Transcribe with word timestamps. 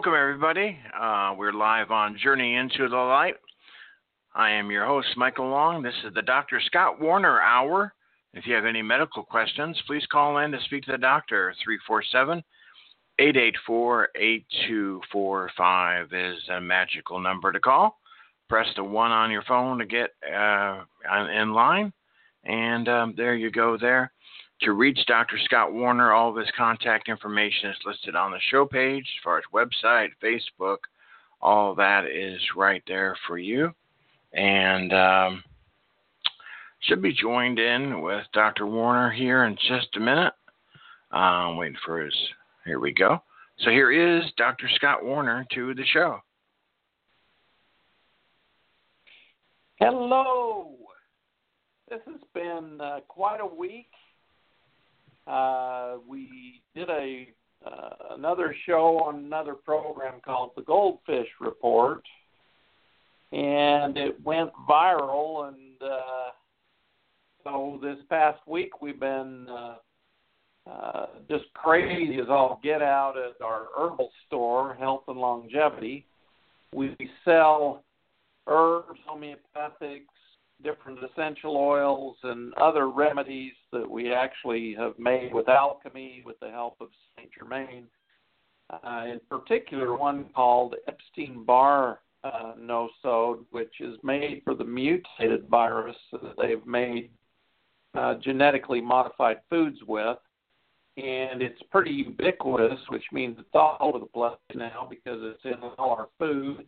Welcome, 0.00 0.18
everybody. 0.18 0.78
Uh, 0.98 1.34
we're 1.36 1.52
live 1.52 1.90
on 1.90 2.16
Journey 2.16 2.54
into 2.54 2.88
the 2.88 2.96
Light. 2.96 3.34
I 4.34 4.48
am 4.48 4.70
your 4.70 4.86
host, 4.86 5.08
Michael 5.14 5.50
Long. 5.50 5.82
This 5.82 5.92
is 6.06 6.14
the 6.14 6.22
Dr. 6.22 6.58
Scott 6.64 6.98
Werner 6.98 7.38
Hour. 7.42 7.92
If 8.32 8.46
you 8.46 8.54
have 8.54 8.64
any 8.64 8.80
medical 8.80 9.22
questions, 9.22 9.78
please 9.86 10.06
call 10.10 10.38
in 10.38 10.52
to 10.52 10.58
speak 10.64 10.84
to 10.84 10.92
the 10.92 10.96
doctor. 10.96 11.52
347 11.62 12.42
884 13.18 14.08
8245 14.14 16.12
is 16.14 16.48
a 16.48 16.62
magical 16.62 17.20
number 17.20 17.52
to 17.52 17.60
call. 17.60 17.98
Press 18.48 18.68
the 18.76 18.84
one 18.84 19.10
on 19.10 19.30
your 19.30 19.42
phone 19.42 19.78
to 19.80 19.84
get 19.84 20.12
uh, 20.34 20.80
in 21.38 21.52
line, 21.52 21.92
and 22.44 22.88
um, 22.88 23.12
there 23.18 23.34
you 23.34 23.50
go 23.50 23.76
there. 23.76 24.12
To 24.62 24.72
reach 24.72 24.98
Dr. 25.06 25.38
Scott 25.44 25.72
Werner, 25.72 26.12
all 26.12 26.28
of 26.28 26.36
his 26.36 26.50
contact 26.56 27.08
information 27.08 27.70
is 27.70 27.76
listed 27.86 28.14
on 28.14 28.30
the 28.30 28.40
show 28.50 28.66
page 28.66 29.04
as 29.04 29.24
far 29.24 29.38
as 29.38 29.44
website, 29.54 30.10
Facebook, 30.22 30.78
all 31.40 31.74
that 31.76 32.04
is 32.04 32.38
right 32.54 32.82
there 32.86 33.16
for 33.26 33.38
you. 33.38 33.72
And 34.34 34.92
um, 34.92 35.44
should 36.80 37.00
be 37.00 37.14
joined 37.14 37.58
in 37.58 38.02
with 38.02 38.26
Dr. 38.34 38.66
Werner 38.66 39.10
here 39.10 39.44
in 39.44 39.56
just 39.66 39.96
a 39.96 40.00
minute. 40.00 40.34
I'm 41.10 41.56
waiting 41.56 41.78
for 41.84 42.04
his. 42.04 42.14
Here 42.66 42.80
we 42.80 42.92
go. 42.92 43.22
So 43.60 43.70
here 43.70 43.90
is 43.90 44.24
Dr. 44.36 44.68
Scott 44.74 45.02
Werner 45.02 45.46
to 45.54 45.74
the 45.74 45.84
show. 45.92 46.20
Hello. 49.76 50.76
This 51.88 52.00
has 52.06 52.20
been 52.34 52.78
uh, 52.80 53.00
quite 53.08 53.40
a 53.40 53.46
week 53.46 53.88
uh, 55.30 55.96
we 56.08 56.62
did 56.74 56.90
a 56.90 57.28
uh, 57.64 58.14
another 58.16 58.54
show 58.66 59.00
on 59.04 59.16
another 59.16 59.54
program 59.54 60.14
called 60.24 60.50
the 60.56 60.62
Goldfish 60.62 61.28
Report, 61.40 62.02
and 63.32 63.96
it 63.98 64.16
went 64.24 64.50
viral. 64.68 65.48
And 65.48 65.82
uh, 65.82 66.30
so 67.44 67.78
this 67.82 67.98
past 68.08 68.40
week 68.46 68.80
we've 68.80 68.98
been 68.98 69.46
uh, 69.48 69.74
uh, 70.70 71.06
just 71.28 71.44
crazy 71.54 72.18
as 72.18 72.28
all 72.28 72.60
get 72.62 72.82
out 72.82 73.14
at 73.16 73.44
our 73.44 73.66
herbal 73.76 74.10
store, 74.26 74.74
Health 74.74 75.04
and 75.08 75.18
Longevity. 75.18 76.06
We 76.74 76.96
sell 77.24 77.84
herbs, 78.46 78.98
homeopathics, 79.08 80.06
different 80.62 80.98
essential 81.04 81.56
oils 81.56 82.16
and 82.22 82.54
other 82.54 82.88
remedies 82.88 83.52
that 83.72 83.88
we 83.88 84.12
actually 84.12 84.74
have 84.78 84.98
made 84.98 85.32
with 85.32 85.48
alchemy 85.48 86.22
with 86.24 86.38
the 86.40 86.50
help 86.50 86.76
of 86.80 86.88
Saint 87.16 87.30
Germain. 87.38 87.86
Uh, 88.70 89.04
in 89.06 89.20
particular, 89.28 89.96
one 89.96 90.26
called 90.34 90.76
Epstein 90.86 91.44
Barr 91.44 92.00
uh, 92.22 92.52
nosode, 92.60 93.44
which 93.50 93.80
is 93.80 93.96
made 94.02 94.42
for 94.44 94.54
the 94.54 94.64
mutated 94.64 95.48
virus 95.48 95.96
that 96.12 96.34
they've 96.40 96.66
made 96.66 97.10
uh, 97.94 98.14
genetically 98.22 98.80
modified 98.80 99.38
foods 99.48 99.78
with. 99.86 100.18
And 100.96 101.40
it's 101.40 101.60
pretty 101.70 101.92
ubiquitous, 101.92 102.78
which 102.88 103.04
means 103.12 103.36
it's 103.38 103.48
all 103.54 103.78
over 103.80 103.98
the 103.98 104.06
place 104.06 104.34
now 104.54 104.86
because 104.88 105.18
it's 105.22 105.44
in 105.44 105.62
all 105.78 105.90
our 105.90 106.08
food 106.18 106.66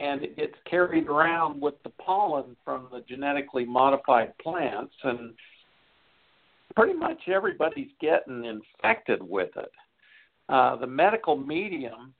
and 0.00 0.22
it 0.22 0.36
gets 0.36 0.54
carried 0.68 1.08
around 1.08 1.60
with 1.60 1.74
the 1.84 1.90
pollen 1.90 2.56
from 2.64 2.88
the 2.90 3.02
genetically 3.06 3.66
modified 3.66 4.36
plants 4.38 4.94
and 5.04 5.34
pretty 6.74 6.94
much 6.94 7.18
everybody's 7.28 7.90
getting 8.00 8.44
infected 8.44 9.22
with 9.22 9.50
it. 9.56 9.70
Uh, 10.48 10.76
the 10.76 10.86
medical 10.86 11.36
medium, 11.36 12.14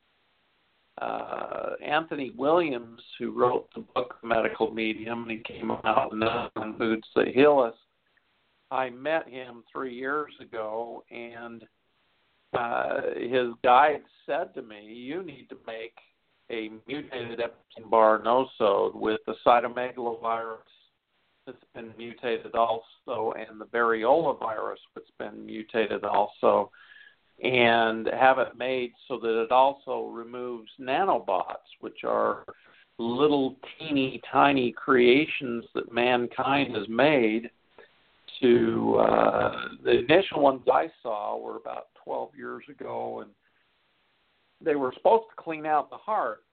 uh, 1.00 1.70
Anthony 1.84 2.32
Williams, 2.36 3.00
who 3.18 3.32
wrote 3.32 3.68
the 3.74 3.80
book 3.94 4.16
Medical 4.22 4.70
Medium, 4.72 5.22
and 5.22 5.30
he 5.30 5.38
came 5.38 5.70
out 5.70 6.12
Foods 6.78 7.06
That 7.16 7.28
Heal 7.28 7.58
Us. 7.58 7.74
I 8.70 8.90
met 8.90 9.26
him 9.28 9.64
three 9.72 9.94
years 9.94 10.32
ago, 10.40 11.02
and 11.10 11.64
uh, 12.52 13.00
his 13.16 13.48
guide 13.64 14.02
said 14.26 14.54
to 14.54 14.62
me, 14.62 14.92
"You 14.92 15.24
need 15.24 15.48
to 15.48 15.56
make 15.66 15.94
a 16.50 16.70
mutated 16.86 17.40
Epstein-Barr 17.40 18.22
nosode 18.22 18.94
with 18.94 19.20
the 19.26 19.34
cytomegalovirus 19.46 20.58
that's 21.46 21.64
been 21.74 21.92
mutated 21.96 22.54
also, 22.54 23.32
and 23.36 23.60
the 23.60 23.66
variola 23.66 24.38
virus 24.38 24.80
that's 24.94 25.10
been 25.18 25.46
mutated 25.46 26.04
also, 26.04 26.70
and 27.42 28.08
have 28.08 28.38
it 28.38 28.58
made 28.58 28.92
so 29.08 29.18
that 29.18 29.42
it 29.42 29.50
also 29.50 30.06
removes 30.06 30.70
nanobots, 30.80 31.68
which 31.80 32.04
are 32.04 32.44
little 32.98 33.56
teeny 33.78 34.20
tiny 34.30 34.72
creations 34.72 35.64
that 35.74 35.92
mankind 35.92 36.76
has 36.76 36.86
made 36.88 37.50
to 38.42 38.96
uh, 39.00 39.68
the 39.82 40.00
initial 40.00 40.40
ones 40.40 40.62
I 40.70 40.90
saw 41.02 41.38
were 41.38 41.56
about 41.56 41.88
12 42.04 42.30
years 42.36 42.64
ago 42.68 43.20
and 43.20 43.30
they 44.62 44.76
were 44.76 44.92
supposed 44.96 45.24
to 45.30 45.42
clean 45.42 45.66
out 45.66 45.90
the 45.90 45.96
heart 45.96 46.44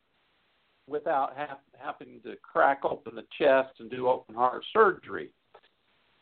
without 0.88 1.34
ha- 1.36 1.60
having 1.78 2.20
to 2.24 2.36
crack 2.42 2.82
open 2.84 3.16
the 3.16 3.26
chest 3.38 3.80
and 3.80 3.90
do 3.90 4.08
open 4.08 4.36
heart 4.36 4.64
surgery. 4.74 5.32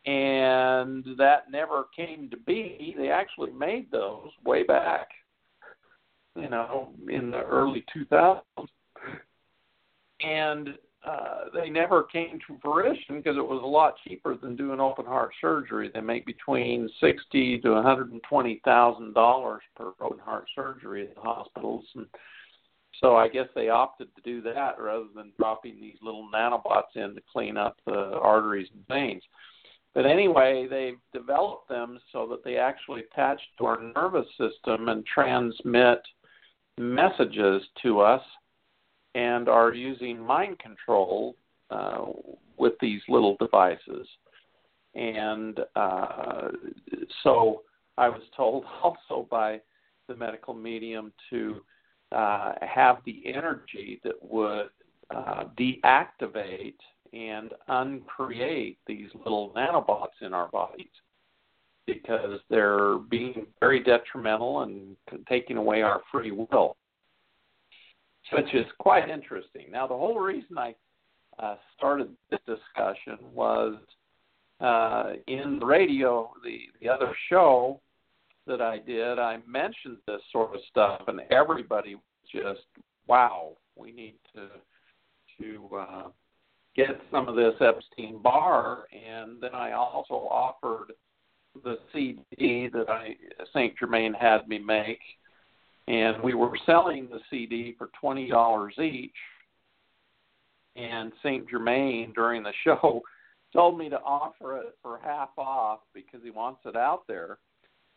And 0.06 1.06
that 1.18 1.52
never 1.52 1.86
came 1.96 2.30
to 2.30 2.38
be. 2.38 2.96
They 2.98 3.10
actually 3.10 3.52
made 3.52 3.92
those 3.92 4.30
way 4.44 4.64
back, 4.64 5.08
you 6.36 6.50
know, 6.50 6.90
in 7.10 7.32
the 7.32 7.42
early 7.42 7.84
2000s. 7.96 8.42
And 10.22 10.70
uh, 11.06 11.46
they 11.54 11.70
never 11.70 12.04
came 12.04 12.40
to 12.48 12.58
fruition 12.62 13.18
because 13.18 13.38
it 13.38 13.48
was 13.48 13.62
a 13.64 13.68
lot 13.68 13.94
cheaper 14.08 14.36
than 14.36 14.56
doing 14.56 14.80
open 14.80 15.06
heart 15.06 15.32
surgery. 15.40 15.92
They 15.94 16.02
make 16.02 16.26
between 16.26 16.90
sixty 17.00 17.60
to 17.60 17.72
one 17.72 17.84
hundred 17.84 18.12
and 18.12 18.22
twenty 18.24 18.62
thousand 18.66 19.14
dollars 19.14 19.62
per 19.76 19.92
open 20.02 20.20
heart 20.20 20.48
surgery 20.56 21.08
at 21.08 21.16
the 21.16 21.22
hospitals, 21.22 21.86
and 21.96 22.08
So 23.02 23.16
I 23.16 23.28
guess 23.28 23.48
they 23.56 23.70
opted 23.70 24.08
to 24.16 24.22
do 24.22 24.42
that 24.44 24.80
rather 24.80 25.06
than 25.16 25.32
dropping 25.38 25.80
these 25.80 25.98
little 26.02 26.30
nanobots 26.34 26.96
in 26.96 27.16
to 27.16 27.22
clean 27.32 27.58
up 27.58 27.78
the 27.86 28.18
arteries 28.22 28.70
and 28.74 28.88
veins. 28.88 29.24
But 29.94 30.06
anyway, 30.06 30.68
they've 30.70 31.00
developed 31.14 31.70
them 31.70 32.00
so 32.12 32.28
that 32.30 32.44
they 32.44 32.58
actually 32.58 33.02
attach 33.02 33.40
to 33.58 33.66
our 33.66 33.82
nervous 33.96 34.28
system 34.38 34.90
and 34.90 35.06
transmit 35.06 36.02
messages 36.78 37.64
to 37.84 38.02
us 38.02 38.22
and 39.16 39.50
are 39.50 39.74
using 39.74 40.20
mind 40.20 40.60
control 40.60 41.36
uh, 41.72 42.06
with 42.58 42.74
these 42.80 43.02
little 43.08 43.36
devices. 43.40 44.08
And 44.94 45.60
uh, 45.76 46.50
so 47.24 47.64
I 47.98 48.10
was 48.10 48.22
told 48.36 48.66
also 48.84 49.28
by 49.32 49.62
the 50.08 50.16
medical 50.16 50.54
medium 50.54 51.12
to 51.32 51.62
uh, 52.12 52.54
have 52.62 52.98
the 53.06 53.24
energy 53.26 54.00
that 54.04 54.14
would 54.22 54.70
uh, 55.10 55.46
deactivate 55.58 56.76
and 57.14 57.52
uncreate 57.68 58.78
these 58.86 59.10
little 59.24 59.52
nanobots 59.56 60.22
in 60.22 60.34
our 60.34 60.50
bodies 60.50 60.88
because 61.88 62.40
they're 62.50 62.98
being 62.98 63.46
very 63.60 63.82
detrimental 63.82 64.62
and 64.62 64.96
taking 65.30 65.58
away 65.58 65.82
our 65.82 66.02
free 66.12 66.32
will, 66.32 66.76
which 68.32 68.54
is 68.54 68.66
quite 68.80 69.10
interesting. 69.10 69.68
Now, 69.72 69.88
the 69.88 69.94
whole 69.96 70.20
reason 70.20 70.58
I 70.58 70.76
uh, 71.40 71.56
started 71.78 72.10
this 72.32 72.40
discussion 72.46 73.18
was 73.34 73.76
uh, 74.60 75.14
in 75.28 75.60
the 75.60 75.66
radio, 75.66 76.32
the, 76.44 76.60
the 76.82 76.90
other 76.90 77.14
show 77.30 77.82
that 78.48 78.62
I 78.62 78.80
did, 78.80 79.20
I 79.20 79.40
mentioned 79.48 79.98
this 80.08 80.22
sort 80.32 80.56
of 80.56 80.62
stuff, 80.70 81.02
and 81.08 81.22
everybody 81.32 81.96
just, 82.32 82.62
wow, 83.08 83.58
we 83.76 83.92
need 83.92 84.16
to 84.36 84.48
to 85.42 85.70
uh, 85.78 86.04
get 86.76 87.00
some 87.12 87.28
of 87.28 87.36
this 87.36 87.56
Epstein 87.60 88.22
Barr, 88.22 88.86
and 88.94 89.42
then 89.42 89.54
I 89.54 89.74
also 89.74 90.14
offered 90.14 90.94
the 91.64 91.78
CD 91.94 92.70
that 92.74 92.90
I 92.90 93.16
Saint 93.54 93.78
Germain 93.78 94.14
had 94.14 94.48
me 94.48 94.60
make, 94.60 95.00
and 95.88 96.22
we 96.24 96.34
were 96.34 96.58
selling 96.66 97.08
the 97.10 97.20
CD 97.30 97.76
for 97.78 97.90
twenty 98.00 98.30
dollars 98.30 98.76
each. 98.80 99.16
And 100.76 101.14
Saint 101.24 101.50
Germain 101.50 102.12
during 102.14 102.44
the 102.44 102.54
show 102.64 103.02
told 103.54 103.78
me 103.78 103.90
to 103.90 104.00
offer 104.00 104.58
it 104.58 104.78
for 104.82 105.00
half 105.04 105.30
off 105.38 105.80
because 105.94 106.22
he 106.24 106.30
wants 106.30 106.62
it 106.66 106.76
out 106.76 107.04
there 107.08 107.38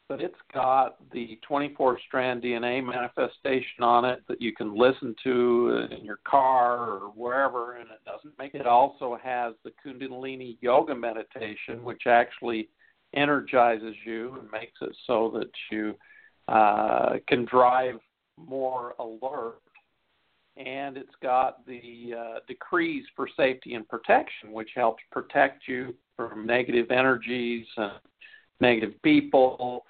but 0.08 0.22
it's 0.22 0.34
got 0.54 0.96
the 1.12 1.38
24 1.46 1.98
strand 2.06 2.42
DNA 2.42 2.84
manifestation 2.84 3.82
on 3.82 4.06
it 4.06 4.22
that 4.26 4.40
you 4.40 4.54
can 4.54 4.74
listen 4.74 5.14
to 5.22 5.86
in 5.90 6.04
your 6.04 6.20
car 6.24 6.88
or 6.88 7.12
wherever, 7.14 7.76
and 7.76 7.90
it 7.90 8.00
doesn't 8.06 8.36
make 8.38 8.54
it. 8.54 8.66
also 8.66 9.18
has 9.22 9.52
the 9.64 9.72
Kundalini 9.84 10.56
yoga 10.62 10.94
meditation, 10.94 11.84
which 11.84 12.06
actually 12.06 12.70
energizes 13.14 13.94
you 14.04 14.34
and 14.40 14.50
makes 14.50 14.78
it 14.80 14.96
so 15.06 15.30
that 15.34 15.50
you 15.70 15.94
uh, 16.48 17.16
can 17.28 17.44
drive 17.44 17.96
more 18.36 18.94
alert. 18.98 19.60
And 20.56 20.96
it's 20.96 21.14
got 21.22 21.64
the 21.66 22.14
uh, 22.18 22.38
decrees 22.48 23.04
for 23.14 23.28
safety 23.36 23.74
and 23.74 23.88
protection, 23.88 24.50
which 24.50 24.70
helps 24.74 25.02
protect 25.12 25.68
you 25.68 25.94
from 26.16 26.46
negative 26.46 26.90
energies 26.90 27.66
and 27.76 27.92
negative 28.60 29.00
people 29.02 29.84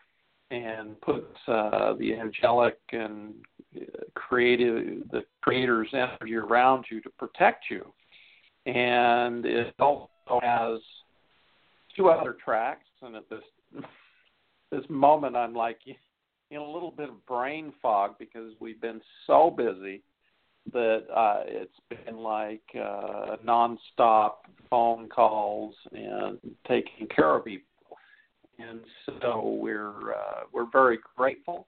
and 0.51 1.01
puts 1.01 1.37
uh, 1.47 1.95
the 1.99 2.15
angelic 2.15 2.79
and 2.93 3.35
creative, 4.15 5.09
the 5.11 5.23
creator's 5.43 5.89
energy 5.93 6.37
around 6.37 6.85
you 6.91 7.01
to 7.01 7.11
protect 7.11 7.67
you. 7.71 7.87
And 8.67 9.47
it 9.47 9.75
also 9.79 10.09
has 10.43 10.81
two 11.97 12.09
other 12.09 12.37
tracks, 12.45 12.87
and 13.03 13.17
at 13.17 13.29
this 13.31 13.43
this 14.71 14.85
moment, 14.89 15.37
I'm 15.37 15.55
like 15.55 15.79
in 16.51 16.59
a 16.59 16.71
little 16.71 16.91
bit 16.91 17.09
of 17.09 17.25
brain 17.27 17.73
fog 17.83 18.15
because 18.19 18.53
we've 18.61 18.81
been 18.81 19.01
so 19.27 19.51
busy 19.51 20.03
that 20.73 21.05
uh, 21.15 21.43
it's 21.47 22.05
been 22.05 22.17
like 22.17 22.63
uh, 22.75 23.37
nonstop 23.45 24.33
phone 24.69 25.09
calls 25.09 25.75
and 25.93 26.39
taking 26.67 27.07
care 27.15 27.37
of 27.37 27.45
people 27.45 27.65
and 28.59 28.81
so 29.07 29.59
we're 29.61 30.13
uh, 30.13 30.41
we're 30.53 30.71
very 30.71 30.99
grateful 31.17 31.67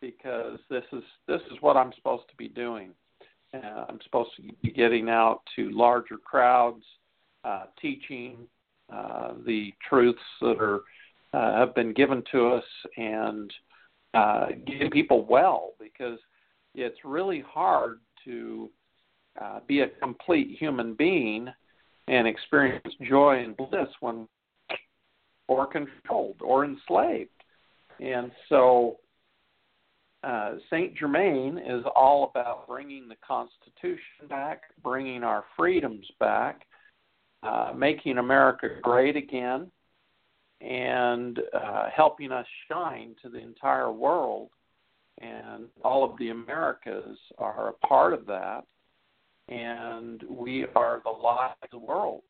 because 0.00 0.58
this 0.68 0.84
is 0.92 1.02
this 1.26 1.40
is 1.50 1.58
what 1.60 1.76
I'm 1.76 1.92
supposed 1.94 2.28
to 2.28 2.36
be 2.36 2.48
doing. 2.48 2.90
Uh, 3.52 3.84
I'm 3.88 4.00
supposed 4.02 4.30
to 4.36 4.42
be 4.42 4.70
getting 4.70 5.08
out 5.08 5.42
to 5.56 5.70
larger 5.70 6.16
crowds, 6.16 6.84
uh, 7.44 7.64
teaching 7.80 8.38
uh, 8.92 9.34
the 9.46 9.72
truths 9.88 10.18
that 10.40 10.58
are 10.60 10.80
uh, 11.32 11.58
have 11.58 11.74
been 11.74 11.92
given 11.92 12.22
to 12.32 12.48
us, 12.48 12.64
and 12.96 13.52
uh, 14.14 14.46
getting 14.66 14.90
people 14.90 15.24
well 15.24 15.72
because 15.80 16.18
it's 16.74 16.98
really 17.04 17.42
hard 17.46 18.00
to 18.24 18.70
uh, 19.40 19.60
be 19.66 19.80
a 19.80 19.88
complete 20.00 20.56
human 20.58 20.94
being 20.94 21.48
and 22.08 22.26
experience 22.26 22.94
joy 23.02 23.42
and 23.42 23.56
bliss 23.56 23.88
when 24.00 24.28
or 25.48 25.66
controlled 25.66 26.36
or 26.40 26.64
enslaved. 26.64 27.30
And 28.00 28.30
so 28.48 28.98
uh, 30.22 30.54
Saint 30.70 30.96
Germain 30.96 31.58
is 31.58 31.84
all 31.94 32.30
about 32.30 32.66
bringing 32.66 33.08
the 33.08 33.16
Constitution 33.26 34.28
back, 34.28 34.62
bringing 34.82 35.22
our 35.22 35.44
freedoms 35.56 36.06
back, 36.18 36.62
uh, 37.42 37.72
making 37.76 38.18
America 38.18 38.68
great 38.82 39.16
again, 39.16 39.70
and 40.64 41.40
uh, 41.52 41.88
helping 41.94 42.32
us 42.32 42.46
shine 42.68 43.14
to 43.22 43.28
the 43.28 43.38
entire 43.38 43.92
world. 43.92 44.50
And 45.20 45.66
all 45.84 46.04
of 46.04 46.18
the 46.18 46.30
Americas 46.30 47.18
are 47.38 47.68
a 47.68 47.86
part 47.86 48.14
of 48.14 48.26
that. 48.26 48.62
And 49.48 50.22
we 50.28 50.66
are 50.74 51.02
the 51.04 51.10
light 51.10 51.54
of 51.62 51.70
the 51.70 51.78
world. 51.78 52.22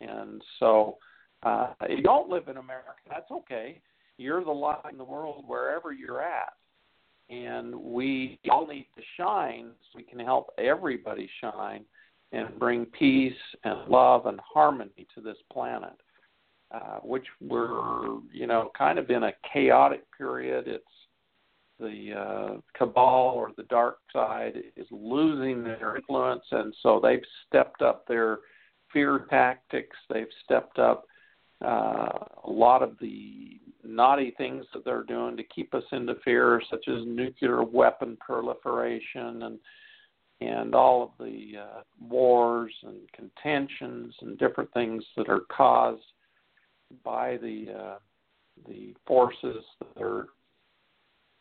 And 0.00 0.42
so 0.58 0.98
uh, 1.42 1.72
you 1.88 2.02
don't 2.02 2.28
live 2.28 2.48
in 2.48 2.56
America, 2.56 2.92
that's 3.08 3.30
okay. 3.30 3.80
You're 4.18 4.44
the 4.44 4.50
light 4.50 4.80
in 4.90 4.98
the 4.98 5.04
world 5.04 5.44
wherever 5.46 5.92
you're 5.92 6.22
at. 6.22 6.52
And 7.28 7.74
we 7.74 8.38
all 8.50 8.66
need 8.66 8.88
to 8.96 9.02
shine 9.16 9.70
so 9.80 9.96
we 9.96 10.02
can 10.02 10.18
help 10.18 10.50
everybody 10.58 11.28
shine 11.40 11.84
and 12.32 12.58
bring 12.58 12.86
peace 12.86 13.32
and 13.64 13.88
love 13.88 14.26
and 14.26 14.40
harmony 14.40 15.06
to 15.14 15.20
this 15.20 15.36
planet, 15.52 15.94
uh, 16.70 16.98
which 17.02 17.26
we're, 17.40 18.18
you 18.32 18.46
know, 18.46 18.70
kind 18.76 18.98
of 18.98 19.10
in 19.10 19.24
a 19.24 19.32
chaotic 19.52 20.02
period. 20.16 20.66
It's 20.66 20.84
the 21.78 22.12
uh, 22.12 22.60
cabal 22.76 23.34
or 23.36 23.52
the 23.56 23.64
dark 23.64 23.98
side 24.12 24.54
is 24.76 24.86
losing 24.90 25.62
their 25.62 25.96
influence, 25.96 26.44
and 26.50 26.74
so 26.82 27.00
they've 27.02 27.24
stepped 27.46 27.82
up 27.82 28.06
their 28.06 28.38
fear 28.92 29.26
tactics. 29.30 29.96
They've 30.08 30.26
stepped 30.44 30.78
up 30.78 31.04
uh, 31.64 32.08
a 32.44 32.50
lot 32.50 32.82
of 32.82 32.96
the 33.00 33.60
naughty 33.84 34.34
things 34.36 34.64
that 34.74 34.84
they're 34.84 35.04
doing 35.04 35.36
to 35.36 35.44
keep 35.44 35.74
us 35.74 35.84
into 35.92 36.14
fear, 36.24 36.60
such 36.70 36.88
as 36.88 37.06
nuclear 37.06 37.62
weapon 37.62 38.16
proliferation 38.20 39.42
and 39.42 39.58
and 40.42 40.74
all 40.74 41.02
of 41.02 41.10
the 41.18 41.52
uh, 41.58 41.80
wars 41.98 42.72
and 42.82 43.00
contentions 43.12 44.14
and 44.20 44.38
different 44.38 44.70
things 44.74 45.02
that 45.16 45.30
are 45.30 45.44
caused 45.50 46.02
by 47.04 47.36
the 47.38 47.66
uh, 47.78 47.98
the 48.68 48.94
forces 49.06 49.64
that 49.94 50.02
are 50.02 50.26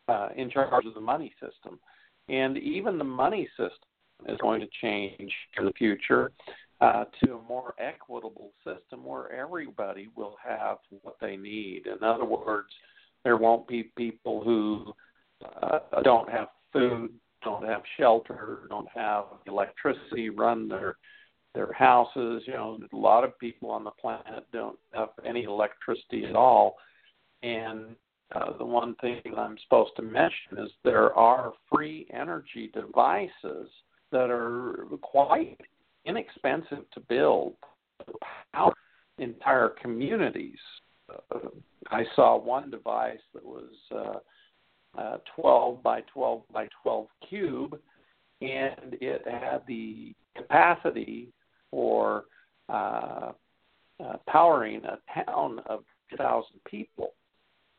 uh, 0.07 0.29
in 0.35 0.49
charge 0.49 0.85
of 0.85 0.93
the 0.93 1.01
money 1.01 1.33
system, 1.39 1.79
and 2.29 2.57
even 2.57 2.97
the 2.97 3.03
money 3.03 3.47
system 3.57 3.89
is 4.27 4.37
going 4.41 4.61
to 4.61 4.67
change 4.81 5.33
in 5.57 5.65
the 5.65 5.73
future 5.73 6.31
uh, 6.81 7.05
to 7.23 7.35
a 7.35 7.41
more 7.47 7.73
equitable 7.79 8.51
system 8.63 9.03
where 9.03 9.31
everybody 9.31 10.09
will 10.15 10.35
have 10.43 10.77
what 11.01 11.15
they 11.21 11.37
need. 11.37 11.83
In 11.87 12.03
other 12.03 12.25
words, 12.25 12.69
there 13.23 13.37
won't 13.37 13.67
be 13.67 13.91
people 13.97 14.43
who 14.43 14.93
uh, 15.61 15.79
don't 16.03 16.29
have 16.29 16.49
food, 16.71 17.11
don't 17.43 17.65
have 17.65 17.81
shelter, 17.97 18.61
don't 18.69 18.89
have 18.93 19.25
electricity, 19.47 20.29
run 20.29 20.67
their 20.67 20.97
their 21.55 21.73
houses. 21.73 22.43
You 22.45 22.53
know, 22.53 22.79
a 22.91 22.95
lot 22.95 23.23
of 23.23 23.37
people 23.39 23.71
on 23.71 23.83
the 23.83 23.91
planet 23.91 24.45
don't 24.53 24.77
have 24.93 25.09
any 25.25 25.43
electricity 25.43 26.25
at 26.25 26.35
all. 26.35 26.75
And 27.41 27.95
uh, 28.35 28.57
the 28.57 28.65
one 28.65 28.95
thing 28.95 29.21
I'm 29.37 29.57
supposed 29.63 29.95
to 29.95 30.01
mention 30.01 30.57
is 30.59 30.71
there 30.83 31.13
are 31.13 31.53
free 31.71 32.07
energy 32.13 32.71
devices 32.73 33.69
that 34.11 34.29
are 34.29 34.85
quite 35.01 35.59
inexpensive 36.05 36.89
to 36.93 36.99
build, 37.07 37.55
power 38.53 38.73
entire 39.17 39.69
communities. 39.81 40.59
Uh, 41.09 41.39
I 41.89 42.03
saw 42.15 42.37
one 42.37 42.69
device 42.69 43.19
that 43.33 43.45
was 43.45 43.69
uh, 43.93 44.99
uh, 44.99 45.17
12 45.35 45.83
by 45.83 46.01
12 46.13 46.43
by 46.51 46.67
12 46.83 47.07
cube, 47.29 47.79
and 48.41 48.97
it 49.01 49.21
had 49.27 49.61
the 49.67 50.13
capacity 50.35 51.29
for 51.75 52.23
uh, 52.69 53.33
uh, 54.01 54.13
powering 54.29 54.81
a 54.85 55.25
town 55.25 55.59
of 55.65 55.83
2,000 56.11 56.45
people. 56.65 57.11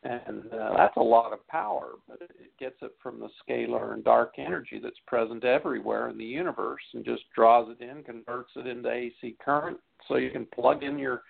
And 0.03 0.43
uh, 0.53 0.77
that's 0.77 0.95
a 0.97 1.01
lot 1.01 1.33
of 1.33 1.45
power, 1.47 1.93
but 2.07 2.21
it 2.21 2.31
gets 2.59 2.75
it 2.83 2.91
from 3.01 3.19
the 3.19 3.29
scalar 3.41 3.93
and 3.95 4.03
dark 4.03 4.35
energy 4.37 4.79
that's 4.81 4.99
present 5.07 5.43
everywhere 5.43 6.09
in 6.09 6.17
the 6.19 6.23
universe 6.23 6.83
and 6.93 7.03
just 7.03 7.23
draws 7.35 7.69
it 7.69 7.83
in, 7.83 8.03
converts 8.03 8.51
it 8.55 8.67
into 8.67 8.89
AC 8.89 9.35
current 9.43 9.79
so 10.07 10.17
you 10.17 10.29
can 10.29 10.45
plug 10.53 10.83
in 10.83 10.99
your 10.99 11.23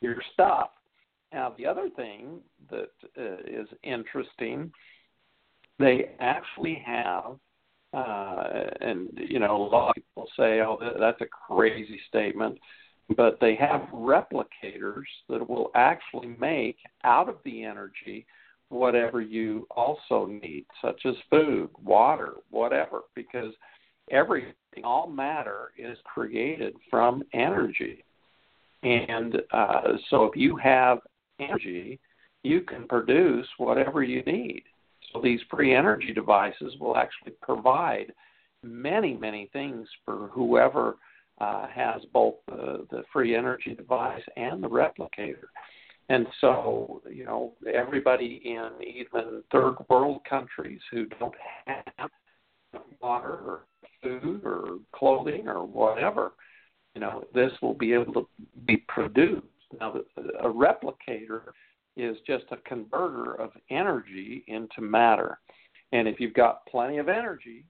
your 0.00 0.16
stuff. 0.32 0.70
Now, 1.32 1.54
the 1.56 1.66
other 1.66 1.88
thing 1.94 2.40
that 2.70 2.90
uh, 3.16 3.36
is 3.46 3.68
interesting, 3.84 4.72
they 5.78 6.10
actually 6.18 6.82
have, 6.84 7.36
uh, 7.92 8.44
and 8.80 9.08
you 9.16 9.38
know, 9.38 9.56
a 9.56 9.68
lot 9.68 9.88
of 9.88 9.94
people 9.94 10.28
say, 10.36 10.60
"Oh, 10.60 10.78
that's 10.98 11.20
a 11.20 11.26
crazy 11.26 12.00
statement," 12.08 12.58
but 13.16 13.38
they 13.40 13.56
have 13.56 13.82
replicators 13.92 15.06
that 15.28 15.48
will 15.48 15.70
actually 15.74 16.36
make 16.38 16.76
out 17.04 17.28
of 17.28 17.36
the 17.44 17.64
energy 17.64 18.26
whatever 18.68 19.20
you 19.20 19.66
also 19.72 20.26
need, 20.26 20.64
such 20.80 21.02
as 21.04 21.14
food, 21.28 21.68
water, 21.82 22.34
whatever, 22.50 23.00
because 23.14 23.52
everything, 24.10 24.54
all 24.84 25.08
matter, 25.08 25.72
is 25.76 25.98
created 26.04 26.74
from 26.88 27.22
energy. 27.34 28.04
And 28.82 29.42
uh, 29.52 29.94
so 30.08 30.24
if 30.24 30.36
you 30.36 30.56
have 30.56 30.98
energy, 31.40 31.98
you 32.42 32.62
can 32.62 32.86
produce 32.86 33.46
whatever 33.58 34.02
you 34.02 34.22
need. 34.22 34.62
So 35.12 35.20
these 35.20 35.40
free 35.50 35.74
energy 35.74 36.12
devices 36.12 36.74
will 36.78 36.96
actually 36.96 37.32
provide 37.42 38.12
many, 38.62 39.16
many 39.16 39.48
things 39.52 39.88
for 40.04 40.28
whoever 40.32 40.96
uh, 41.40 41.66
has 41.68 42.02
both 42.12 42.34
the, 42.46 42.86
the 42.90 43.02
free 43.12 43.34
energy 43.34 43.74
device 43.74 44.22
and 44.36 44.62
the 44.62 44.68
replicator. 44.68 45.48
And 46.08 46.26
so, 46.40 47.02
you 47.10 47.24
know, 47.24 47.52
everybody 47.72 48.42
in 48.44 48.70
even 48.84 49.42
third 49.52 49.76
world 49.88 50.20
countries 50.28 50.80
who 50.90 51.06
don't 51.06 51.34
have 51.66 52.10
water 53.00 53.28
or 53.28 53.60
food 54.02 54.42
or 54.44 54.78
clothing 54.92 55.46
or 55.48 55.64
whatever, 55.64 56.32
you 56.94 57.00
know, 57.00 57.24
this 57.32 57.52
will 57.62 57.74
be 57.74 57.92
able 57.92 58.12
to 58.12 58.28
be 58.66 58.78
produced. 58.88 59.46
Now, 59.78 59.94
a 60.40 60.48
replicator 60.48 61.42
is 61.96 62.16
just 62.26 62.44
a 62.50 62.56
converter 62.68 63.34
of 63.34 63.50
energy 63.70 64.44
into 64.46 64.80
matter. 64.80 65.38
And 65.92 66.06
if 66.06 66.20
you've 66.20 66.34
got 66.34 66.66
plenty 66.66 66.98
of 66.98 67.08
energy, 67.08 67.64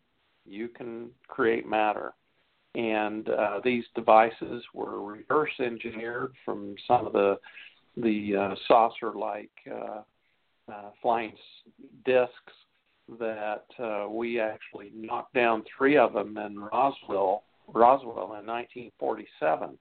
you 0.44 0.68
can 0.68 1.10
create 1.28 1.66
matter. 1.66 2.12
And 2.74 3.28
uh, 3.28 3.60
these 3.64 3.84
devices 3.94 4.62
were 4.74 5.02
reverse 5.02 5.52
engineered 5.58 6.32
from 6.44 6.74
some 6.86 7.06
of 7.06 7.12
the 7.12 7.38
the 7.96 8.36
uh, 8.36 8.54
saucer-like 8.68 9.50
uh, 9.68 10.02
uh, 10.72 10.90
flying 11.02 11.32
discs 12.04 12.32
that 13.18 13.64
uh, 13.82 14.08
we 14.08 14.38
actually 14.38 14.92
knocked 14.94 15.34
down 15.34 15.64
three 15.76 15.96
of 15.96 16.12
them 16.12 16.36
in 16.36 16.56
Roswell 16.56 17.42
Roswell 17.72 18.36
in 18.38 18.46
1947. 18.46 19.78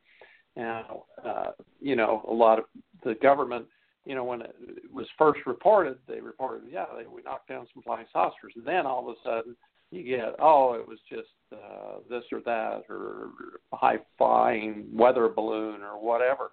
Now, 0.56 1.04
uh, 1.24 1.52
you 1.80 1.96
know, 1.96 2.24
a 2.28 2.34
lot 2.34 2.60
of 2.60 2.66
the 3.04 3.16
government, 3.16 3.66
you 4.06 4.16
know, 4.16 4.24
when 4.24 4.42
it 4.42 4.56
was 4.92 5.06
first 5.18 5.42
reported, 5.46 5.98
they 6.08 6.20
reported, 6.20 6.64
yeah, 6.72 6.86
they, 6.98 7.06
we 7.06 7.22
knocked 7.22 7.50
down 7.50 7.68
some 7.74 7.84
flying 7.84 8.08
saucers. 8.12 8.54
And 8.56 8.66
then 8.66 8.86
all 8.86 9.08
of 9.08 9.16
a 9.16 9.20
sudden, 9.24 9.56
you 9.92 10.04
get, 10.04 10.36
oh, 10.40 10.74
it 10.74 10.88
was 10.88 11.00
just 11.10 11.30
uh, 11.52 12.00
this 12.10 12.24
or 12.32 12.42
that, 12.46 12.84
or 12.90 13.30
high 13.74 13.98
flying 14.18 14.86
weather 14.94 15.30
balloon, 15.30 15.82
or 15.82 16.02
whatever, 16.02 16.52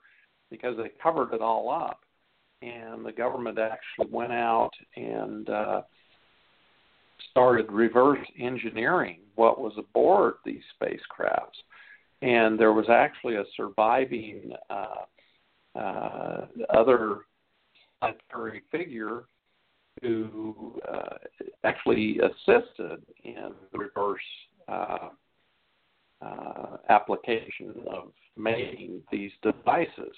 because 0.50 0.76
they 0.76 0.90
covered 1.02 1.32
it 1.34 1.40
all 1.40 1.70
up. 1.70 2.00
And 2.62 3.04
the 3.04 3.12
government 3.12 3.58
actually 3.58 4.10
went 4.10 4.32
out 4.32 4.70
and 4.96 5.48
uh, 5.50 5.82
started 7.30 7.70
reverse 7.70 8.26
engineering 8.40 9.20
what 9.34 9.60
was 9.60 9.74
aboard 9.76 10.34
these 10.44 10.62
spacecrafts. 10.80 11.60
And 12.22 12.58
there 12.58 12.72
was 12.72 12.86
actually 12.88 13.36
a 13.36 13.44
surviving 13.56 14.52
uh, 14.70 15.78
uh, 15.78 16.46
other 16.70 17.18
planetary 18.00 18.62
figure 18.70 19.24
who 20.02 20.78
uh, 20.92 21.16
actually 21.64 22.18
assisted 22.18 23.02
in 23.24 23.52
the 23.72 23.78
reverse 23.78 24.20
uh, 24.68 25.08
uh, 26.20 26.76
application 26.88 27.74
of 27.90 28.12
making 28.36 29.02
these 29.10 29.30
devices. 29.42 30.14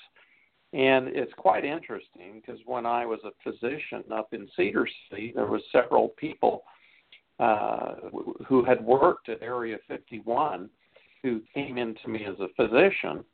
And 0.72 1.08
it's 1.08 1.32
quite 1.36 1.64
interesting 1.64 2.40
because 2.40 2.60
when 2.66 2.84
I 2.84 3.06
was 3.06 3.20
a 3.24 3.30
physician 3.42 4.04
up 4.12 4.34
in 4.34 4.48
Cedar 4.56 4.86
City, 5.10 5.32
there 5.34 5.46
was 5.46 5.62
several 5.72 6.08
people 6.10 6.64
uh, 7.38 7.94
who 8.46 8.64
had 8.64 8.84
worked 8.84 9.28
at 9.28 9.42
Area 9.42 9.78
51 9.86 10.68
who 11.22 11.40
came 11.54 11.78
in 11.78 11.94
to 12.02 12.08
me 12.08 12.24
as 12.26 12.36
a 12.40 12.48
physician 12.56 13.24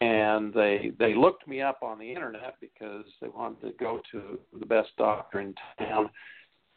and 0.00 0.52
they 0.52 0.92
they 0.98 1.14
looked 1.14 1.48
me 1.48 1.62
up 1.62 1.78
on 1.82 1.98
the 1.98 2.08
internet 2.08 2.56
because 2.60 3.04
they 3.20 3.28
wanted 3.28 3.60
to 3.62 3.72
go 3.78 4.00
to 4.12 4.38
the 4.58 4.66
best 4.66 4.90
doctor 4.98 5.40
in 5.40 5.54
town 5.78 6.10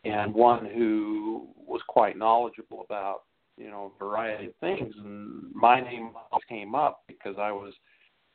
and 0.05 0.33
one 0.33 0.65
who 0.65 1.47
was 1.55 1.81
quite 1.87 2.17
knowledgeable 2.17 2.85
about 2.85 3.23
you 3.57 3.69
know 3.69 3.91
a 3.95 4.03
variety 4.03 4.47
of 4.47 4.55
things. 4.61 4.93
And 4.97 5.53
my 5.53 5.81
name 5.81 6.11
came 6.47 6.75
up 6.75 7.03
because 7.07 7.35
I 7.37 7.51
was 7.51 7.73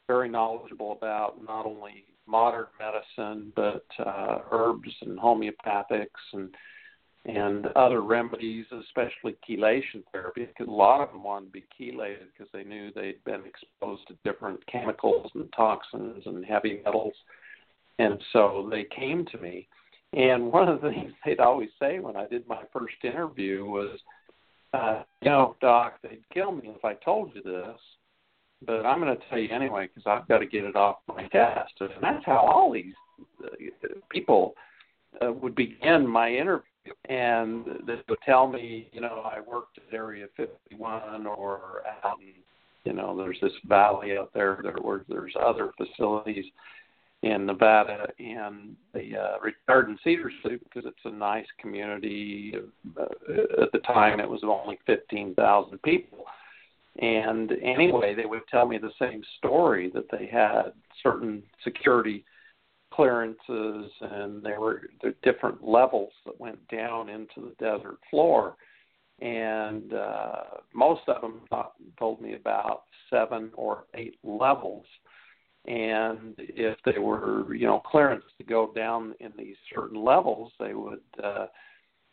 very 0.07 0.29
knowledgeable 0.29 0.93
about 0.93 1.43
not 1.43 1.64
only 1.64 2.05
modern 2.26 2.67
medicine 2.79 3.53
but 3.57 3.85
uh, 4.05 4.38
herbs 4.50 4.91
and 5.03 5.19
homeopathics 5.19 6.07
and 6.33 6.55
and 7.26 7.66
other 7.69 8.02
remedies, 8.02 8.66
especially 8.81 9.37
chelation 9.49 10.02
therapy, 10.12 10.47
because 10.47 10.69
a 10.69 10.71
lot 10.71 11.00
of 11.00 11.11
them 11.11 11.23
wanted 11.23 11.47
to 11.47 11.52
be 11.52 11.64
chelated 11.81 12.26
because 12.37 12.50
they 12.52 12.64
knew 12.64 12.90
they'd 12.93 13.23
been 13.25 13.43
exposed 13.47 14.07
to 14.09 14.16
different 14.25 14.64
chemicals 14.66 15.31
and 15.35 15.50
toxins 15.57 16.23
and 16.26 16.45
heavy 16.45 16.83
metals. 16.85 17.14
And 17.99 18.21
so 18.33 18.69
they 18.71 18.85
came 18.85 19.25
to 19.26 19.38
me. 19.38 19.69
And 20.12 20.52
one 20.52 20.69
of 20.69 20.83
the 20.83 20.90
things 20.93 21.12
they'd 21.25 21.40
always 21.40 21.71
say 21.81 21.99
when 21.99 22.16
I 22.16 22.26
did 22.26 22.47
my 22.47 22.62
first 22.73 22.97
interview 23.02 23.64
was, 23.64 23.99
uh, 24.75 25.04
you 25.23 25.31
know, 25.31 25.57
doc, 25.62 25.95
they'd 26.02 26.25
kill 26.33 26.52
me 26.52 26.75
if 26.76 26.85
I 26.85 26.95
told 26.95 27.33
you 27.35 27.43
this, 27.43 27.78
but 28.66 28.85
I'm 28.85 29.00
going 29.00 29.16
to 29.16 29.23
tell 29.31 29.38
you 29.38 29.49
anyway 29.50 29.87
because 29.87 30.07
I've 30.07 30.28
got 30.28 30.38
to 30.38 30.47
get 30.47 30.64
it 30.64 30.76
off 30.76 30.97
my 31.09 31.26
chest. 31.28 31.73
And 31.81 31.90
that's 32.02 32.25
how 32.26 32.37
all 32.38 32.71
these 32.71 32.93
uh, 33.43 33.49
people 34.11 34.54
uh, 35.25 35.33
would 35.33 35.54
begin 35.54 36.07
my 36.07 36.28
interview 36.28 36.64
and 37.09 37.64
they 37.87 37.97
would 38.09 38.19
tell 38.25 38.47
me, 38.47 38.88
you 38.93 39.00
know, 39.00 39.23
I 39.25 39.41
worked 39.41 39.79
at 39.79 39.95
Area 39.95 40.26
51 40.37 41.26
or 41.26 41.83
out 42.05 42.19
in, 42.21 42.35
you 42.85 42.93
know, 42.93 43.17
there's 43.17 43.38
this 43.41 43.53
valley 43.67 44.17
out 44.17 44.31
there 44.35 44.59
there 44.62 44.76
where 44.83 45.05
there's 45.09 45.35
other 45.41 45.73
facilities 45.76 46.45
in 47.23 47.47
Nevada, 47.47 48.07
and 48.19 48.76
they 48.93 49.14
uh, 49.19 49.38
retired 49.43 49.88
in 49.88 49.99
Cedar 50.05 50.31
City 50.43 50.59
because 50.62 50.85
it's 50.85 51.05
a 51.07 51.11
nice 51.11 51.47
community. 51.59 52.55
Uh, 52.99 53.62
at 53.62 53.73
the 53.73 53.79
time, 53.79 54.21
it 54.21 54.29
was 54.29 54.43
only 54.45 54.79
15,000 54.85 55.83
people. 55.83 56.26
And 57.00 57.53
anyway, 57.62 58.14
they 58.14 58.26
would 58.26 58.47
tell 58.50 58.67
me 58.67 58.79
the 58.79 58.93
same 58.99 59.23
story 59.38 59.91
that 59.95 60.11
they 60.11 60.26
had 60.26 60.73
certain 61.03 61.43
security 61.64 62.25
clearances, 62.95 63.91
and 64.01 64.43
there 64.43 64.61
were 64.61 64.83
there 65.03 65.15
different 65.23 65.63
levels 65.67 66.13
that 66.25 66.39
went 66.41 66.59
down 66.69 67.09
into 67.09 67.41
the 67.41 67.55
desert 67.59 67.99
floor. 68.11 68.57
And 69.21 69.95
uh, 69.95 70.43
most 70.75 71.03
of 71.09 71.21
them 71.23 71.43
thought, 71.49 71.75
told 71.99 72.21
me 72.21 72.35
about 72.35 72.83
seven 73.11 73.51
or 73.55 73.85
eight 73.95 74.19
levels. 74.23 74.85
And 75.67 76.35
if 76.39 76.77
they 76.85 76.99
were, 76.99 77.55
you 77.55 77.67
know, 77.67 77.81
clearance 77.81 78.25
to 78.39 78.45
go 78.45 78.73
down 78.75 79.15
in 79.21 79.33
these 79.39 79.57
certain 79.75 80.03
levels, 80.05 80.53
they 80.61 80.75
would 80.75 81.01
uh, 81.23 81.47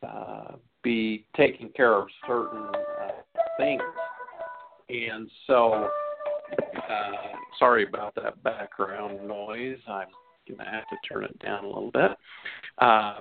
uh, 0.06 0.56
be 0.84 1.26
taking 1.36 1.70
care 1.70 1.96
of 1.96 2.08
certain 2.28 2.64
uh, 2.64 3.42
things. 3.58 3.82
And 4.90 5.30
so, 5.48 5.90
uh, 6.78 7.12
sorry 7.60 7.88
about 7.88 8.16
that 8.16 8.42
background 8.44 9.28
noise. 9.28 9.80
I'm 9.88 10.08
going 10.56 10.66
to 10.66 10.72
have 10.72 10.88
to 10.90 10.96
turn 11.08 11.24
it 11.24 11.38
down 11.40 11.64
a 11.64 11.68
little 11.68 11.92
bit. 11.92 12.12
Uh, 12.78 13.20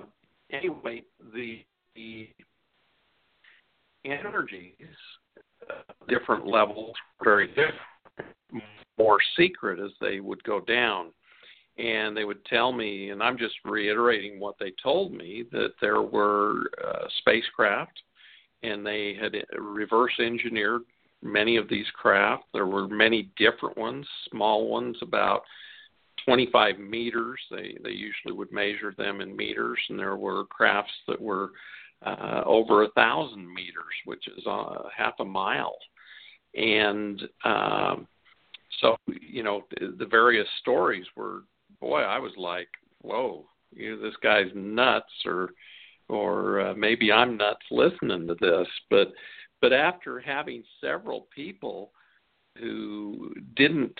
anyway, 0.51 1.03
the, 1.33 1.63
the 1.95 2.29
energies, 4.05 4.73
uh, 5.69 5.93
different 6.07 6.47
levels, 6.47 6.93
very 7.23 7.47
different, 7.47 8.63
more 8.97 9.17
secret 9.37 9.79
as 9.79 9.91
they 9.99 10.19
would 10.19 10.43
go 10.43 10.59
down. 10.61 11.07
And 11.77 12.15
they 12.15 12.25
would 12.25 12.43
tell 12.45 12.71
me, 12.71 13.09
and 13.09 13.23
I'm 13.23 13.37
just 13.37 13.55
reiterating 13.63 14.39
what 14.39 14.55
they 14.59 14.73
told 14.83 15.13
me, 15.13 15.45
that 15.51 15.71
there 15.79 16.01
were 16.01 16.63
uh, 16.85 17.07
spacecraft 17.19 17.97
and 18.63 18.85
they 18.85 19.15
had 19.19 19.33
reverse 19.57 20.13
engineered 20.19 20.81
many 21.23 21.57
of 21.57 21.69
these 21.69 21.85
craft. 21.93 22.43
There 22.53 22.67
were 22.67 22.87
many 22.87 23.31
different 23.37 23.77
ones, 23.77 24.05
small 24.29 24.67
ones 24.67 24.97
about 25.01 25.43
25 26.25 26.79
meters. 26.79 27.39
They 27.49 27.77
they 27.83 27.91
usually 27.91 28.33
would 28.33 28.51
measure 28.51 28.93
them 28.97 29.21
in 29.21 29.35
meters, 29.35 29.79
and 29.89 29.97
there 29.97 30.15
were 30.15 30.45
crafts 30.45 30.93
that 31.07 31.21
were 31.21 31.51
uh, 32.05 32.41
over 32.45 32.83
a 32.83 32.91
thousand 32.91 33.47
meters, 33.53 33.93
which 34.05 34.27
is 34.27 34.43
uh, 34.47 34.83
half 34.95 35.13
a 35.19 35.25
mile. 35.25 35.75
And 36.55 37.21
um, 37.45 38.07
so, 38.79 38.95
you 39.07 39.43
know, 39.43 39.63
the, 39.79 40.05
various 40.05 40.47
stories 40.59 41.05
were, 41.15 41.43
boy, 41.79 42.01
I 42.01 42.19
was 42.19 42.31
like, 42.37 42.67
whoa, 43.01 43.45
you 43.73 43.95
know, 43.95 44.01
this 44.01 44.15
guy's 44.21 44.51
nuts, 44.55 45.11
or 45.25 45.49
or 46.09 46.59
uh, 46.59 46.73
maybe 46.73 47.11
I'm 47.11 47.37
nuts 47.37 47.65
listening 47.69 48.27
to 48.27 48.35
this. 48.41 48.67
But 48.89 49.13
but 49.61 49.71
after 49.71 50.19
having 50.19 50.63
several 50.81 51.27
people 51.33 51.91
who 52.57 53.33
didn't 53.55 53.97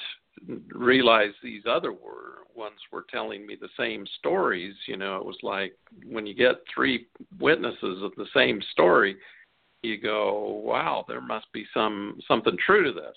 realize 0.73 1.31
these 1.43 1.63
other 1.69 1.91
were 1.91 2.39
ones 2.55 2.79
were 2.91 3.05
telling 3.09 3.45
me 3.45 3.55
the 3.59 3.69
same 3.77 4.05
stories 4.19 4.75
you 4.87 4.97
know 4.97 5.15
it 5.17 5.25
was 5.25 5.37
like 5.41 5.73
when 6.09 6.25
you 6.25 6.33
get 6.33 6.55
three 6.73 7.07
witnesses 7.39 8.01
of 8.03 8.11
the 8.17 8.25
same 8.33 8.61
story 8.71 9.15
you 9.83 9.97
go 9.99 10.61
wow 10.63 11.05
there 11.07 11.21
must 11.21 11.51
be 11.53 11.65
some 11.73 12.19
something 12.27 12.57
true 12.65 12.83
to 12.83 12.91
this. 12.91 13.15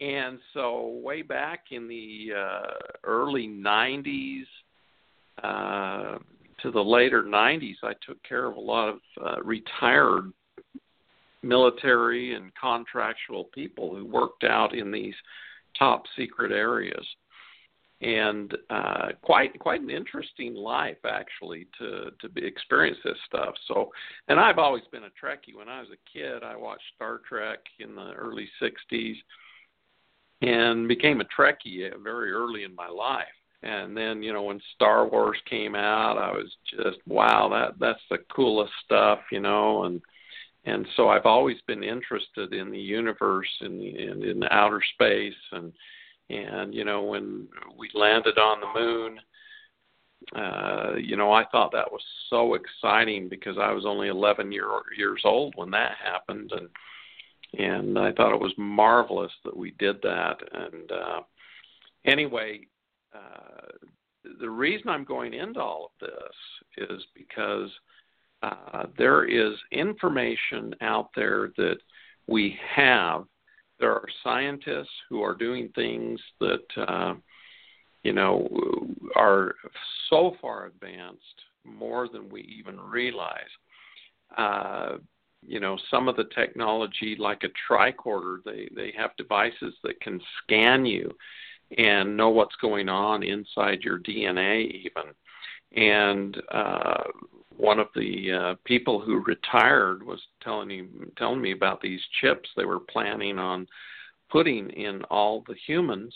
And 0.00 0.38
so 0.54 1.00
way 1.02 1.22
back 1.22 1.64
in 1.72 1.88
the 1.88 2.28
uh, 2.36 2.70
early 3.02 3.48
90s 3.48 4.44
uh, 5.42 6.18
to 6.62 6.70
the 6.70 6.82
later 6.82 7.22
90s 7.22 7.76
i 7.84 7.92
took 8.06 8.22
care 8.24 8.46
of 8.46 8.56
a 8.56 8.60
lot 8.60 8.88
of 8.88 8.98
uh, 9.24 9.42
retired 9.42 10.32
military 11.42 12.34
and 12.34 12.50
contractual 12.60 13.44
people 13.54 13.94
who 13.94 14.04
worked 14.04 14.44
out 14.44 14.74
in 14.74 14.90
these 14.90 15.14
top 15.78 16.04
secret 16.16 16.52
areas 16.52 17.06
and 18.00 18.56
uh, 18.70 19.08
quite 19.22 19.58
quite 19.58 19.80
an 19.80 19.90
interesting 19.90 20.54
life 20.54 20.98
actually 21.04 21.66
to 21.78 22.10
to 22.20 22.28
be, 22.28 22.44
experience 22.44 22.98
this 23.04 23.18
stuff. 23.26 23.54
So, 23.66 23.90
and 24.28 24.38
I've 24.38 24.58
always 24.58 24.84
been 24.92 25.04
a 25.04 25.06
Trekkie. 25.06 25.56
When 25.56 25.68
I 25.68 25.80
was 25.80 25.88
a 25.90 26.18
kid, 26.18 26.44
I 26.44 26.56
watched 26.56 26.84
Star 26.94 27.20
Trek 27.28 27.58
in 27.80 27.96
the 27.96 28.12
early 28.12 28.48
'60s, 28.62 29.16
and 30.42 30.86
became 30.86 31.20
a 31.20 31.24
Trekkie 31.24 31.90
very 32.02 32.30
early 32.30 32.62
in 32.62 32.74
my 32.74 32.88
life. 32.88 33.26
And 33.64 33.96
then, 33.96 34.22
you 34.22 34.32
know, 34.32 34.44
when 34.44 34.60
Star 34.76 35.08
Wars 35.08 35.38
came 35.50 35.74
out, 35.74 36.16
I 36.16 36.30
was 36.30 36.54
just 36.70 36.98
wow, 37.06 37.48
that 37.48 37.80
that's 37.80 38.02
the 38.10 38.18
coolest 38.32 38.72
stuff, 38.84 39.18
you 39.32 39.40
know, 39.40 39.84
and 39.84 40.00
and 40.68 40.86
so 40.96 41.08
I've 41.08 41.24
always 41.24 41.56
been 41.66 41.82
interested 41.82 42.52
in 42.52 42.70
the 42.70 42.78
universe 42.78 43.48
and 43.60 43.80
in, 43.80 44.22
in, 44.22 44.24
in 44.24 44.44
outer 44.50 44.82
space. 44.94 45.34
And 45.52 45.72
and 46.30 46.74
you 46.74 46.84
know 46.84 47.02
when 47.02 47.48
we 47.76 47.90
landed 47.94 48.36
on 48.36 48.60
the 48.60 48.80
moon 48.80 49.20
uh 50.36 50.96
you 50.96 51.16
know 51.16 51.32
I 51.32 51.44
thought 51.46 51.72
that 51.72 51.90
was 51.90 52.02
so 52.28 52.54
exciting 52.54 53.28
because 53.30 53.56
I 53.58 53.72
was 53.72 53.86
only 53.86 54.08
11 54.08 54.52
year, 54.52 54.68
years 54.96 55.22
old 55.24 55.54
when 55.56 55.70
that 55.70 55.92
happened. 56.04 56.52
And 56.52 56.68
and 57.58 57.98
I 57.98 58.12
thought 58.12 58.34
it 58.34 58.40
was 58.40 58.52
marvelous 58.58 59.32
that 59.44 59.56
we 59.56 59.70
did 59.78 60.02
that. 60.02 60.36
And 60.52 60.92
uh 60.92 61.20
anyway 62.04 62.60
uh 63.14 63.68
the 64.40 64.50
reason 64.50 64.90
I'm 64.90 65.04
going 65.04 65.32
into 65.32 65.60
all 65.60 65.92
of 66.02 66.08
this 66.08 66.88
is 66.90 67.02
because 67.14 67.70
uh, 68.42 68.86
there 68.96 69.24
is 69.24 69.54
information 69.72 70.74
out 70.80 71.10
there 71.14 71.50
that 71.56 71.78
we 72.26 72.58
have. 72.74 73.24
There 73.80 73.92
are 73.92 74.06
scientists 74.22 74.90
who 75.08 75.22
are 75.22 75.34
doing 75.34 75.70
things 75.74 76.20
that, 76.40 76.86
uh, 76.88 77.14
you 78.02 78.12
know, 78.12 78.48
are 79.16 79.54
so 80.10 80.36
far 80.40 80.66
advanced, 80.66 81.22
more 81.64 82.08
than 82.08 82.28
we 82.28 82.42
even 82.42 82.80
realize. 82.80 83.50
Uh, 84.36 84.98
you 85.46 85.60
know, 85.60 85.78
some 85.90 86.08
of 86.08 86.16
the 86.16 86.28
technology, 86.34 87.16
like 87.18 87.42
a 87.44 87.72
tricorder, 87.72 88.38
they, 88.44 88.68
they 88.74 88.92
have 88.96 89.16
devices 89.16 89.74
that 89.84 90.00
can 90.00 90.20
scan 90.42 90.84
you 90.84 91.10
and 91.76 92.16
know 92.16 92.30
what's 92.30 92.56
going 92.56 92.88
on 92.88 93.22
inside 93.22 93.82
your 93.82 93.98
DNA, 94.00 94.70
even. 94.70 95.12
And 95.76 96.36
uh, 96.50 97.04
one 97.58 97.78
of 97.78 97.88
the 97.94 98.32
uh, 98.32 98.54
people 98.64 99.00
who 99.00 99.22
retired 99.24 100.04
was 100.06 100.20
telling 100.42 100.68
me 100.68 100.88
telling 101.16 101.40
me 101.40 101.52
about 101.52 101.80
these 101.80 102.00
chips 102.20 102.48
they 102.56 102.64
were 102.64 102.80
planning 102.80 103.38
on 103.38 103.66
putting 104.30 104.70
in 104.70 105.02
all 105.04 105.44
the 105.46 105.56
humans. 105.66 106.14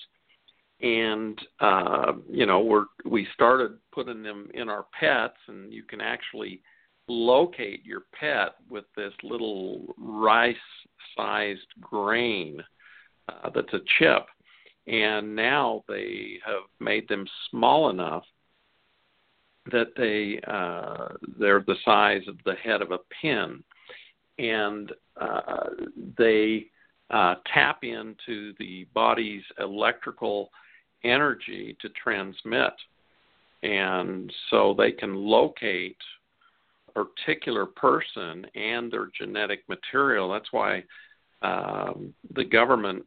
And 0.80 1.38
uh 1.60 2.12
you 2.28 2.46
know 2.46 2.60
we're 2.60 2.86
we 3.04 3.26
started 3.34 3.78
putting 3.92 4.22
them 4.22 4.48
in 4.54 4.68
our 4.68 4.86
pets 4.98 5.38
and 5.48 5.72
you 5.72 5.82
can 5.84 6.00
actually 6.00 6.60
locate 7.08 7.84
your 7.84 8.02
pet 8.18 8.54
with 8.70 8.84
this 8.96 9.12
little 9.22 9.94
rice 9.98 10.56
sized 11.16 11.60
grain 11.80 12.62
uh, 13.28 13.50
that's 13.54 13.72
a 13.72 13.80
chip. 13.98 14.26
And 14.86 15.36
now 15.36 15.84
they 15.88 16.38
have 16.44 16.64
made 16.80 17.08
them 17.08 17.26
small 17.50 17.90
enough 17.90 18.24
that 19.70 19.92
they 19.96 20.40
uh, 20.50 21.14
they're 21.38 21.64
the 21.66 21.76
size 21.84 22.22
of 22.26 22.36
the 22.44 22.54
head 22.54 22.82
of 22.82 22.90
a 22.90 22.98
pin, 23.20 23.62
and 24.38 24.92
uh, 25.20 25.68
they 26.18 26.66
uh, 27.10 27.36
tap 27.52 27.84
into 27.84 28.54
the 28.58 28.86
body's 28.94 29.44
electrical 29.58 30.50
energy 31.04 31.76
to 31.80 31.88
transmit, 31.90 32.72
and 33.62 34.32
so 34.50 34.74
they 34.76 34.90
can 34.90 35.14
locate 35.14 35.98
a 36.88 37.04
particular 37.04 37.66
person 37.66 38.46
and 38.54 38.92
their 38.92 39.08
genetic 39.18 39.60
material. 39.68 40.30
That's 40.30 40.52
why 40.52 40.82
um, 41.42 42.12
the 42.34 42.44
government 42.44 43.06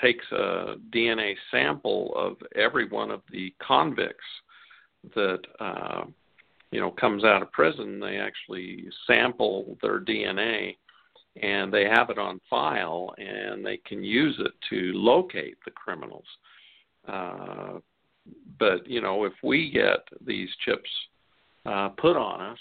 takes 0.00 0.24
a 0.32 0.76
DNA 0.94 1.34
sample 1.50 2.12
of 2.16 2.36
every 2.54 2.88
one 2.88 3.10
of 3.10 3.22
the 3.30 3.54
convicts 3.60 4.24
that 5.14 5.40
uh, 5.58 6.04
you 6.70 6.80
know 6.80 6.90
comes 6.90 7.24
out 7.24 7.42
of 7.42 7.52
prison, 7.52 8.00
they 8.00 8.16
actually 8.16 8.86
sample 9.06 9.76
their 9.82 10.00
DNA 10.00 10.76
and 11.40 11.72
they 11.72 11.84
have 11.84 12.10
it 12.10 12.18
on 12.18 12.40
file 12.48 13.14
and 13.18 13.64
they 13.64 13.76
can 13.78 14.02
use 14.02 14.36
it 14.40 14.52
to 14.68 14.92
locate 14.94 15.56
the 15.64 15.70
criminals. 15.70 16.24
Uh, 17.06 17.78
but 18.58 18.86
you 18.86 19.00
know, 19.00 19.24
if 19.24 19.32
we 19.42 19.70
get 19.70 20.00
these 20.26 20.48
chips 20.64 20.90
uh, 21.66 21.90
put 21.90 22.16
on 22.16 22.40
us, 22.40 22.58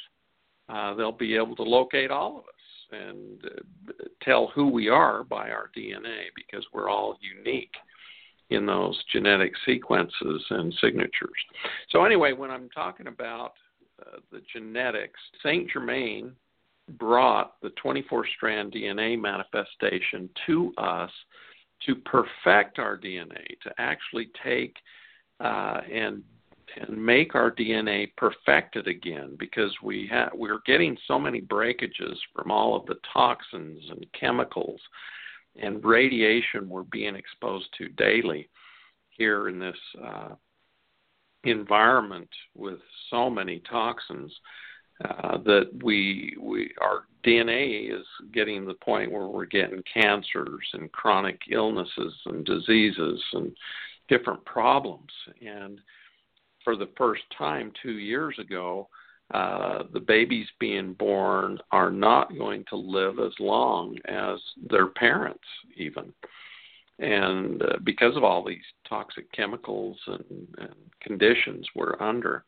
uh, 0.69 0.93
they'll 0.93 1.11
be 1.11 1.35
able 1.35 1.55
to 1.55 1.63
locate 1.63 2.11
all 2.11 2.37
of 2.37 2.43
us 2.43 2.53
and 2.91 3.43
uh, 3.45 4.03
tell 4.21 4.47
who 4.53 4.67
we 4.67 4.87
are 4.87 5.23
by 5.23 5.49
our 5.49 5.69
DNA 5.75 6.25
because 6.35 6.65
we're 6.73 6.89
all 6.89 7.17
unique 7.21 7.73
in 8.49 8.65
those 8.65 9.01
genetic 9.11 9.53
sequences 9.65 10.43
and 10.49 10.73
signatures. 10.81 11.29
So, 11.89 12.03
anyway, 12.03 12.33
when 12.33 12.51
I'm 12.51 12.69
talking 12.69 13.07
about 13.07 13.53
uh, 14.01 14.19
the 14.31 14.41
genetics, 14.51 15.19
St. 15.43 15.69
Germain 15.71 16.33
brought 16.97 17.61
the 17.61 17.69
24 17.71 18.25
strand 18.35 18.73
DNA 18.73 19.19
manifestation 19.19 20.29
to 20.47 20.73
us 20.77 21.11
to 21.85 21.95
perfect 21.95 22.79
our 22.79 22.97
DNA, 22.97 23.45
to 23.63 23.71
actually 23.77 24.29
take 24.43 24.75
uh, 25.39 25.81
and 25.91 26.23
and 26.75 27.03
make 27.03 27.33
our 27.33 27.49
DNA 27.49 28.11
perfected 28.15 28.87
again 28.87 29.35
because 29.39 29.71
we 29.81 30.07
ha- 30.11 30.29
we're 30.35 30.61
getting 30.67 30.95
so 31.07 31.17
many 31.17 31.41
breakages 31.41 32.15
from 32.35 32.51
all 32.51 32.75
of 32.75 32.85
the 32.85 32.97
toxins 33.11 33.81
and 33.89 34.05
chemicals 34.19 34.79
and 35.61 35.83
radiation 35.83 36.69
we're 36.69 36.83
being 36.83 37.15
exposed 37.15 37.67
to 37.77 37.89
daily 37.89 38.49
here 39.09 39.49
in 39.49 39.59
this 39.59 39.77
uh, 40.03 40.29
environment 41.43 42.29
with 42.55 42.79
so 43.09 43.29
many 43.29 43.61
toxins 43.69 44.33
uh, 45.05 45.37
that 45.45 45.69
we 45.83 46.35
we 46.41 46.73
our 46.81 47.05
DNA 47.25 47.93
is 47.93 48.05
getting 48.33 48.61
to 48.61 48.67
the 48.67 48.85
point 48.85 49.11
where 49.11 49.27
we're 49.27 49.45
getting 49.45 49.81
cancers 49.93 50.67
and 50.73 50.91
chronic 50.91 51.39
illnesses 51.51 52.13
and 52.25 52.45
diseases 52.45 53.21
and 53.33 53.51
different 54.07 54.43
problems. 54.45 55.11
And 55.45 55.79
for 56.63 56.75
the 56.75 56.89
first 56.97 57.23
time 57.37 57.71
two 57.81 57.97
years 57.97 58.35
ago 58.39 58.89
uh, 59.33 59.83
the 59.93 59.99
babies 59.99 60.47
being 60.59 60.93
born 60.93 61.59
are 61.71 61.91
not 61.91 62.35
going 62.37 62.65
to 62.69 62.75
live 62.75 63.19
as 63.19 63.33
long 63.39 63.95
as 64.05 64.39
their 64.69 64.87
parents, 64.87 65.43
even. 65.77 66.11
And 66.97 67.61
uh, 67.61 67.77
because 67.83 68.17
of 68.17 68.23
all 68.23 68.43
these 68.43 68.57
toxic 68.87 69.31
chemicals 69.31 69.97
and, 70.07 70.47
and 70.57 70.75
conditions 71.01 71.65
we're 71.75 72.01
under. 72.01 72.43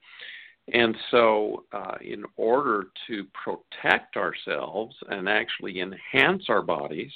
And 0.73 0.95
so, 1.09 1.65
uh, 1.71 1.95
in 2.01 2.23
order 2.37 2.87
to 3.07 3.25
protect 3.33 4.17
ourselves 4.17 4.95
and 5.09 5.27
actually 5.27 5.81
enhance 5.81 6.43
our 6.49 6.61
bodies, 6.61 7.11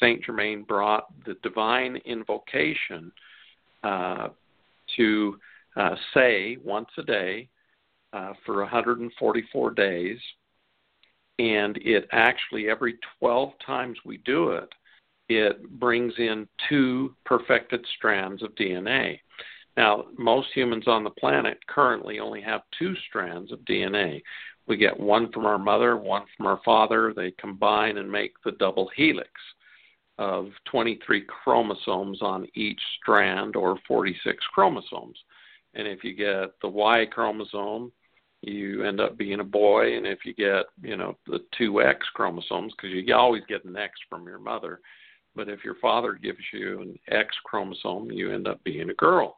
Saint 0.00 0.24
Germain 0.24 0.62
brought 0.62 1.06
the 1.24 1.34
divine 1.42 1.96
invocation 2.04 3.12
uh, 3.82 4.28
to 4.96 5.38
uh, 5.76 5.94
say 6.14 6.56
once 6.64 6.88
a 6.98 7.02
day 7.02 7.48
uh, 8.12 8.32
for 8.44 8.56
144 8.58 9.70
days, 9.72 10.18
and 11.38 11.76
it 11.78 12.08
actually 12.12 12.68
every 12.68 12.98
12 13.18 13.52
times 13.64 13.98
we 14.04 14.18
do 14.18 14.50
it, 14.50 14.68
it 15.28 15.68
brings 15.78 16.12
in 16.18 16.46
two 16.68 17.14
perfected 17.24 17.84
strands 17.96 18.42
of 18.42 18.54
DNA. 18.54 19.18
Now, 19.76 20.06
most 20.18 20.48
humans 20.54 20.84
on 20.86 21.04
the 21.04 21.10
planet 21.10 21.58
currently 21.66 22.18
only 22.18 22.42
have 22.42 22.62
two 22.78 22.94
strands 23.08 23.52
of 23.52 23.60
DNA. 23.60 24.22
We 24.66 24.76
get 24.76 24.98
one 24.98 25.32
from 25.32 25.46
our 25.46 25.58
mother, 25.58 25.96
one 25.96 26.24
from 26.36 26.46
our 26.46 26.60
father. 26.64 27.12
They 27.14 27.32
combine 27.32 27.96
and 27.96 28.10
make 28.10 28.34
the 28.44 28.52
double 28.52 28.90
helix 28.94 29.30
of 30.18 30.50
23 30.66 31.22
chromosomes 31.22 32.20
on 32.20 32.46
each 32.54 32.80
strand 33.00 33.56
or 33.56 33.78
46 33.88 34.44
chromosomes. 34.52 35.18
And 35.74 35.88
if 35.88 36.04
you 36.04 36.14
get 36.14 36.52
the 36.60 36.68
Y 36.68 37.06
chromosome, 37.10 37.90
you 38.42 38.84
end 38.84 39.00
up 39.00 39.16
being 39.16 39.40
a 39.40 39.44
boy. 39.44 39.96
And 39.96 40.06
if 40.06 40.20
you 40.24 40.34
get, 40.34 40.66
you 40.82 40.96
know, 40.96 41.16
the 41.26 41.40
two 41.56 41.80
X 41.80 42.06
chromosomes, 42.14 42.72
because 42.76 42.90
you 42.94 43.14
always 43.14 43.42
get 43.48 43.64
an 43.64 43.76
X 43.76 43.92
from 44.10 44.26
your 44.26 44.38
mother, 44.38 44.80
but 45.34 45.48
if 45.48 45.64
your 45.64 45.76
father 45.76 46.14
gives 46.14 46.40
you 46.52 46.80
an 46.82 46.98
X 47.10 47.34
chromosome, 47.44 48.10
you 48.10 48.32
end 48.32 48.46
up 48.46 48.62
being 48.64 48.90
a 48.90 48.94
girl. 48.94 49.36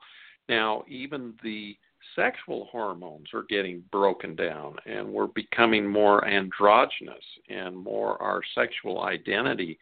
Now, 0.48 0.84
even 0.88 1.34
the 1.42 1.76
sexual 2.16 2.68
hormones 2.70 3.28
are 3.32 3.44
getting 3.48 3.82
broken 3.92 4.34
down, 4.34 4.76
and 4.86 5.08
we're 5.08 5.28
becoming 5.28 5.86
more 5.86 6.26
androgynous, 6.26 7.24
and 7.48 7.76
more 7.76 8.20
our 8.22 8.40
sexual 8.54 9.02
identity 9.02 9.78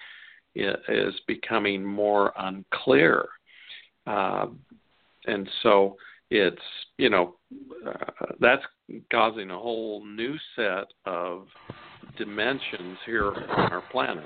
is 0.55 1.15
becoming 1.27 1.83
more 1.83 2.33
unclear. 2.39 3.27
Uh, 4.07 4.47
and 5.27 5.49
so 5.63 5.97
it's, 6.33 6.63
you 6.97 7.11
know, 7.11 7.35
uh, 7.87 8.27
that's 8.41 8.63
causing 9.11 9.51
a 9.51 9.59
whole 9.59 10.05
new 10.05 10.35
set 10.57 10.87
of 11.05 11.47
dimensions 12.17 12.97
here 13.05 13.27
on 13.27 13.73
our 13.73 13.83
planet. 13.93 14.25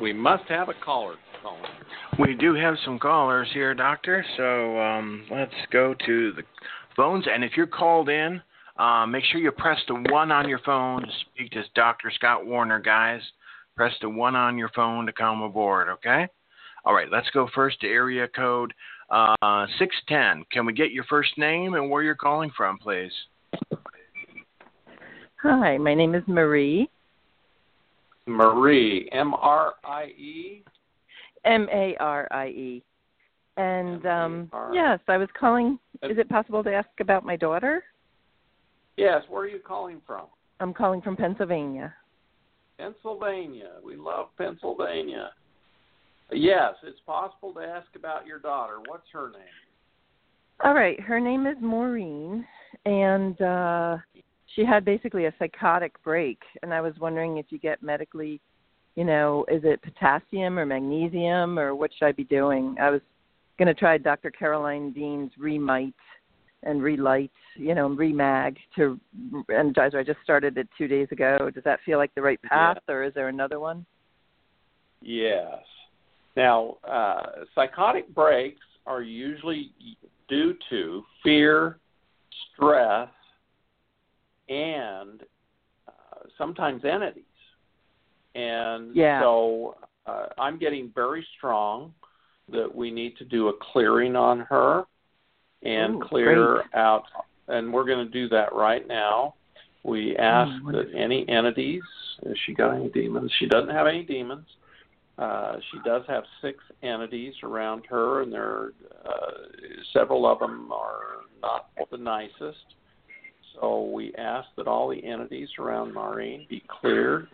We 0.00 0.12
must 0.12 0.44
have 0.48 0.68
a 0.68 0.74
caller 0.84 1.16
calling. 1.42 1.62
We 2.20 2.34
do 2.34 2.54
have 2.54 2.76
some 2.84 3.00
callers 3.00 3.48
here, 3.52 3.74
Doctor. 3.74 4.24
So 4.36 4.78
um, 4.78 5.24
let's 5.30 5.52
go 5.72 5.94
to 6.06 6.32
the 6.32 6.42
phones. 6.94 7.24
And 7.32 7.42
if 7.42 7.52
you're 7.56 7.66
called 7.66 8.08
in, 8.08 8.40
uh, 8.78 9.06
make 9.06 9.24
sure 9.24 9.40
you 9.40 9.50
press 9.50 9.78
the 9.88 9.94
one 10.10 10.30
on 10.30 10.48
your 10.48 10.60
phone 10.60 11.02
to 11.02 11.12
speak 11.32 11.50
to 11.52 11.64
Dr. 11.74 12.12
Scott 12.14 12.46
Werner, 12.46 12.78
guys. 12.78 13.22
Press 13.76 13.92
the 14.00 14.08
one 14.08 14.36
on 14.36 14.56
your 14.56 14.70
phone 14.74 15.06
to 15.06 15.12
come 15.12 15.42
aboard, 15.42 15.88
okay? 15.88 16.28
All 16.84 16.94
right, 16.94 17.10
let's 17.10 17.28
go 17.30 17.48
first 17.52 17.80
to 17.80 17.88
area 17.88 18.28
code 18.28 18.72
uh, 19.10 19.66
610. 19.78 20.44
Can 20.50 20.66
we 20.66 20.72
get 20.72 20.92
your 20.92 21.04
first 21.04 21.36
name 21.38 21.74
and 21.74 21.90
where 21.90 22.02
you're 22.02 22.14
calling 22.14 22.50
from, 22.56 22.78
please? 22.78 23.12
Hi, 25.42 25.78
my 25.78 25.94
name 25.94 26.14
is 26.14 26.24
Marie. 26.26 26.90
Marie, 28.26 29.08
M 29.12 29.34
R 29.34 29.74
I 29.84 30.06
E. 30.06 30.64
M 31.44 31.68
A 31.72 31.96
R 32.00 32.26
I 32.30 32.48
E. 32.48 32.82
And 33.56 34.04
um, 34.04 34.50
yes, 34.72 34.98
I 35.08 35.16
was 35.16 35.28
calling. 35.38 35.78
Is 36.02 36.18
it 36.18 36.28
possible 36.28 36.62
to 36.64 36.72
ask 36.72 36.88
about 37.00 37.24
my 37.24 37.36
daughter? 37.36 37.84
Yes. 38.96 39.22
Where 39.28 39.42
are 39.42 39.48
you 39.48 39.60
calling 39.60 40.00
from? 40.06 40.26
I'm 40.60 40.74
calling 40.74 41.00
from 41.00 41.16
Pennsylvania. 41.16 41.94
Pennsylvania. 42.78 43.72
We 43.84 43.96
love 43.96 44.28
Pennsylvania. 44.36 45.30
Yes, 46.32 46.74
it's 46.82 47.00
possible 47.06 47.52
to 47.54 47.60
ask 47.60 47.88
about 47.94 48.26
your 48.26 48.38
daughter. 48.38 48.78
What's 48.86 49.06
her 49.12 49.30
name? 49.30 49.42
All 50.64 50.74
right, 50.74 50.98
her 51.00 51.20
name 51.20 51.46
is 51.46 51.56
Maureen, 51.60 52.44
and 52.84 53.40
uh, 53.40 53.98
she 54.54 54.64
had 54.64 54.84
basically 54.84 55.26
a 55.26 55.34
psychotic 55.38 56.02
break. 56.02 56.40
And 56.62 56.72
I 56.72 56.80
was 56.80 56.94
wondering 56.98 57.36
if 57.36 57.46
you 57.50 57.58
get 57.58 57.82
medically, 57.82 58.40
you 58.94 59.04
know, 59.04 59.44
is 59.48 59.62
it 59.64 59.82
potassium 59.82 60.58
or 60.58 60.66
magnesium 60.66 61.58
or 61.58 61.74
what 61.74 61.90
should 61.96 62.06
I 62.06 62.12
be 62.12 62.24
doing? 62.24 62.76
I 62.80 62.90
was 62.90 63.02
going 63.58 63.68
to 63.68 63.74
try 63.74 63.98
Dr. 63.98 64.30
Carolyn 64.30 64.92
Dean's 64.92 65.32
ReMyte 65.38 65.92
and 66.62 66.80
ReLyte, 66.80 67.30
you 67.56 67.74
know, 67.74 67.88
ReMag 67.88 68.56
to 68.76 68.98
energize 69.54 69.92
her. 69.92 70.00
I 70.00 70.04
just 70.04 70.20
started 70.24 70.56
it 70.56 70.68
two 70.76 70.88
days 70.88 71.08
ago. 71.12 71.50
Does 71.54 71.64
that 71.64 71.80
feel 71.84 71.98
like 71.98 72.14
the 72.14 72.22
right 72.22 72.40
path, 72.42 72.78
or 72.88 73.04
is 73.04 73.14
there 73.14 73.28
another 73.28 73.60
one? 73.60 73.84
Yes. 75.02 75.62
Now, 76.36 76.76
uh, 76.88 77.44
psychotic 77.54 78.14
breaks 78.14 78.60
are 78.86 79.02
usually 79.02 79.72
due 80.28 80.54
to 80.70 81.02
fear, 81.22 81.78
stress, 82.52 83.08
and 84.48 85.22
uh, 85.88 86.26
sometimes 86.36 86.84
entities. 86.84 87.24
And 88.34 88.94
yeah. 88.94 89.22
so 89.22 89.76
uh, 90.06 90.26
I'm 90.38 90.58
getting 90.58 90.92
very 90.94 91.26
strong 91.38 91.94
that 92.52 92.72
we 92.72 92.90
need 92.90 93.16
to 93.16 93.24
do 93.24 93.48
a 93.48 93.52
clearing 93.72 94.14
on 94.14 94.40
her 94.40 94.84
and 95.62 95.96
Ooh, 95.96 96.06
clear 96.06 96.54
great. 96.54 96.74
out, 96.74 97.04
and 97.48 97.72
we're 97.72 97.84
going 97.84 98.06
to 98.06 98.12
do 98.12 98.28
that 98.28 98.52
right 98.52 98.86
now. 98.86 99.34
We 99.82 100.16
ask 100.16 100.50
Oh, 100.66 100.72
that 100.72 100.92
any 100.94 101.28
entities, 101.28 101.82
has 102.24 102.34
she 102.44 102.54
got 102.54 102.74
any 102.74 102.88
demons? 102.90 103.32
She 103.38 103.46
doesn't 103.46 103.70
have 103.70 103.86
any 103.86 104.02
demons. 104.04 104.46
Uh, 105.18 105.56
she 105.70 105.78
does 105.84 106.02
have 106.06 106.24
six 106.42 106.58
entities 106.82 107.34
around 107.42 107.84
her, 107.88 108.22
and 108.22 108.32
there 108.32 108.72
uh, 109.04 109.30
several 109.92 110.26
of 110.26 110.38
them 110.38 110.70
are 110.70 111.22
not 111.40 111.70
the 111.90 111.96
nicest. 111.96 112.74
So 113.54 113.84
we 113.84 114.14
ask 114.16 114.48
that 114.56 114.66
all 114.66 114.88
the 114.88 115.02
entities 115.02 115.48
around 115.58 115.94
Maureen 115.94 116.46
be 116.50 116.62
cleared 116.68 117.28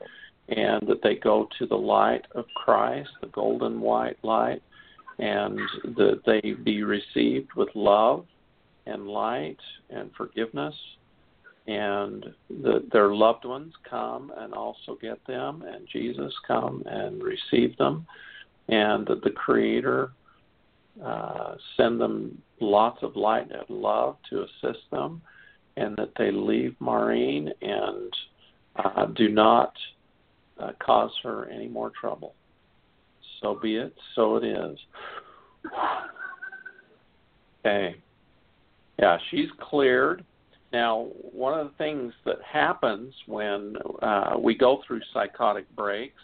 and 0.48 0.86
that 0.86 1.02
they 1.02 1.16
go 1.16 1.48
to 1.58 1.66
the 1.66 1.76
light 1.76 2.24
of 2.34 2.44
Christ, 2.54 3.10
the 3.20 3.28
golden 3.28 3.80
white 3.80 4.18
light, 4.22 4.62
and 5.18 5.58
that 5.96 6.20
they 6.26 6.52
be 6.52 6.82
received 6.82 7.50
with 7.56 7.68
love 7.74 8.26
and 8.86 9.06
light 9.06 9.58
and 9.90 10.10
forgiveness, 10.16 10.74
and 11.66 12.26
that 12.62 12.88
their 12.92 13.14
loved 13.14 13.44
ones 13.44 13.72
come 13.88 14.32
and 14.36 14.52
also 14.52 14.98
get 15.00 15.24
them, 15.26 15.62
and 15.62 15.86
Jesus 15.92 16.32
come 16.46 16.82
and 16.86 17.22
receive 17.22 17.76
them, 17.76 18.06
and 18.68 19.06
that 19.06 19.22
the 19.22 19.30
Creator 19.30 20.10
uh, 21.04 21.54
send 21.76 22.00
them 22.00 22.40
lots 22.60 23.02
of 23.02 23.16
light 23.16 23.48
and 23.50 23.68
love 23.68 24.16
to 24.30 24.42
assist 24.42 24.80
them, 24.90 25.22
and 25.76 25.96
that 25.96 26.10
they 26.18 26.30
leave 26.30 26.74
Maureen 26.80 27.50
and 27.62 28.12
uh, 28.76 29.06
do 29.06 29.28
not 29.28 29.72
uh, 30.58 30.72
cause 30.84 31.12
her 31.22 31.48
any 31.48 31.68
more 31.68 31.92
trouble. 31.98 32.34
So 33.40 33.58
be 33.60 33.76
it, 33.76 33.94
so 34.14 34.36
it 34.36 34.44
is. 34.44 34.78
Okay. 37.64 37.94
Yeah, 38.98 39.18
she's 39.30 39.46
cleared. 39.60 40.24
Now, 40.72 41.08
one 41.20 41.58
of 41.58 41.66
the 41.66 41.76
things 41.76 42.14
that 42.24 42.38
happens 42.50 43.12
when 43.26 43.76
uh, 44.00 44.36
we 44.38 44.54
go 44.54 44.80
through 44.86 45.00
psychotic 45.12 45.66
breaks 45.76 46.20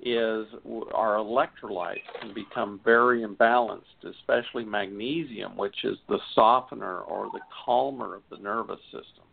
is 0.00 0.46
our 0.94 1.16
electrolytes 1.16 2.02
can 2.20 2.32
become 2.34 2.80
very 2.84 3.24
imbalanced, 3.24 4.04
especially 4.08 4.64
magnesium, 4.64 5.56
which 5.56 5.84
is 5.84 5.96
the 6.08 6.18
softener 6.34 7.00
or 7.00 7.30
the 7.32 7.40
calmer 7.64 8.14
of 8.14 8.22
the 8.30 8.36
nervous 8.36 8.80
system. 8.84 9.24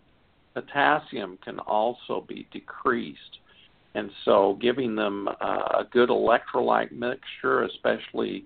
Potassium 0.53 1.37
can 1.43 1.59
also 1.59 2.25
be 2.27 2.47
decreased. 2.51 3.19
And 3.93 4.09
so, 4.23 4.57
giving 4.61 4.95
them 4.95 5.27
uh, 5.27 5.79
a 5.79 5.87
good 5.91 6.09
electrolyte 6.09 6.93
mixture, 6.93 7.63
especially 7.63 8.45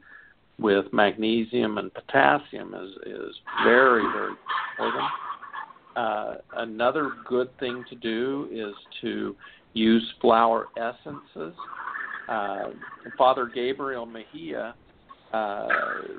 with 0.58 0.86
magnesium 0.92 1.78
and 1.78 1.94
potassium, 1.94 2.74
is, 2.74 2.92
is 3.06 3.36
very, 3.64 4.02
very 4.12 4.34
important. 4.78 5.04
Uh, 5.96 6.36
another 6.58 7.12
good 7.28 7.50
thing 7.60 7.84
to 7.90 7.96
do 7.96 8.50
is 8.52 8.74
to 9.02 9.36
use 9.74 10.04
flower 10.20 10.68
essences. 10.78 11.54
Uh, 12.28 12.70
Father 13.18 13.50
Gabriel 13.54 14.06
Mejia 14.06 14.76
uh, 15.34 15.68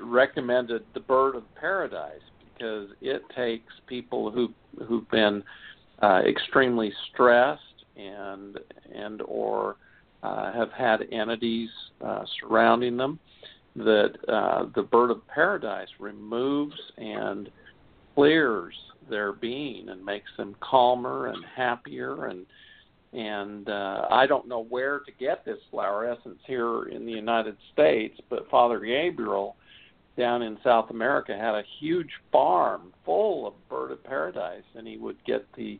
recommended 0.03 0.83
the 0.93 0.99
bird 0.99 1.35
of 1.35 1.43
paradise 1.55 2.21
because 2.53 2.89
it 3.01 3.21
takes 3.35 3.71
people 3.87 4.31
who 4.31 4.49
who've 4.87 5.09
been 5.11 5.43
uh, 6.01 6.21
extremely 6.27 6.91
stressed 7.11 7.61
and 7.95 8.57
and 8.95 9.21
or 9.23 9.75
uh, 10.23 10.51
have 10.53 10.71
had 10.71 11.01
entities 11.11 11.69
surrounding 12.39 12.97
them. 12.97 13.19
That 13.75 14.13
the 14.73 14.81
bird 14.81 15.11
of 15.11 15.27
paradise 15.27 15.89
removes 15.99 16.75
and 16.97 17.49
clears 18.17 18.73
their 19.11 19.31
being 19.31 19.89
and 19.89 20.03
makes 20.03 20.29
them 20.37 20.55
calmer 20.59 21.27
and 21.27 21.45
happier. 21.55 22.25
And 22.25 22.45
and 23.13 23.69
uh, 23.69 24.07
I 24.11 24.25
don't 24.27 24.47
know 24.47 24.65
where 24.65 24.99
to 24.99 25.11
get 25.17 25.45
this 25.45 25.59
flower 25.71 26.11
essence 26.11 26.39
here 26.45 26.89
in 26.89 27.05
the 27.05 27.11
United 27.11 27.55
States, 27.71 28.19
but 28.29 28.49
Father 28.49 28.79
Gabriel 28.79 29.55
down 30.17 30.41
in 30.41 30.57
South 30.63 30.89
America 30.89 31.37
had 31.39 31.53
a 31.53 31.63
huge 31.79 32.09
farm 32.31 32.91
full 33.05 33.47
of 33.47 33.53
bird 33.69 33.91
of 33.91 34.03
paradise, 34.03 34.63
and 34.75 34.87
he 34.87 34.97
would 34.97 35.23
get 35.25 35.45
the 35.55 35.79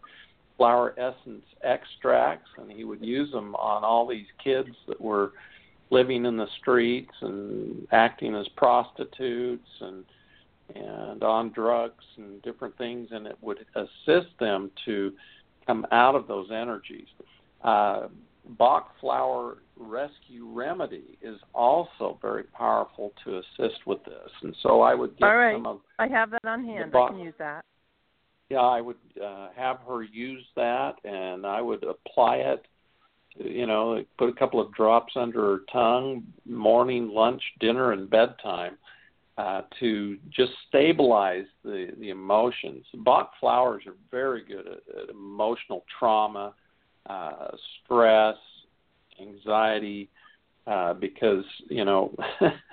flower 0.57 0.95
essence 0.97 1.43
extracts 1.63 2.49
and 2.57 2.71
he 2.71 2.83
would 2.83 3.03
use 3.03 3.31
them 3.31 3.55
on 3.55 3.83
all 3.83 4.07
these 4.07 4.25
kids 4.43 4.69
that 4.87 4.99
were 5.01 5.33
living 5.89 6.25
in 6.25 6.37
the 6.37 6.47
streets 6.61 7.13
and 7.21 7.87
acting 7.91 8.35
as 8.35 8.47
prostitutes 8.55 9.67
and 9.81 10.03
and 10.75 11.23
on 11.23 11.51
drugs 11.51 12.03
and 12.17 12.41
different 12.41 12.77
things 12.77 13.09
and 13.11 13.25
it 13.25 13.37
would 13.41 13.65
assist 13.75 14.27
them 14.39 14.71
to 14.85 15.13
come 15.65 15.85
out 15.91 16.15
of 16.15 16.27
those 16.27 16.49
energies. 16.51 17.07
Uh, 17.63 18.07
Bach 18.57 18.93
flower 19.01 19.57
rescue 19.75 20.47
remedy 20.49 21.17
is 21.21 21.37
also 21.53 22.17
very 22.21 22.43
powerful 22.43 23.11
to 23.25 23.39
assist 23.39 23.85
with 23.85 24.03
this, 24.05 24.29
and 24.41 24.55
so 24.63 24.81
I 24.81 24.93
would 24.93 25.17
get 25.17 25.27
All 25.27 25.35
right. 25.35 25.55
some 25.55 25.65
of. 25.65 25.81
I 25.99 26.07
have 26.07 26.31
that 26.31 26.45
on 26.45 26.63
hand. 26.63 26.91
Bach- 26.91 27.11
I 27.11 27.13
can 27.13 27.19
use 27.19 27.33
that. 27.39 27.65
Yeah, 28.49 28.59
I 28.59 28.79
would 28.79 28.95
uh, 29.21 29.49
have 29.55 29.79
her 29.87 30.03
use 30.03 30.45
that, 30.55 30.93
and 31.03 31.45
I 31.45 31.61
would 31.61 31.83
apply 31.83 32.37
it. 32.37 32.65
You 33.35 33.67
know, 33.67 34.03
put 34.17 34.29
a 34.29 34.33
couple 34.33 34.61
of 34.61 34.73
drops 34.73 35.13
under 35.15 35.41
her 35.41 35.59
tongue, 35.71 36.23
morning, 36.45 37.09
lunch, 37.09 37.41
dinner, 37.59 37.91
and 37.91 38.09
bedtime, 38.09 38.77
uh, 39.37 39.61
to 39.79 40.17
just 40.29 40.51
stabilize 40.67 41.45
the 41.63 41.89
the 41.99 42.09
emotions. 42.09 42.85
Bach 43.05 43.31
flowers 43.39 43.83
are 43.85 43.95
very 44.09 44.43
good 44.43 44.67
at, 44.67 45.03
at 45.03 45.09
emotional 45.09 45.85
trauma, 45.99 46.53
uh, 47.07 47.49
stress, 47.83 48.35
anxiety, 49.21 50.09
uh, 50.65 50.93
because 50.93 51.45
you 51.69 51.85
know, 51.85 52.15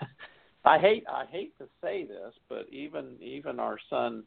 I 0.65 0.79
hate 0.79 1.05
I 1.09 1.27
hate 1.31 1.57
to 1.59 1.67
say 1.83 2.07
this, 2.07 2.33
but 2.49 2.67
even 2.71 3.17
even 3.21 3.61
our 3.61 3.79
son 3.91 4.25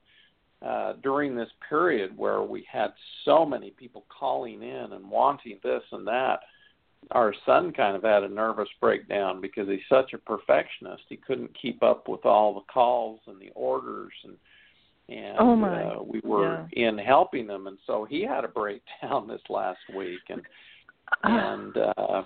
uh, 0.65 0.93
during 1.04 1.36
this 1.36 1.50
period 1.67 2.15
where 2.17 2.41
we 2.43 2.65
had 2.71 2.93
so 3.26 3.45
many 3.45 3.71
people 3.71 4.06
calling 4.10 4.62
in 4.62 4.93
and 4.93 5.10
wanting 5.10 5.60
this 5.63 5.84
and 5.91 6.06
that, 6.08 6.39
our 7.12 7.34
son 7.46 7.72
kind 7.72 7.96
of 7.96 8.04
had 8.04 8.24
a 8.24 8.30
nervous 8.30 8.70
breakdown 8.80 9.41
because 9.41 9.67
he's 9.67 9.80
such 9.89 10.13
a 10.13 10.17
perfectionist. 10.17 11.04
He 11.10 11.17
couldn't 11.17 11.58
keep 11.60 11.84
up 11.84 12.08
with 12.08 12.26
all 12.26 12.54
the 12.54 12.72
calls 12.72 13.20
and 13.28 13.39
the 13.39 13.52
orders 13.56 14.13
and 14.24 14.36
and 15.10 15.38
Oh, 15.39 15.56
my. 15.56 15.84
Uh, 15.84 16.04
we 16.04 16.20
were 16.26 16.67
in 16.74 16.98
helping 16.98 17.48
them 17.48 17.67
and 17.67 17.78
so 17.88 18.06
he 18.10 18.24
had 18.24 18.43
a 18.43 18.50
breakdown 18.50 19.28
this 19.28 19.41
last 19.50 19.80
week 19.96 20.20
and 20.30 20.41
and 21.24 21.78
uh 21.78 22.24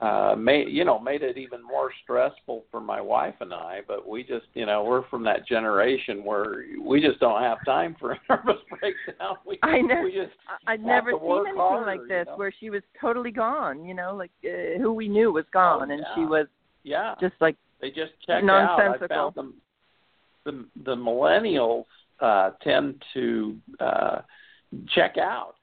uh 0.00 0.36
made 0.38 0.68
you 0.68 0.84
know 0.84 0.98
made 0.98 1.22
it 1.22 1.36
even 1.36 1.60
more 1.62 1.90
stressful 2.04 2.64
for 2.70 2.80
my 2.80 3.00
wife 3.00 3.34
and 3.40 3.52
I 3.52 3.80
but 3.88 4.06
we 4.06 4.22
just 4.22 4.46
you 4.54 4.64
know 4.64 4.84
we're 4.84 5.06
from 5.08 5.24
that 5.24 5.46
generation 5.46 6.24
where 6.24 6.64
we 6.80 7.00
just 7.00 7.18
don't 7.18 7.42
have 7.42 7.58
time 7.64 7.96
for 7.98 8.12
a 8.12 8.18
nervous 8.28 8.62
breakdown 8.70 9.36
we 9.44 9.58
I 9.62 9.80
know. 9.80 10.02
we 10.04 10.12
just 10.12 10.32
I've 10.66 10.80
never 10.80 11.10
seen 11.10 11.20
anything 11.20 11.56
harder, 11.56 11.86
like 11.86 12.00
you 12.00 12.08
this 12.08 12.26
know? 12.26 12.36
where 12.36 12.52
she 12.60 12.70
was 12.70 12.82
totally 13.00 13.32
gone. 13.32 13.84
You 13.84 13.94
know, 13.94 14.14
like 14.14 14.30
uh, 14.44 14.78
who 14.78 14.92
we 14.92 15.08
knew 15.08 15.32
was 15.32 15.46
gone, 15.52 15.90
and 15.90 16.04
she 16.14 16.20
was 16.20 16.46
yeah 16.84 17.14
just 17.20 17.34
like 17.40 17.56
they 17.80 17.88
just 17.88 18.12
check 18.26 18.44
out. 18.44 18.80
I 18.80 19.06
found 19.08 19.34
them. 19.34 19.54
The 20.44 20.64
the 20.84 20.94
millennials 20.94 21.84
uh, 22.20 22.50
tend 22.62 23.02
to 23.14 23.56
uh, 23.80 24.20
check 24.94 25.16
out. 25.18 25.54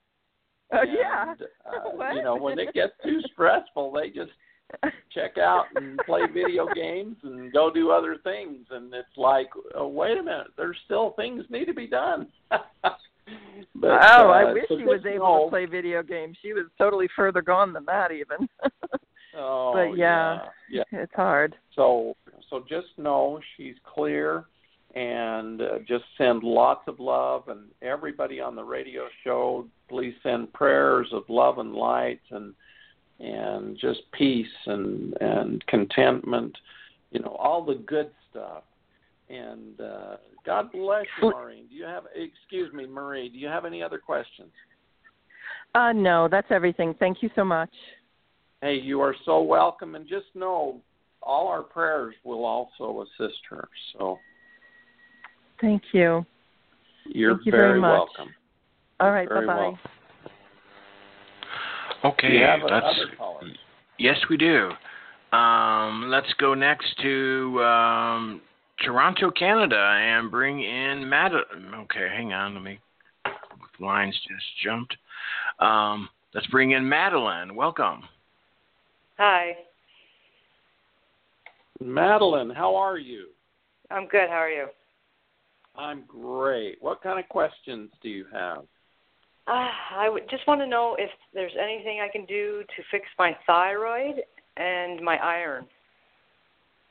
Oh 0.71 0.80
and, 0.82 0.91
yeah. 0.91 1.36
Uh, 1.65 2.10
you 2.13 2.23
know, 2.23 2.36
when 2.36 2.60
it 2.60 2.73
gets 2.73 2.93
too 3.04 3.19
stressful, 3.34 3.91
they 3.91 4.10
just 4.10 4.32
check 5.13 5.38
out 5.38 5.65
and 5.75 5.97
play 6.06 6.21
video 6.34 6.67
games 6.75 7.15
and 7.23 7.51
go 7.54 7.71
do 7.71 7.91
other 7.91 8.17
things. 8.23 8.65
And 8.71 8.93
it's 8.93 9.17
like, 9.17 9.49
oh, 9.75 9.88
wait 9.88 10.17
a 10.17 10.23
minute, 10.23 10.47
there's 10.58 10.78
still 10.86 11.12
things 11.12 11.45
need 11.49 11.65
to 11.65 11.73
be 11.73 11.88
done. 11.88 12.28
but, 12.49 12.95
oh, 13.84 14.30
I 14.30 14.51
uh, 14.51 14.54
wish 14.54 14.65
she 14.69 14.84
was 14.84 15.06
able 15.06 15.45
to 15.45 15.49
play 15.49 15.65
video 15.65 16.04
games. 16.04 16.38
She 16.41 16.54
was 16.54 16.65
totally 16.78 17.08
further 17.15 17.41
gone 17.41 17.73
than 17.73 17.86
that 17.86 18.12
even. 18.12 18.47
Oh, 19.38 19.73
but 19.73 19.97
yeah, 19.97 20.45
yeah. 20.69 20.84
it's 20.91 21.13
hard. 21.13 21.56
So 21.75 22.15
so 22.49 22.63
just 22.69 22.88
know 22.97 23.39
she's 23.58 23.75
clear 23.84 24.45
and 24.95 25.62
uh, 25.62 25.79
just 25.88 26.05
send 26.17 26.43
lots 26.43 26.88
of 26.88 26.99
love 26.99 27.49
and 27.49 27.67
everybody 27.81 28.39
on 28.39 28.55
the 28.55 28.63
radio 28.63 29.08
show 29.23 29.67
please 29.89 30.13
send 30.23 30.51
prayers 30.53 31.08
of 31.12 31.23
love 31.27 31.58
and 31.60 31.73
light 31.73 32.21
and 32.31 32.53
and 33.19 33.77
just 33.77 33.99
peace 34.13 34.47
and 34.65 35.13
and 35.21 35.65
contentment 35.67 36.58
you 37.12 37.19
know 37.19 37.36
all 37.39 37.63
the 37.63 37.75
good 37.75 38.10
stuff. 38.29 38.63
And 39.29 39.79
uh 39.79 40.17
god 40.45 40.71
bless 40.71 41.05
you 41.21 41.31
maureen. 41.31 41.67
Do 41.69 41.75
you 41.75 41.86
have 41.86 42.03
excuse 42.15 42.71
me 42.73 42.86
marie 42.86 43.29
do 43.29 43.38
you 43.38 43.47
have 43.47 43.65
any 43.65 43.81
other 43.84 43.97
questions? 43.97 44.51
Uh 45.73 45.91
no, 45.91 46.27
that's 46.29 46.47
everything. 46.51 46.95
Thank 46.99 47.21
you 47.21 47.29
so 47.36 47.43
much. 47.43 47.71
hey 48.62 48.75
you 48.75 49.01
are 49.01 49.15
so 49.25 49.41
welcome. 49.41 49.95
And 49.95 50.08
just 50.08 50.27
know 50.36 50.81
all 51.21 51.47
our 51.47 51.63
prayers 51.63 52.15
will 52.23 52.45
also 52.45 53.03
assist 53.03 53.39
her 53.49 53.67
so 53.97 54.19
Thank 55.61 55.81
you. 55.93 56.25
You're 57.05 57.35
Thank 57.35 57.45
you 57.45 57.51
very, 57.51 57.67
very 57.69 57.81
much. 57.81 58.07
welcome. 58.17 58.33
All 58.99 59.11
right, 59.11 59.27
Very 59.27 59.45
bye 59.45 59.53
bye. 59.53 59.61
welcome. 59.61 59.79
Okay, 62.03 62.27
Do 62.29 62.33
you 62.35 62.43
have 62.43 62.59
that's 62.69 62.85
other 62.85 63.41
yes, 63.97 64.17
we 64.29 64.37
do. 64.37 64.71
Um, 65.35 66.05
let's 66.09 66.31
go 66.37 66.53
next 66.53 66.87
to 67.01 67.63
um, 67.63 68.41
Toronto, 68.83 69.31
Canada, 69.31 69.75
and 69.75 70.29
bring 70.29 70.61
in 70.61 71.07
Madeline. 71.09 71.73
Okay, 71.73 72.07
hang 72.15 72.31
on, 72.33 72.53
let 72.53 72.63
me. 72.63 72.79
Lines 73.79 74.15
just 74.27 74.45
jumped. 74.63 74.95
Um, 75.59 76.07
let's 76.33 76.47
bring 76.47 76.71
in 76.71 76.87
Madeline. 76.87 77.55
Welcome. 77.55 78.03
Hi, 79.17 79.55
Madeline, 81.81 82.51
how 82.51 82.75
are 82.75 82.97
you? 82.97 83.27
I'm 83.91 84.07
good. 84.07 84.29
How 84.29 84.35
are 84.35 84.49
you? 84.49 84.67
I'm 85.77 86.03
great. 86.07 86.77
What 86.81 87.01
kind 87.01 87.19
of 87.19 87.27
questions 87.29 87.91
do 88.01 88.09
you 88.09 88.25
have? 88.31 88.59
Uh, 89.47 89.69
I 89.95 90.09
would 90.09 90.29
just 90.29 90.47
want 90.47 90.61
to 90.61 90.67
know 90.67 90.95
if 90.97 91.09
there's 91.33 91.55
anything 91.61 91.99
I 92.01 92.11
can 92.11 92.25
do 92.25 92.63
to 92.75 92.83
fix 92.89 93.05
my 93.19 93.35
thyroid 93.45 94.21
and 94.57 95.01
my 95.01 95.17
iron. 95.17 95.65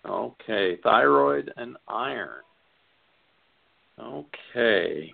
Okay, 0.07 0.77
thyroid 0.83 1.51
and 1.57 1.77
iron. 1.89 2.43
Okay. 3.99 5.13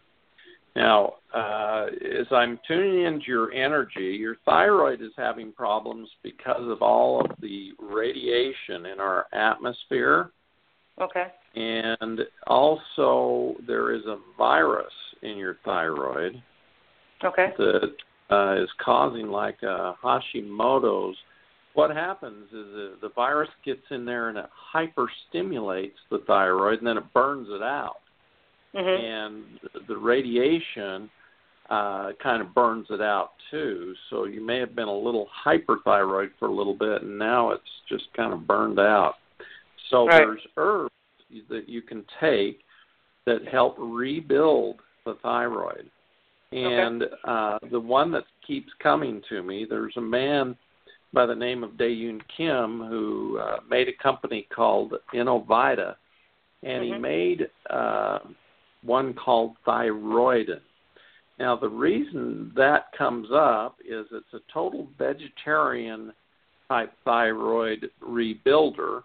Now, 0.77 1.15
uh, 1.35 1.87
as 2.19 2.27
I'm 2.31 2.59
tuning 2.67 3.05
into 3.05 3.27
your 3.27 3.53
energy, 3.53 4.17
your 4.19 4.37
thyroid 4.45 5.01
is 5.01 5.13
having 5.17 5.53
problems 5.53 6.09
because 6.23 6.63
of 6.63 6.83
all 6.83 7.21
of 7.21 7.31
the 7.41 7.71
radiation 7.79 8.87
in 8.87 9.01
our 9.01 9.27
atmosphere. 9.33 10.31
Okay. 11.01 11.27
And 11.55 12.21
also, 12.47 13.57
there 13.67 13.93
is 13.93 14.03
a 14.07 14.19
virus 14.39 14.93
in 15.23 15.37
your 15.37 15.57
thyroid 15.65 16.41
Okay. 17.25 17.53
that 17.59 17.95
uh, 18.31 18.63
is 18.63 18.69
causing 18.83 19.29
like 19.29 19.63
uh, 19.63 19.95
Hashimoto's. 20.03 21.17
What 21.75 21.91
happens 21.91 22.47
is 22.47 22.53
the, 22.53 22.97
the 23.03 23.09
virus 23.11 23.51
gets 23.65 23.83
in 23.91 24.05
there 24.05 24.29
and 24.29 24.39
it 24.39 24.47
hyperstimulates 24.75 25.99
the 26.11 26.19
thyroid, 26.27 26.79
and 26.79 26.87
then 26.87 26.97
it 26.97 27.13
burns 27.13 27.49
it 27.51 27.63
out. 27.63 27.99
Mhm. 28.75 28.99
And 29.01 29.61
the 29.89 29.97
radiation 29.97 31.11
uh, 31.69 32.13
kind 32.21 32.43
of 32.43 32.53
burns 32.55 32.87
it 32.91 33.01
out 33.01 33.33
too. 33.51 33.95
So 34.09 34.25
you 34.25 34.45
may 34.45 34.59
have 34.59 34.75
been 34.75 34.89
a 34.89 34.99
little 34.99 35.29
hyperthyroid 35.45 36.31
for 36.39 36.47
a 36.47 36.53
little 36.53 36.75
bit, 36.75 37.03
and 37.03 37.19
now 37.19 37.51
it's 37.51 37.63
just 37.89 38.13
kind 38.15 38.33
of 38.33 38.47
burned 38.47 38.81
out. 38.81 39.15
So 39.89 40.07
Right. 40.07 40.19
there's 40.19 40.47
herbs 40.57 40.91
that 41.49 41.69
you 41.69 41.83
can 41.83 42.05
take 42.21 42.61
that 43.27 43.47
help 43.47 43.77
rebuild 43.79 44.81
the 45.05 45.15
thyroid. 45.23 45.91
And 46.53 47.05
uh, 47.25 47.59
the 47.71 47.79
one 47.79 48.11
that 48.13 48.25
keeps 48.45 48.73
coming 48.83 49.23
to 49.29 49.43
me, 49.43 49.67
there's 49.69 49.97
a 49.97 50.01
man 50.01 50.57
by 51.13 51.27
the 51.27 51.35
name 51.35 51.63
of 51.63 51.73
Daeyoon 51.73 52.21
Kim 52.37 52.81
who 52.89 53.39
uh, 53.39 53.59
made 53.69 53.89
a 53.89 54.03
company 54.03 54.47
called 54.55 54.95
Innovita, 55.15 55.97
and 56.63 56.85
he 56.85 56.91
Mhm. 56.91 57.01
made 57.01 57.51
uh, 57.69 58.19
one 58.83 59.15
called 59.15 59.57
Thyroidin. 59.67 60.61
Now, 61.39 61.57
the 61.57 61.69
reason 61.69 62.53
that 62.55 62.93
comes 62.93 63.31
up 63.33 63.79
is 63.85 64.07
it's 64.13 64.35
a 64.35 64.41
total 64.53 64.89
vegetarian 64.99 66.13
type 66.69 66.93
thyroid 67.05 67.91
rebuilder, 68.01 69.03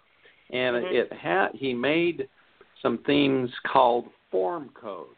and 0.50 0.76
Mhm. 0.76 0.92
it 0.92 1.12
had 1.12 1.54
he 1.54 1.74
made 1.74 2.28
some 2.82 2.98
things 2.98 3.50
called 3.60 4.10
form 4.30 4.68
codes. 4.70 5.10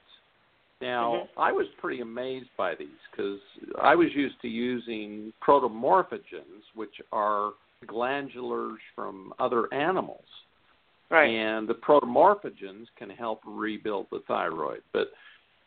Now, 0.80 1.12
Mhm. 1.12 1.28
I 1.36 1.52
was 1.52 1.68
pretty 1.78 2.00
amazed 2.00 2.50
by 2.56 2.74
these 2.74 3.00
because 3.10 3.40
I 3.80 3.94
was 3.96 4.14
used 4.14 4.40
to 4.42 4.48
using 4.48 5.32
protomorphogens, 5.40 6.62
which 6.74 7.00
are 7.12 7.54
glandulars 7.86 8.78
from 8.94 9.34
other 9.38 9.72
animals. 9.74 10.26
Right. 11.10 11.30
And 11.30 11.66
the 11.66 11.74
protomorphogens 11.74 12.86
can 12.96 13.10
help 13.10 13.40
rebuild 13.44 14.08
the 14.10 14.20
thyroid. 14.20 14.82
But 14.92 15.12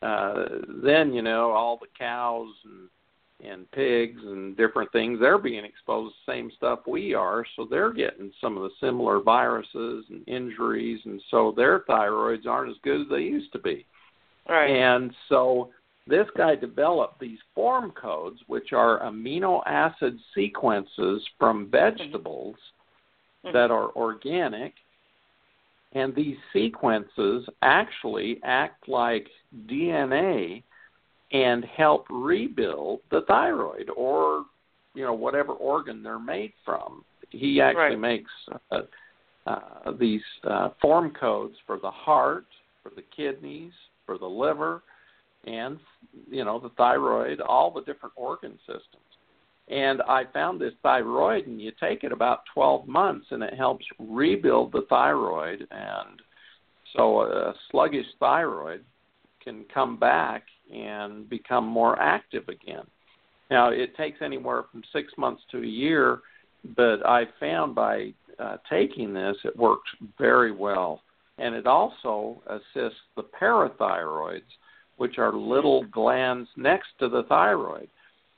uh, 0.02 0.48
then, 0.68 1.12
you 1.12 1.22
know, 1.22 1.50
all 1.50 1.76
the 1.76 1.86
cows 1.98 2.52
and 2.64 2.88
and 3.42 3.70
pigs 3.72 4.20
and 4.24 4.56
different 4.56 4.90
things, 4.92 5.18
they're 5.18 5.38
being 5.38 5.64
exposed 5.64 6.14
to 6.14 6.18
the 6.26 6.32
same 6.32 6.50
stuff 6.56 6.80
we 6.86 7.14
are, 7.14 7.44
so 7.56 7.66
they're 7.68 7.92
getting 7.92 8.32
some 8.40 8.56
of 8.56 8.62
the 8.62 8.70
similar 8.80 9.20
viruses 9.20 10.04
and 10.10 10.22
injuries, 10.26 11.00
and 11.04 11.20
so 11.30 11.52
their 11.56 11.80
thyroids 11.80 12.46
aren't 12.46 12.70
as 12.70 12.76
good 12.82 13.02
as 13.02 13.08
they 13.08 13.22
used 13.22 13.52
to 13.52 13.58
be. 13.58 13.84
Right. 14.48 14.70
And 14.70 15.14
so 15.28 15.70
this 16.06 16.26
guy 16.36 16.54
developed 16.54 17.20
these 17.20 17.38
form 17.54 17.92
codes, 17.92 18.40
which 18.46 18.72
are 18.72 19.00
amino 19.00 19.62
acid 19.66 20.18
sequences 20.34 21.26
from 21.38 21.66
vegetables 21.66 22.56
Mhm. 23.44 23.52
that 23.52 23.70
are 23.70 23.90
organic. 23.90 24.74
And 25.92 26.14
these 26.14 26.38
sequences 26.52 27.48
actually 27.60 28.42
act 28.42 28.88
like 28.88 29.30
DNA 29.66 30.64
and 31.32 31.64
help 31.64 32.06
rebuild 32.10 33.00
the 33.10 33.22
thyroid 33.22 33.88
or, 33.96 34.44
you 34.94 35.04
know, 35.04 35.14
whatever 35.14 35.52
organ 35.52 36.02
they're 36.02 36.18
made 36.18 36.52
from. 36.64 37.04
He 37.30 37.60
actually 37.60 37.96
Right. 37.96 37.98
makes 37.98 38.30
uh, 38.70 38.82
uh, 39.46 39.92
these 39.98 40.22
uh, 40.44 40.70
form 40.80 41.10
codes 41.10 41.56
for 41.66 41.78
the 41.78 41.90
heart, 41.90 42.46
for 42.82 42.90
the 42.94 43.02
kidneys, 43.02 43.72
for 44.04 44.18
the 44.18 44.26
liver, 44.26 44.82
and 45.44 45.80
you 46.30 46.44
know 46.44 46.60
the 46.60 46.68
thyroid, 46.70 47.40
all 47.40 47.70
the 47.70 47.80
different 47.82 48.12
organ 48.16 48.58
systems. 48.66 49.02
And 49.68 50.02
I 50.02 50.24
found 50.32 50.60
this 50.60 50.74
thyroid, 50.82 51.46
and 51.46 51.60
you 51.60 51.72
take 51.80 52.04
it 52.04 52.12
about 52.12 52.40
12 52.52 52.86
months, 52.86 53.26
and 53.30 53.42
it 53.42 53.54
helps 53.54 53.84
rebuild 53.98 54.72
the 54.72 54.82
thyroid. 54.88 55.66
And 55.70 56.20
so 56.94 57.22
a 57.22 57.54
sluggish 57.70 58.06
thyroid 58.20 58.84
can 59.42 59.64
come 59.72 59.96
back 59.96 60.44
and 60.72 61.28
become 61.28 61.66
more 61.66 62.00
active 62.00 62.48
again. 62.48 62.84
Now, 63.50 63.70
it 63.70 63.96
takes 63.96 64.22
anywhere 64.22 64.64
from 64.70 64.82
six 64.92 65.12
months 65.18 65.42
to 65.50 65.58
a 65.58 65.66
year, 65.66 66.20
but 66.76 67.06
I 67.06 67.24
found 67.38 67.74
by 67.74 68.14
uh, 68.38 68.56
taking 68.70 69.12
this, 69.12 69.36
it 69.44 69.56
works 69.56 69.90
very 70.18 70.52
well. 70.52 71.02
And 71.38 71.54
it 71.54 71.66
also 71.66 72.40
assists 72.46 73.00
the 73.16 73.24
parathyroids, 73.40 74.42
which 74.96 75.18
are 75.18 75.32
little 75.34 75.84
glands 75.84 76.48
next 76.56 76.88
to 77.00 77.08
the 77.08 77.24
thyroid. 77.24 77.88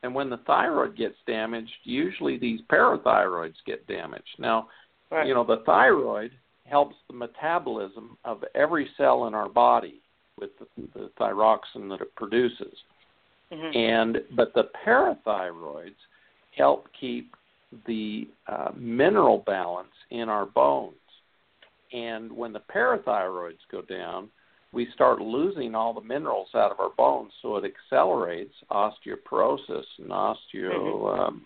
And 0.03 0.15
when 0.15 0.31
the 0.31 0.41
thyroid 0.47 0.97
gets 0.97 1.17
damaged, 1.27 1.73
usually 1.85 2.39
these 2.39 2.61
parathyroids 2.71 3.55
get 3.67 3.87
damaged. 3.87 4.37
Now, 4.39 4.69
right. 5.11 5.27
you 5.27 5.35
know, 5.35 5.45
the 5.45 5.63
thyroid 5.65 6.33
helps 6.67 6.97
the 7.09 7.15
metabolism 7.15 8.17
of 8.25 8.45
every 8.55 8.89
cell 8.97 9.27
in 9.27 9.35
our 9.35 9.49
body 9.49 10.01
with 10.39 10.51
the, 10.59 10.67
the 10.95 11.11
thyroxine 11.21 11.89
that 11.91 12.01
it 12.01 12.15
produces. 12.17 12.77
Mhm. 13.53 13.77
And 13.77 14.25
but 14.33 14.53
the 14.55 14.71
parathyroids 14.85 15.95
help 16.57 16.89
keep 16.99 17.35
the 17.87 18.29
uh, 18.47 18.71
mineral 18.77 19.39
balance 19.39 19.95
in 20.11 20.29
our 20.29 20.47
bones. 20.47 20.95
And 21.93 22.33
when 22.33 22.53
the 22.53 22.61
parathyroids 22.61 23.59
go 23.71 23.83
down, 23.83 24.31
we 24.73 24.91
start 24.93 25.21
losing 25.21 25.75
all 25.75 25.93
the 25.93 26.01
minerals 26.01 26.49
out 26.55 26.73
of 26.73 26.81
our 26.81 26.91
bones, 26.91 27.33
so 27.41 27.57
it 27.57 27.65
accelerates 27.65 28.55
osteoporosis 28.71 29.85
and 29.99 30.11
osteo, 30.11 31.19
um, 31.19 31.43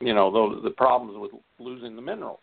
you 0.00 0.14
know, 0.14 0.30
the, 0.30 0.62
the 0.62 0.70
problems 0.70 1.18
with 1.18 1.32
losing 1.58 1.94
the 1.94 2.02
minerals. 2.02 2.40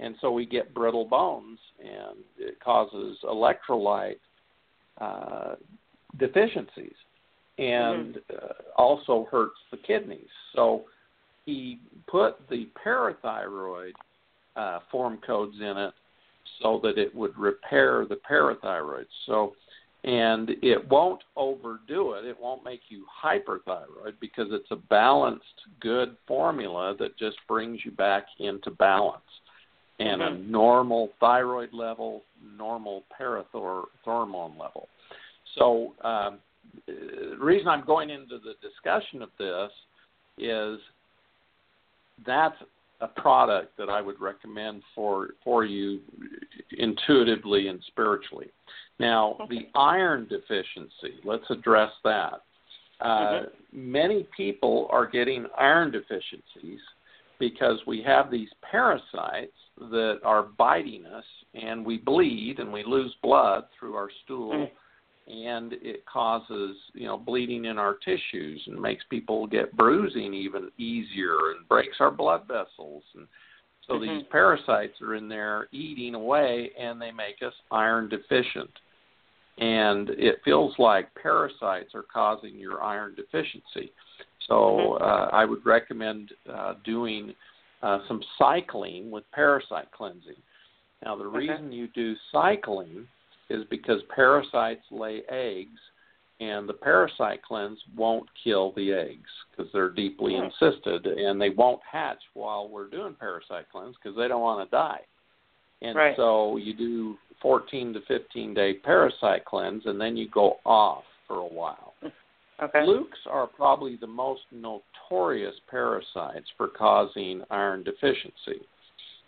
And 0.00 0.16
so 0.20 0.32
we 0.32 0.46
get 0.46 0.74
brittle 0.74 1.04
bones, 1.04 1.60
and 1.78 2.18
it 2.38 2.58
causes 2.58 3.18
electrolyte 3.22 4.18
uh, 5.00 5.54
deficiencies, 6.18 6.94
and 7.58 8.18
uh, 8.30 8.52
also 8.76 9.26
hurts 9.30 9.58
the 9.70 9.76
kidneys. 9.76 10.28
So 10.54 10.84
he 11.46 11.80
put 12.06 12.36
the 12.48 12.68
parathyroid 12.84 13.92
uh, 14.56 14.80
form 14.90 15.18
codes 15.26 15.56
in 15.60 15.76
it 15.76 15.94
so 16.60 16.80
that 16.82 16.98
it 16.98 17.14
would 17.14 17.36
repair 17.36 18.06
the 18.08 18.18
parathyroid. 18.30 19.06
So, 19.26 19.54
and 20.04 20.50
it 20.62 20.88
won't 20.88 21.22
overdo 21.36 22.12
it. 22.12 22.24
It 22.24 22.36
won't 22.40 22.64
make 22.64 22.80
you 22.88 23.06
hyperthyroid 23.24 24.14
because 24.20 24.48
it's 24.50 24.70
a 24.70 24.76
balanced, 24.76 25.44
good 25.80 26.16
formula 26.26 26.94
that 26.98 27.16
just 27.18 27.36
brings 27.48 27.80
you 27.84 27.90
back 27.92 28.26
into 28.38 28.70
balance 28.70 29.22
and 30.02 30.22
a 30.22 30.30
Mhm. 30.30 30.48
normal 30.48 31.08
thyroid 31.20 31.72
level, 31.72 32.24
normal 32.40 33.04
parathormone 33.18 34.58
level. 34.58 34.88
So, 35.54 35.94
um, 36.00 36.40
the 36.86 37.36
reason 37.38 37.68
I'm 37.68 37.82
going 37.82 38.10
into 38.10 38.38
the 38.38 38.54
discussion 38.54 39.22
of 39.22 39.30
this 39.36 39.72
is 40.38 40.80
that's 42.24 42.60
a 43.00 43.08
product 43.08 43.76
that 43.76 43.90
I 43.90 44.00
would 44.00 44.20
recommend 44.20 44.82
for 44.94 45.34
for 45.42 45.64
you 45.64 46.00
intuitively 46.70 47.68
and 47.68 47.82
spiritually. 47.84 48.50
Now, 48.98 49.36
the 49.48 49.68
iron 49.74 50.26
deficiency. 50.28 51.20
Let's 51.24 51.48
address 51.50 51.92
that. 52.04 52.42
Uh, 53.00 53.46
Many 53.72 54.24
people 54.36 54.86
are 54.90 55.06
getting 55.06 55.46
iron 55.58 55.90
deficiencies 55.90 56.80
because 57.42 57.80
we 57.88 58.00
have 58.00 58.30
these 58.30 58.48
parasites 58.70 59.58
that 59.90 60.20
are 60.22 60.44
biting 60.44 61.04
us, 61.06 61.24
and 61.60 61.84
we 61.84 61.98
bleed 61.98 62.60
and 62.60 62.72
we 62.72 62.84
lose 62.84 63.12
blood 63.20 63.64
through 63.76 63.96
our 63.96 64.08
stool 64.22 64.68
and 65.28 65.72
it 65.74 66.04
causes 66.06 66.76
you 66.94 67.06
know 67.06 67.16
bleeding 67.16 67.64
in 67.64 67.78
our 67.78 67.94
tissues 67.94 68.62
and 68.66 68.80
makes 68.80 69.04
people 69.08 69.46
get 69.46 69.76
bruising 69.76 70.34
even 70.34 70.70
easier 70.78 71.36
and 71.56 71.68
breaks 71.68 71.96
our 72.00 72.10
blood 72.10 72.42
vessels. 72.46 73.02
And 73.14 73.26
so 73.86 73.94
Mhm. 73.94 74.00
these 74.02 74.26
parasites 74.28 75.00
are 75.00 75.14
in 75.16 75.28
there 75.28 75.68
eating 75.72 76.14
away 76.14 76.72
and 76.78 77.00
they 77.00 77.12
make 77.12 77.42
us 77.42 77.54
iron 77.70 78.08
deficient. 78.08 78.70
And 79.58 80.10
it 80.10 80.42
feels 80.44 80.76
like 80.78 81.12
parasites 81.14 81.94
are 81.94 82.04
causing 82.04 82.56
your 82.56 82.82
iron 82.82 83.14
deficiency 83.14 83.92
so 84.46 84.94
uh, 84.94 85.28
i 85.32 85.44
would 85.44 85.64
recommend 85.64 86.32
uh, 86.52 86.74
doing 86.84 87.34
uh, 87.82 87.98
some 88.06 88.22
cycling 88.38 89.10
with 89.10 89.24
parasite 89.32 89.90
cleansing 89.92 90.36
now 91.04 91.16
the 91.16 91.24
Okay. 91.24 91.38
reason 91.38 91.72
you 91.72 91.88
do 91.88 92.14
cycling 92.30 93.06
is 93.50 93.64
because 93.70 94.00
parasites 94.14 94.84
lay 94.90 95.22
eggs, 95.28 95.80
and 96.40 96.68
the 96.68 96.72
parasite 96.72 97.42
cleanse 97.42 97.78
won't 97.96 98.28
kill 98.42 98.72
the 98.72 98.92
eggs 98.92 99.28
because 99.50 99.70
they're 99.72 99.90
deeply 99.90 100.36
Hmm. 100.36 100.46
encysted, 100.46 101.06
and 101.06 101.40
they 101.40 101.50
won't 101.50 101.82
hatch 101.82 102.22
while 102.34 102.68
we're 102.68 102.88
doing 102.88 103.14
parasite 103.14 103.68
cleanse 103.70 103.96
because 103.96 104.16
they 104.16 104.28
don't 104.28 104.40
want 104.40 104.68
to 104.68 104.70
die. 104.74 105.04
And 105.82 105.96
Right. 105.96 106.16
so 106.16 106.56
you 106.56 106.72
do 106.72 107.18
14 107.40 107.92
to 107.92 108.00
15 108.02 108.54
day 108.54 108.74
parasite 108.74 109.44
cleanse, 109.44 109.86
and 109.86 110.00
then 110.00 110.16
you 110.16 110.28
go 110.28 110.58
off 110.64 111.04
for 111.26 111.38
a 111.38 111.46
while. 111.46 111.91
Okay. 112.60 112.84
Flukes 112.84 113.18
are 113.28 113.46
probably 113.46 113.96
the 113.96 114.06
most 114.06 114.42
notorious 114.52 115.54
parasites 115.70 116.48
for 116.56 116.68
causing 116.68 117.42
iron 117.50 117.82
deficiency. 117.82 118.66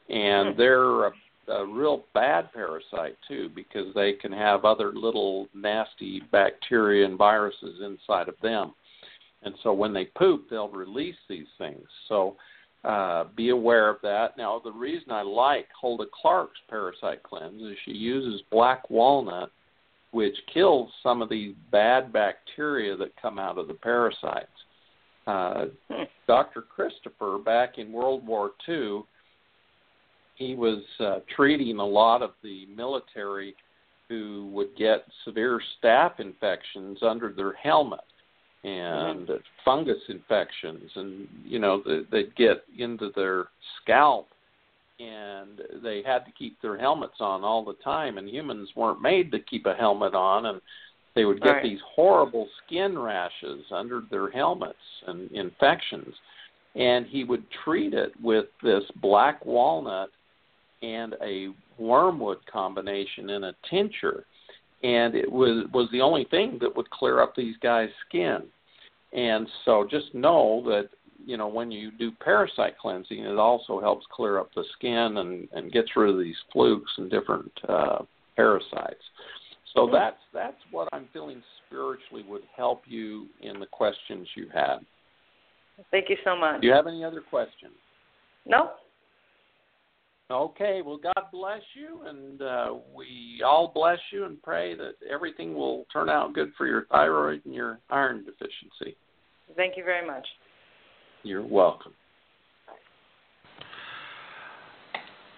And 0.08 0.50
Hmm. 0.50 0.58
they're 0.58 1.06
a, 1.06 1.12
a 1.48 1.66
real 1.66 2.04
bad 2.14 2.52
parasite 2.52 3.16
too 3.26 3.48
because 3.54 3.92
they 3.94 4.12
can 4.12 4.32
have 4.32 4.64
other 4.64 4.92
little 4.92 5.48
nasty 5.54 6.20
bacteria 6.30 7.04
and 7.06 7.18
viruses 7.18 7.80
inside 7.82 8.28
of 8.28 8.38
them. 8.40 8.74
And 9.42 9.54
so 9.62 9.72
when 9.72 9.92
they 9.92 10.06
poop, 10.06 10.48
they'll 10.48 10.68
release 10.68 11.16
these 11.28 11.48
things. 11.58 11.86
So 12.08 12.36
uh, 12.84 13.24
be 13.34 13.48
aware 13.50 13.88
of 13.88 13.96
that. 14.02 14.36
Now, 14.36 14.60
the 14.62 14.72
reason 14.72 15.10
I 15.10 15.22
like 15.22 15.68
Hulda 15.78 16.04
Clark's 16.12 16.60
parasite 16.68 17.22
cleanse 17.22 17.62
is 17.62 17.76
she 17.84 17.92
uses 17.92 18.42
black 18.50 18.88
walnut 18.90 19.50
which 20.14 20.36
kills 20.52 20.90
some 21.02 21.20
of 21.20 21.28
these 21.28 21.54
bad 21.70 22.12
bacteria 22.12 22.96
that 22.96 23.10
come 23.20 23.38
out 23.38 23.58
of 23.58 23.68
the 23.68 23.74
parasites. 23.74 24.46
Uh. 25.26 25.66
Dr. 26.26 26.62
Christopher, 26.62 27.38
back 27.38 27.78
in 27.78 27.92
World 27.92 28.26
War 28.26 28.52
II, 28.68 29.02
he 30.36 30.54
was 30.54 30.82
uh, 31.00 31.16
treating 31.34 31.78
a 31.78 31.84
lot 31.84 32.22
of 32.22 32.30
the 32.42 32.66
military 32.74 33.54
who 34.08 34.50
would 34.52 34.76
get 34.76 35.04
severe 35.24 35.60
staph 35.82 36.18
infections 36.20 36.98
under 37.02 37.32
their 37.32 37.52
helmet 37.52 38.00
and 38.64 39.28
fungus 39.64 40.00
infections, 40.08 40.90
and 40.96 41.28
you 41.44 41.58
know 41.58 41.82
they'd 42.10 42.34
get 42.36 42.64
into 42.78 43.10
their 43.14 43.48
scalp 43.82 44.28
and 44.98 45.60
they 45.82 46.02
had 46.04 46.24
to 46.24 46.32
keep 46.38 46.60
their 46.62 46.78
helmets 46.78 47.20
on 47.20 47.42
all 47.42 47.64
the 47.64 47.74
time 47.82 48.18
and 48.18 48.28
humans 48.28 48.68
weren't 48.76 49.02
made 49.02 49.30
to 49.32 49.38
keep 49.40 49.66
a 49.66 49.74
helmet 49.74 50.14
on 50.14 50.46
and 50.46 50.60
They 51.14 51.24
would 51.24 51.40
get 51.40 51.50
Right. 51.50 51.62
these 51.62 51.80
horrible 51.82 52.48
skin 52.64 52.98
rashes 52.98 53.64
under 53.70 54.02
their 54.10 54.30
helmets 54.30 54.78
and 55.06 55.30
infections, 55.30 56.12
and 56.74 57.06
he 57.06 57.22
would 57.22 57.48
treat 57.64 57.94
it 57.94 58.12
with 58.20 58.46
this 58.62 58.82
black 58.96 59.44
walnut 59.46 60.10
and 60.82 61.14
a 61.22 61.50
wormwood 61.78 62.44
combination 62.46 63.30
in 63.30 63.44
a 63.44 63.54
tincture, 63.70 64.26
and 64.82 65.14
it 65.14 65.30
was 65.30 65.66
was 65.72 65.88
the 65.92 66.00
only 66.00 66.24
thing 66.24 66.58
that 66.60 66.74
would 66.76 66.90
clear 66.90 67.20
up 67.20 67.34
these 67.36 67.56
guys' 67.58 67.90
skin. 68.08 68.42
And 69.12 69.48
so 69.64 69.86
just 69.88 70.12
know 70.14 70.62
that 70.66 70.88
you 71.24 71.36
know 71.36 71.48
when 71.48 71.70
you 71.70 71.90
do 71.92 72.10
parasite 72.22 72.78
cleansing, 72.78 73.18
it 73.18 73.38
also 73.38 73.80
helps 73.80 74.06
clear 74.12 74.38
up 74.38 74.50
the 74.54 74.64
skin 74.76 75.16
and 75.18 75.48
and 75.52 75.72
gets 75.72 75.90
rid 75.96 76.10
of 76.10 76.18
these 76.18 76.36
flukes 76.52 76.90
and 76.98 77.10
different 77.10 77.52
uh, 77.68 77.98
parasites. 78.36 79.02
So 79.74 79.88
that's 79.92 80.16
that's 80.32 80.56
what 80.70 80.88
I'm 80.92 81.08
feeling 81.12 81.42
spiritually 81.66 82.24
would 82.28 82.42
help 82.56 82.82
you 82.86 83.26
in 83.40 83.58
the 83.58 83.66
questions 83.66 84.28
you 84.36 84.46
had. 84.52 84.78
Thank 85.90 86.08
you 86.08 86.16
so 86.24 86.36
much. 86.36 86.60
Do 86.60 86.68
you 86.68 86.72
have 86.72 86.86
any 86.86 87.04
other 87.04 87.20
questions? 87.20 87.74
No? 88.46 88.70
Okay, 90.30 90.80
well, 90.84 90.98
God 90.98 91.24
bless 91.32 91.60
you, 91.74 92.00
and 92.06 92.40
uh, 92.40 92.74
we 92.96 93.42
all 93.44 93.70
bless 93.74 93.98
you 94.10 94.24
and 94.24 94.42
pray 94.42 94.74
that 94.74 94.94
everything 95.10 95.54
will 95.54 95.84
turn 95.92 96.08
out 96.08 96.32
good 96.32 96.52
for 96.56 96.66
your 96.66 96.86
thyroid 96.90 97.42
and 97.44 97.54
your 97.54 97.78
iron 97.90 98.24
deficiency. 98.24 98.96
Thank 99.54 99.76
you 99.76 99.84
very 99.84 100.06
much. 100.06 100.26
You're 101.24 101.42
welcome. 101.42 101.92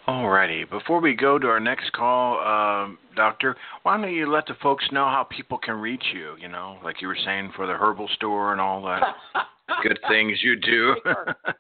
Alrighty. 0.09 0.69
Before 0.69 1.01
we 1.01 1.15
go 1.15 1.39
to 1.39 1.47
our 1.47 1.61
next 1.61 1.93
call, 1.93 2.39
um, 2.41 2.99
Doctor, 3.15 3.57
why 3.83 4.01
don't 4.01 4.13
you 4.13 4.31
let 4.31 4.47
the 4.47 4.55
folks 4.63 4.85
know 4.93 5.05
how 5.05 5.27
people 5.31 5.59
can 5.59 5.77
reach 5.77 6.03
you? 6.13 6.37
You 6.41 6.49
know, 6.49 6.79
like 6.85 7.01
you 7.01 7.09
were 7.09 7.19
saying 7.25 7.53
for 7.57 7.67
the 7.67 7.73
herbal 7.73 8.09
store 8.15 8.53
and 8.53 8.61
all 8.61 8.83
that 8.85 9.03
good 9.83 9.99
things 10.09 10.39
you 10.43 10.57
do. 10.57 10.95
Make 11.05 11.17
our, 11.17 11.37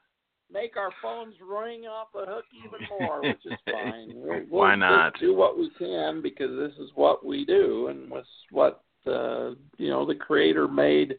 make 0.53 0.77
our 0.77 0.91
phones 1.01 1.35
ring 1.41 1.85
off 1.87 2.09
the 2.13 2.25
hook 2.27 2.45
even 2.53 2.87
more, 3.01 3.21
which 3.23 3.47
is 3.47 3.59
fine. 3.65 4.13
We'll, 4.15 4.43
we'll 4.51 4.61
Why 4.61 4.75
not? 4.75 5.15
just 5.15 5.23
do 5.23 5.35
what 5.35 5.57
we 5.57 5.71
can 5.79 6.21
because 6.21 6.51
this 6.57 6.77
is 6.85 6.91
what 6.97 7.25
we 7.25 7.45
do, 7.45 7.89
and 7.89 8.11
was 8.11 8.27
what 8.51 8.83
uh, 9.07 9.51
you 9.77 9.91
know 9.91 10.05
the 10.05 10.15
Creator 10.15 10.69
made 10.69 11.17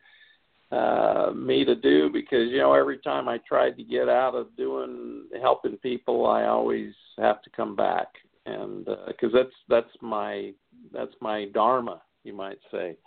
uh 0.72 1.32
me 1.34 1.64
to 1.64 1.76
do 1.76 2.10
because 2.12 2.50
you 2.50 2.58
know 2.58 2.74
every 2.74 2.98
time 3.00 3.30
I 3.30 3.40
tried 3.48 3.78
to 3.78 3.84
get 3.84 4.10
out 4.10 4.36
of 4.36 4.56
doing 4.58 5.24
helping 5.42 5.78
people 5.78 6.26
I 6.26 6.46
always 6.46 6.94
have 7.18 7.42
to 7.44 7.50
come 7.52 7.76
back. 7.76 8.08
And 8.46 8.86
because 9.08 9.32
that's 9.34 9.56
that's 9.70 9.96
my 10.02 10.52
that's 10.92 11.14
my 11.22 11.46
dharma 11.54 12.02
you 12.24 12.34
might 12.34 12.60
say. 12.70 12.98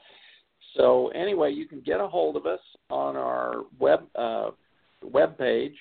So 0.75 1.09
anyway 1.09 1.51
you 1.53 1.67
can 1.67 1.81
get 1.81 2.01
a 2.01 2.09
hold 2.09 2.37
of 2.37 2.47
us 2.47 2.61
on 2.89 3.17
our 3.17 3.65
web 3.79 4.05
uh 4.15 4.53
web 5.05 5.37
page. 5.37 5.77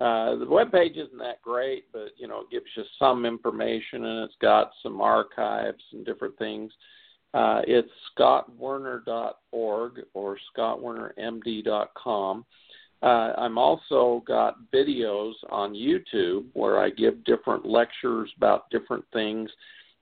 Uh 0.00 0.36
the 0.36 0.46
web 0.48 0.72
page 0.72 0.96
isn't 0.96 1.18
that 1.18 1.42
great 1.42 1.84
but 1.92 2.12
you 2.16 2.28
know 2.28 2.40
it 2.40 2.50
gives 2.50 2.66
you 2.76 2.84
some 2.98 3.26
information 3.26 4.06
and 4.06 4.24
it's 4.24 4.38
got 4.40 4.70
some 4.82 5.02
archives 5.02 5.82
and 5.92 6.06
different 6.06 6.38
things. 6.38 6.72
uh, 6.72 6.99
it's 7.34 7.90
scottwerner.org 8.18 10.00
or 10.14 10.38
scottwernermd.com. 10.56 12.44
Uh, 13.02 13.32
I'm 13.38 13.56
also 13.56 14.22
got 14.26 14.56
videos 14.74 15.32
on 15.48 15.72
YouTube 15.72 16.44
where 16.52 16.78
I 16.78 16.90
give 16.90 17.24
different 17.24 17.64
lectures 17.64 18.30
about 18.36 18.68
different 18.70 19.04
things. 19.12 19.50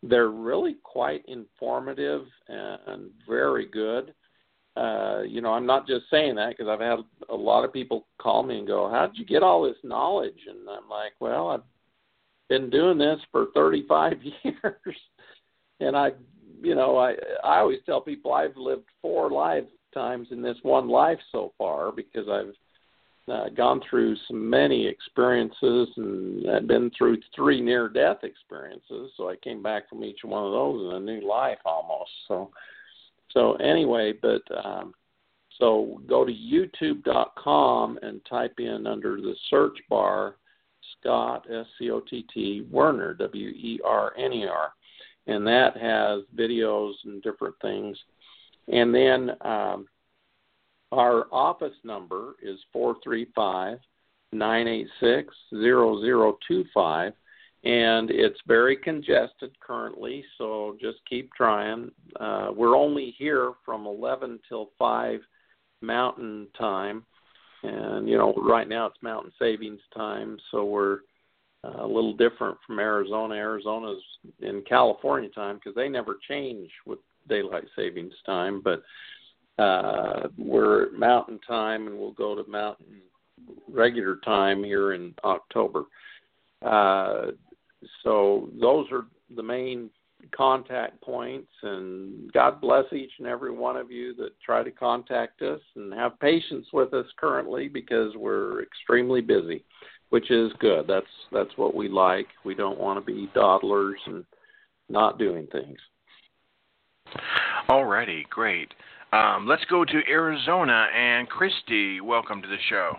They're 0.02 0.30
really 0.30 0.76
quite 0.82 1.24
informative 1.28 2.26
and 2.48 3.10
very 3.28 3.66
good. 3.66 4.14
Uh, 4.76 5.22
you 5.22 5.40
know, 5.40 5.52
I'm 5.52 5.66
not 5.66 5.86
just 5.88 6.04
saying 6.10 6.36
that 6.36 6.50
because 6.50 6.68
I've 6.68 6.80
had 6.80 7.00
a 7.28 7.34
lot 7.34 7.64
of 7.64 7.72
people 7.72 8.06
call 8.18 8.44
me 8.44 8.58
and 8.58 8.66
go, 8.66 8.88
"How 8.88 9.06
did 9.06 9.18
you 9.18 9.24
get 9.24 9.42
all 9.42 9.62
this 9.62 9.82
knowledge?" 9.82 10.46
And 10.48 10.68
I'm 10.68 10.88
like, 10.88 11.14
"Well, 11.18 11.48
I've 11.48 11.64
been 12.48 12.70
doing 12.70 12.96
this 12.96 13.20
for 13.32 13.46
35 13.54 14.22
years, 14.44 14.96
and 15.80 15.96
I've 15.96 16.16
you 16.62 16.74
know, 16.74 16.96
I 16.96 17.12
I 17.44 17.58
always 17.58 17.80
tell 17.86 18.00
people 18.00 18.32
I've 18.32 18.56
lived 18.56 18.86
four 19.02 19.30
lifetimes 19.30 20.28
in 20.30 20.42
this 20.42 20.56
one 20.62 20.88
life 20.88 21.18
so 21.32 21.52
far 21.58 21.92
because 21.92 22.28
I've 22.28 22.54
uh, 23.32 23.48
gone 23.50 23.80
through 23.88 24.16
so 24.26 24.34
many 24.34 24.86
experiences 24.86 25.88
and 25.96 26.50
I've 26.50 26.66
been 26.66 26.90
through 26.96 27.18
three 27.34 27.60
near 27.60 27.88
death 27.88 28.18
experiences. 28.22 29.12
So 29.16 29.28
I 29.28 29.36
came 29.36 29.62
back 29.62 29.88
from 29.88 30.02
each 30.02 30.20
one 30.22 30.44
of 30.44 30.52
those 30.52 30.90
in 30.90 30.96
a 30.96 31.00
new 31.00 31.28
life 31.28 31.58
almost. 31.64 32.10
So 32.26 32.50
so 33.32 33.54
anyway, 33.56 34.14
but 34.20 34.42
um, 34.64 34.94
so 35.58 36.00
go 36.08 36.24
to 36.24 36.32
YouTube.com 36.32 37.98
and 38.02 38.20
type 38.28 38.54
in 38.58 38.86
under 38.86 39.16
the 39.16 39.34
search 39.50 39.76
bar 39.90 40.36
Scott 40.98 41.46
S 41.50 41.66
C 41.78 41.90
O 41.90 42.00
T 42.00 42.24
T 42.32 42.66
Werner 42.70 43.14
W 43.14 43.48
E 43.48 43.80
R 43.84 44.12
N 44.16 44.32
E 44.32 44.46
R 44.46 44.72
and 45.28 45.46
that 45.46 45.76
has 45.76 46.22
videos 46.36 46.94
and 47.04 47.22
different 47.22 47.54
things. 47.62 47.96
And 48.72 48.94
then 48.94 49.30
um, 49.42 49.86
our 50.90 51.26
office 51.30 51.76
number 51.84 52.34
is 52.42 52.58
four 52.72 52.96
three 53.04 53.28
five 53.34 53.78
nine 54.32 54.66
eight 54.66 54.88
six 55.00 55.34
zero 55.50 56.00
zero 56.00 56.38
two 56.46 56.64
five, 56.74 57.12
and 57.64 58.10
it's 58.10 58.40
very 58.46 58.76
congested 58.76 59.58
currently. 59.60 60.24
So 60.38 60.76
just 60.80 60.98
keep 61.08 61.32
trying. 61.34 61.90
Uh, 62.18 62.48
we're 62.54 62.76
only 62.76 63.14
here 63.18 63.52
from 63.64 63.86
eleven 63.86 64.40
till 64.48 64.70
five 64.78 65.20
Mountain 65.82 66.48
Time, 66.58 67.04
and 67.62 68.08
you 68.08 68.16
know 68.16 68.34
right 68.36 68.68
now 68.68 68.86
it's 68.86 69.02
Mountain 69.02 69.32
Savings 69.38 69.80
Time, 69.94 70.38
so 70.50 70.64
we're 70.64 71.00
uh, 71.64 71.84
a 71.84 71.86
little 71.86 72.14
different 72.14 72.56
from 72.66 72.78
Arizona. 72.78 73.34
Arizona's 73.34 74.02
in 74.40 74.62
California 74.68 75.28
time 75.30 75.56
because 75.56 75.74
they 75.74 75.88
never 75.88 76.18
change 76.28 76.70
with 76.86 76.98
daylight 77.28 77.64
savings 77.76 78.14
time, 78.24 78.62
but 78.62 78.82
uh, 79.62 80.28
we're 80.36 80.84
at 80.84 80.92
Mountain 80.92 81.40
Time 81.46 81.86
and 81.88 81.98
we'll 81.98 82.12
go 82.12 82.34
to 82.34 82.48
Mountain 82.48 83.02
regular 83.68 84.16
time 84.24 84.62
here 84.62 84.92
in 84.92 85.14
October. 85.24 85.84
Uh, 86.62 87.32
so 88.02 88.48
those 88.60 88.86
are 88.92 89.06
the 89.34 89.42
main 89.42 89.90
contact 90.32 91.00
points, 91.00 91.50
and 91.62 92.32
God 92.32 92.60
bless 92.60 92.84
each 92.92 93.12
and 93.18 93.26
every 93.26 93.52
one 93.52 93.76
of 93.76 93.90
you 93.90 94.14
that 94.16 94.30
try 94.44 94.62
to 94.62 94.70
contact 94.70 95.42
us 95.42 95.60
and 95.76 95.92
have 95.92 96.18
patience 96.20 96.66
with 96.72 96.92
us 96.94 97.06
currently 97.16 97.68
because 97.68 98.14
we're 98.16 98.62
extremely 98.62 99.20
busy 99.20 99.64
which 100.10 100.30
is 100.30 100.52
good. 100.58 100.86
That's 100.86 101.06
that's 101.32 101.56
what 101.56 101.74
we 101.74 101.88
like. 101.88 102.26
We 102.44 102.54
don't 102.54 102.78
want 102.78 102.98
to 102.98 103.04
be 103.04 103.30
dawdlers 103.34 103.98
and 104.06 104.24
not 104.88 105.18
doing 105.18 105.46
things. 105.52 105.78
Alrighty, 107.68 108.28
great. 108.28 108.72
Um, 109.12 109.46
let's 109.46 109.64
go 109.66 109.84
to 109.84 110.00
Arizona 110.08 110.86
and 110.94 111.28
Christy. 111.28 112.00
Welcome 112.00 112.42
to 112.42 112.48
the 112.48 112.58
show. 112.68 112.96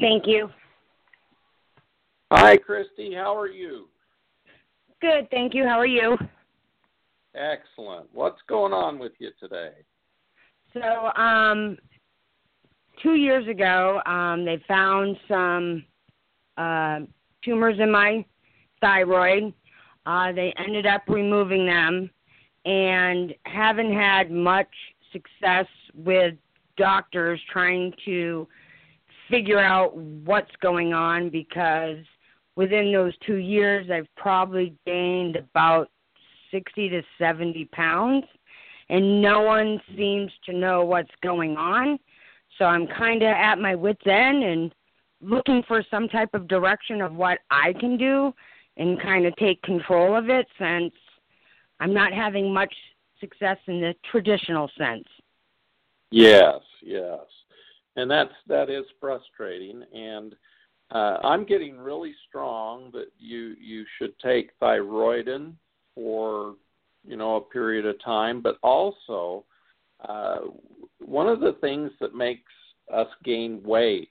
Thank 0.00 0.26
you. 0.26 0.50
Hi, 2.32 2.56
Christy. 2.56 3.14
How 3.14 3.36
are 3.38 3.46
you? 3.46 3.86
Good, 5.00 5.28
thank 5.30 5.54
you. 5.54 5.64
How 5.64 5.78
are 5.78 5.86
you? 5.86 6.16
Excellent. 7.34 8.08
What's 8.12 8.40
going 8.48 8.72
on 8.72 8.98
with 8.98 9.12
you 9.18 9.30
today? 9.38 9.70
So, 10.72 10.80
um, 11.20 11.78
two 13.02 13.14
years 13.14 13.46
ago, 13.48 14.00
um, 14.06 14.44
they 14.44 14.62
found 14.66 15.16
some 15.28 15.84
uh, 16.56 17.00
tumors 17.44 17.78
in 17.78 17.90
my 17.90 18.24
thyroid. 18.80 19.52
Uh, 20.06 20.32
they 20.32 20.52
ended 20.58 20.86
up 20.86 21.02
removing 21.08 21.66
them 21.66 22.10
and 22.64 23.34
haven't 23.44 23.92
had 23.92 24.30
much 24.30 24.68
success 25.12 25.66
with 25.94 26.34
doctors 26.76 27.40
trying 27.52 27.92
to 28.04 28.46
figure 29.30 29.58
out 29.58 29.96
what's 29.96 30.50
going 30.60 30.92
on 30.92 31.30
because 31.30 31.98
within 32.56 32.92
those 32.92 33.12
two 33.26 33.36
years, 33.36 33.88
I've 33.90 34.08
probably 34.16 34.74
gained 34.86 35.36
about 35.36 35.90
60 36.50 36.88
to 36.90 37.02
70 37.18 37.64
pounds, 37.66 38.24
and 38.88 39.20
no 39.20 39.42
one 39.42 39.80
seems 39.96 40.30
to 40.46 40.52
know 40.52 40.84
what's 40.84 41.10
going 41.22 41.56
on. 41.56 41.98
So 42.58 42.64
I'm 42.64 42.86
kind 42.86 43.22
of 43.22 43.28
at 43.28 43.58
my 43.58 43.74
wits' 43.74 44.06
end 44.06 44.44
and 44.44 44.74
looking 45.20 45.62
for 45.66 45.82
some 45.90 46.08
type 46.08 46.34
of 46.34 46.48
direction 46.48 47.00
of 47.00 47.14
what 47.14 47.38
I 47.50 47.72
can 47.80 47.96
do 47.96 48.32
and 48.76 49.00
kind 49.00 49.26
of 49.26 49.34
take 49.36 49.62
control 49.62 50.16
of 50.16 50.28
it 50.28 50.46
since 50.58 50.92
I'm 51.80 51.94
not 51.94 52.12
having 52.12 52.52
much 52.52 52.74
success 53.20 53.58
in 53.66 53.80
the 53.80 53.94
traditional 54.10 54.70
sense. 54.76 55.04
Yes, 56.10 56.60
yes, 56.82 57.20
and 57.96 58.10
that's 58.10 58.32
that 58.46 58.70
is 58.70 58.84
frustrating. 59.00 59.82
And 59.92 60.34
uh, 60.90 61.18
I'm 61.24 61.44
getting 61.44 61.78
really 61.78 62.14
strong 62.28 62.90
that 62.92 63.08
you 63.18 63.54
you 63.60 63.84
should 63.98 64.16
take 64.20 64.58
thyroidin 64.60 65.54
for 65.94 66.54
you 67.04 67.16
know 67.16 67.36
a 67.36 67.40
period 67.40 67.86
of 67.86 68.02
time, 68.04 68.40
but 68.40 68.58
also 68.62 69.44
uh, 70.08 70.40
one 71.04 71.28
of 71.28 71.40
the 71.40 71.56
things 71.60 71.90
that 72.00 72.14
makes 72.14 72.50
us 72.92 73.08
gain 73.24 73.62
weight 73.62 74.10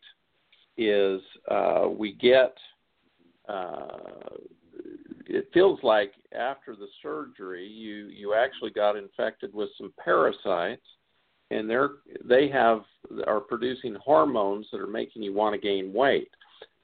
is 0.78 1.22
uh, 1.50 1.88
we 1.88 2.14
get 2.14 2.56
uh, 3.50 3.98
it 5.26 5.50
feels 5.54 5.80
like 5.84 6.14
after 6.38 6.76
the 6.76 6.88
surgery 7.02 7.68
you 7.68 8.08
you 8.08 8.34
actually 8.34 8.72
got 8.72 8.96
infected 8.96 9.54
with 9.54 9.70
some 9.78 9.94
parasites 10.04 10.86
and 11.52 11.70
they're 11.70 11.92
they 12.24 12.48
have 12.50 12.82
are 13.28 13.40
producing 13.40 13.96
hormones 13.96 14.68
that 14.72 14.80
are 14.80 14.88
making 14.88 15.22
you 15.22 15.34
want 15.34 15.54
to 15.54 15.60
gain 15.60 15.94
weight. 15.94 16.30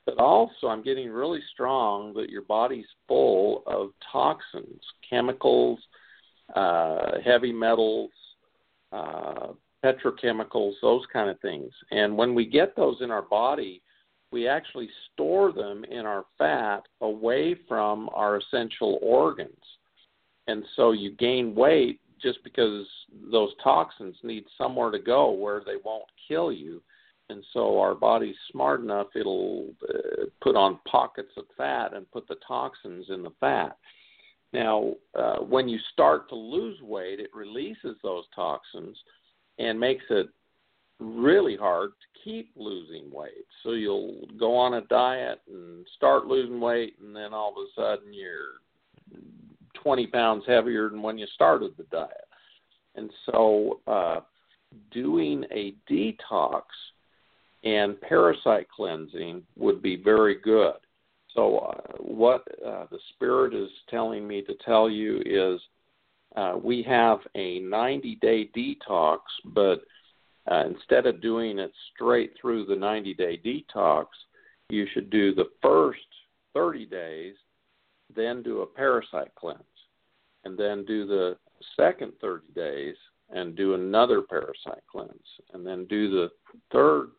But 0.05 0.17
also 0.17 0.67
i'm 0.67 0.83
getting 0.83 1.09
really 1.09 1.39
strong 1.53 2.13
that 2.15 2.29
your 2.29 2.41
body's 2.43 2.87
full 3.07 3.63
of 3.67 3.91
toxins 4.11 4.81
chemicals 5.07 5.79
uh 6.55 7.19
heavy 7.23 7.51
metals 7.51 8.11
uh 8.91 9.47
petrochemicals 9.83 10.73
those 10.81 11.03
kind 11.11 11.29
of 11.29 11.39
things 11.39 11.71
and 11.91 12.15
when 12.17 12.35
we 12.35 12.45
get 12.45 12.75
those 12.75 12.97
in 13.01 13.11
our 13.11 13.21
body 13.21 13.81
we 14.31 14.47
actually 14.47 14.89
store 15.13 15.51
them 15.51 15.83
in 15.85 16.05
our 16.05 16.25
fat 16.37 16.81
away 17.01 17.55
from 17.67 18.09
our 18.13 18.37
essential 18.37 18.99
organs. 19.01 19.53
And 20.47 20.63
so 20.75 20.91
you 20.91 21.15
gain 21.15 21.55
weight 21.55 21.99
just 22.21 22.43
because 22.43 22.85
those 23.31 23.49
toxins 23.63 24.15
need 24.23 24.45
somewhere 24.57 24.91
to 24.91 24.99
go 24.99 25.31
where 25.31 25.61
they 25.65 25.75
won't 25.83 26.05
kill 26.27 26.51
you. 26.51 26.81
And 27.29 27.43
so 27.53 27.79
our 27.79 27.93
body's 27.93 28.35
smart 28.51 28.81
enough, 28.81 29.07
it'll 29.15 29.69
uh, 29.87 30.25
put 30.41 30.55
on 30.55 30.79
pockets 30.87 31.31
of 31.37 31.45
fat 31.55 31.93
and 31.93 32.09
put 32.11 32.27
the 32.27 32.37
toxins 32.47 33.05
in 33.09 33.21
the 33.21 33.31
fat. 33.39 33.77
Now, 34.51 34.93
uh, 35.13 35.37
when 35.37 35.69
you 35.69 35.77
start 35.93 36.27
to 36.29 36.35
lose 36.35 36.81
weight, 36.81 37.19
it 37.19 37.29
releases 37.35 37.97
those 38.01 38.23
toxins 38.35 38.97
and 39.59 39.79
makes 39.79 40.05
it 40.09 40.29
really 40.99 41.55
hard 41.55 41.91
to 41.91 42.23
keep 42.23 42.51
losing 42.55 43.11
weight. 43.11 43.45
So 43.63 43.71
you'll 43.71 44.27
go 44.39 44.55
on 44.55 44.75
a 44.75 44.81
diet 44.81 45.41
and 45.47 45.85
start 45.95 46.25
losing 46.25 46.59
weight, 46.59 46.95
and 47.01 47.15
then 47.15 47.33
all 47.33 47.51
of 47.51 47.57
a 47.57 47.67
sudden 47.75 48.13
you're 48.13 48.59
20 49.75 50.07
pounds 50.07 50.43
heavier 50.47 50.89
than 50.89 51.01
when 51.01 51.17
you 51.17 51.27
started 51.33 51.71
the 51.77 51.83
diet. 51.83 52.27
And 52.95 53.09
so 53.25 53.79
uh, 53.87 54.21
doing 54.91 55.45
a 55.51 55.73
detox 55.89 56.63
and 57.63 57.99
parasite 58.01 58.67
cleansing 58.69 59.43
would 59.57 59.81
be 59.81 59.95
very 59.95 60.35
good. 60.35 60.75
So, 61.35 61.57
uh, 61.57 61.97
what 61.99 62.47
uh, 62.65 62.85
the 62.89 62.97
Spirit 63.13 63.53
is 63.53 63.69
telling 63.89 64.27
me 64.27 64.41
to 64.41 64.55
tell 64.65 64.89
you 64.89 65.21
is 65.25 65.61
uh, 66.35 66.55
we 66.61 66.83
have 66.83 67.19
a 67.35 67.59
90 67.59 68.15
day 68.21 68.49
detox, 68.55 69.19
but 69.45 69.81
uh, 70.51 70.65
instead 70.65 71.05
of 71.05 71.21
doing 71.21 71.59
it 71.59 71.71
straight 71.93 72.33
through 72.39 72.65
the 72.65 72.75
90 72.75 73.13
day 73.13 73.39
detox, 73.43 74.05
you 74.69 74.85
should 74.93 75.09
do 75.09 75.33
the 75.33 75.49
first 75.61 75.99
30 76.53 76.85
days, 76.85 77.35
then 78.15 78.43
do 78.43 78.61
a 78.61 78.65
parasite 78.65 79.33
cleanse, 79.35 79.63
and 80.43 80.57
then 80.57 80.85
do 80.85 81.05
the 81.05 81.37
second 81.75 82.13
30 82.21 82.45
days 82.55 82.95
and 83.31 83.55
do 83.55 83.75
another 83.75 84.21
parasite 84.21 84.83
cleanse, 84.91 85.11
and 85.53 85.65
then 85.65 85.85
do 85.85 86.09
the 86.09 86.29
third 86.71 87.09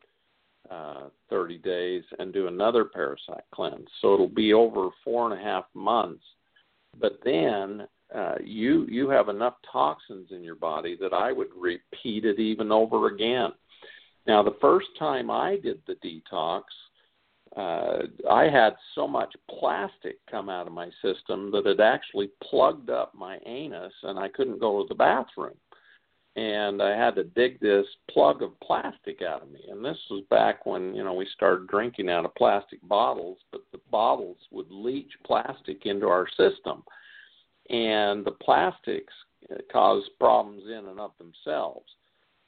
uh, 0.71 1.09
30 1.31 1.59
days 1.59 2.05
and 2.19 2.33
do 2.33 2.47
another 2.47 2.85
parasite 2.85 3.45
cleanse. 3.53 3.89
So 4.01 4.15
it'll 4.15 4.29
be 4.29 4.53
over 4.53 4.91
four 5.05 5.31
and 5.31 5.41
a 5.41 5.43
half 5.43 5.65
months. 5.75 6.23
But 7.01 7.21
then 7.25 7.87
uh, 8.15 8.35
you 8.43 8.87
you 8.89 9.09
have 9.09 9.29
enough 9.29 9.55
toxins 9.71 10.29
in 10.33 10.43
your 10.43 10.57
body 10.57 10.97
that 11.01 11.13
I 11.13 11.33
would 11.33 11.51
repeat 11.57 12.25
it 12.25 12.39
even 12.39 12.73
over 12.73 13.07
again. 13.07 13.51
Now, 14.27 14.43
the 14.43 14.57
first 14.61 14.89
time 14.99 15.31
I 15.31 15.57
did 15.57 15.81
the 15.87 15.95
detox, 15.95 16.63
uh, 17.57 18.07
I 18.31 18.45
had 18.45 18.75
so 18.95 19.07
much 19.07 19.35
plastic 19.49 20.19
come 20.31 20.49
out 20.49 20.67
of 20.67 20.73
my 20.73 20.91
system 21.03 21.51
that 21.53 21.67
it 21.67 21.81
actually 21.81 22.31
plugged 22.43 22.91
up 22.91 23.15
my 23.15 23.39
anus, 23.47 23.93
and 24.03 24.19
I 24.19 24.29
couldn't 24.29 24.61
go 24.61 24.83
to 24.83 24.89
the 24.89 24.95
bathroom. 24.95 25.57
And 26.37 26.81
I 26.81 26.97
had 26.97 27.17
to 27.17 27.25
dig 27.25 27.59
this 27.61 27.87
plug 28.09 28.43
of 28.43 28.59
plastic 28.61 29.21
out 29.21 29.43
of 29.43 29.51
me. 29.51 29.65
And 29.69 29.85
this 29.85 29.99
was 30.11 30.23
back 30.31 30.65
when 30.65 30.95
you 30.95 31.05
know 31.05 31.15
we 31.15 31.27
started 31.35 31.69
drinking 31.69 32.09
out 32.09 32.25
of 32.25 32.35
plastic 32.35 32.81
bottles, 32.83 33.39
but 33.53 33.63
the 33.73 33.81
bottles 33.91 34.39
would 34.51 34.71
leach 34.71 35.13
plastic 35.25 35.87
into 35.87 36.07
our 36.07 36.29
system 36.37 36.83
and 37.71 38.25
the 38.25 38.37
plastics 38.43 39.13
cause 39.73 40.03
problems 40.19 40.65
in 40.67 40.87
and 40.87 41.01
of 41.01 41.13
themselves. 41.19 41.87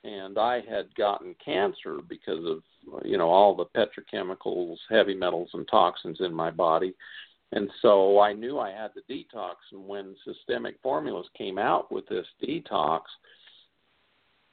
And 0.04 0.36
I 0.36 0.60
had 0.68 0.94
gotten 0.96 1.34
cancer 1.44 1.98
because 2.08 2.44
of 2.44 2.62
you 3.04 3.16
know 3.16 3.28
all 3.28 3.54
the 3.54 3.66
petrochemicals, 3.66 4.76
heavy 4.90 5.14
metals, 5.14 5.50
and 5.54 5.66
toxins 5.68 6.18
in 6.20 6.34
my 6.34 6.50
body. 6.50 6.94
And 7.52 7.70
so 7.82 8.18
I 8.18 8.32
knew 8.32 8.58
I 8.58 8.70
had 8.70 8.90
the 8.94 9.14
detox. 9.14 9.54
And 9.70 9.86
when 9.86 10.16
Systemic 10.24 10.76
Formulas 10.82 11.26
came 11.36 11.58
out 11.58 11.92
with 11.92 12.08
this 12.08 12.26
detox, 12.42 13.02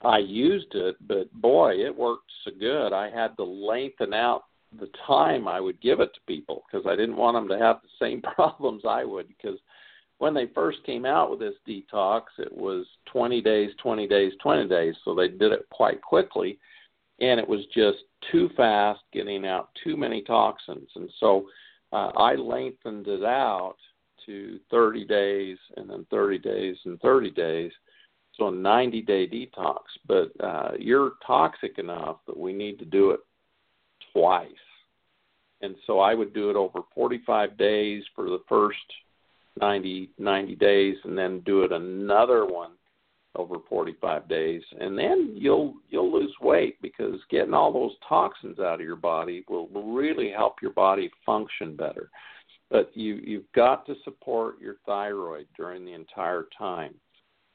I 0.02 0.20
used 0.20 0.76
it, 0.76 0.96
but 1.08 1.32
boy, 1.34 1.74
it 1.76 1.96
worked 1.96 2.32
so 2.44 2.52
good. 2.60 2.94
I 2.94 3.10
had 3.10 3.36
to 3.38 3.44
lengthen 3.44 4.14
out 4.14 4.44
the 4.80 4.90
time 5.08 5.48
I 5.48 5.60
would 5.60 5.82
give 5.82 6.00
it 6.00 6.14
to 6.14 6.20
people 6.28 6.64
because 6.70 6.86
I 6.86 6.96
didn't 6.96 7.16
want 7.16 7.36
them 7.36 7.48
to 7.48 7.64
have 7.64 7.80
the 7.82 8.06
same 8.06 8.22
problems 8.36 8.84
I 8.88 9.04
would 9.04 9.28
because 9.28 9.58
when 10.20 10.34
they 10.34 10.48
first 10.54 10.84
came 10.86 11.06
out 11.06 11.32
with 11.32 11.40
this 11.40 11.56
detox, 11.68 12.24
it 12.38 12.56
was 12.56 12.86
20 13.12 13.42
days, 13.42 13.72
20 13.82 14.06
days, 14.06 14.34
20 14.44 14.68
days. 14.68 14.94
So 15.04 15.16
they 15.16 15.30
did 15.30 15.54
it 15.54 15.66
quite 15.72 16.02
quickly. 16.02 16.60
And 17.22 17.40
it 17.40 17.48
was 17.48 17.62
just 17.74 18.00
too 18.32 18.50
fast, 18.56 19.00
getting 19.12 19.46
out 19.46 19.70
too 19.84 19.98
many 19.98 20.22
toxins. 20.22 20.90
And 20.96 21.10
so 21.20 21.48
uh, 21.92 22.12
I 22.18 22.36
lengthened 22.36 23.08
it 23.08 23.24
out 23.24 23.76
to 24.26 24.60
30 24.70 25.06
days 25.06 25.58
and 25.78 25.90
then 25.90 26.06
30 26.12 26.38
days 26.38 26.76
and 26.86 27.00
30 27.00 27.32
days. 27.32 27.72
So 28.38 28.50
a 28.50 28.52
90 28.52 29.02
day 29.02 29.26
detox. 29.26 29.80
But 30.06 30.32
uh, 30.44 30.72
you're 30.78 31.14
toxic 31.26 31.80
enough 31.80 32.18
that 32.28 32.38
we 32.38 32.52
need 32.52 32.78
to 32.80 32.86
do 32.86 33.12
it 33.12 33.22
twice. 34.12 34.52
And 35.62 35.76
so 35.88 36.00
I 36.00 36.14
would 36.14 36.34
do 36.34 36.50
it 36.50 36.58
over 36.58 36.80
45 36.94 37.58
days 37.58 38.04
for 38.16 38.26
the 38.26 38.40
first 38.50 38.80
90, 39.60 40.12
90 40.18 40.56
days 40.56 40.96
and 41.04 41.18
then 41.18 41.42
do 41.42 41.64
it 41.64 41.72
another 41.72 42.46
one 42.46 42.72
over 43.36 43.56
45 43.70 44.28
days. 44.28 44.62
And 44.80 44.98
then 44.98 45.34
you'll 45.36 45.76
you'll 45.90 46.12
lose 46.12 46.34
weight 46.42 46.82
because 46.82 47.20
getting 47.30 47.54
all 47.54 47.72
those 47.72 47.96
toxins 48.08 48.60
out 48.60 48.76
of 48.76 48.86
your 48.86 48.96
body 48.96 49.44
will, 49.48 49.68
really 49.70 50.32
help 50.32 50.56
your 50.62 50.74
body 50.74 51.10
function 51.26 51.76
better. 51.76 52.10
But 52.70 52.92
you 52.96 53.16
you've 53.16 53.52
got 53.54 53.86
to 53.88 53.96
support 54.04 54.60
your 54.60 54.76
thyroid 54.86 55.48
during 55.56 55.86
the 55.86 55.94
entire 55.94 56.48
time 56.58 56.96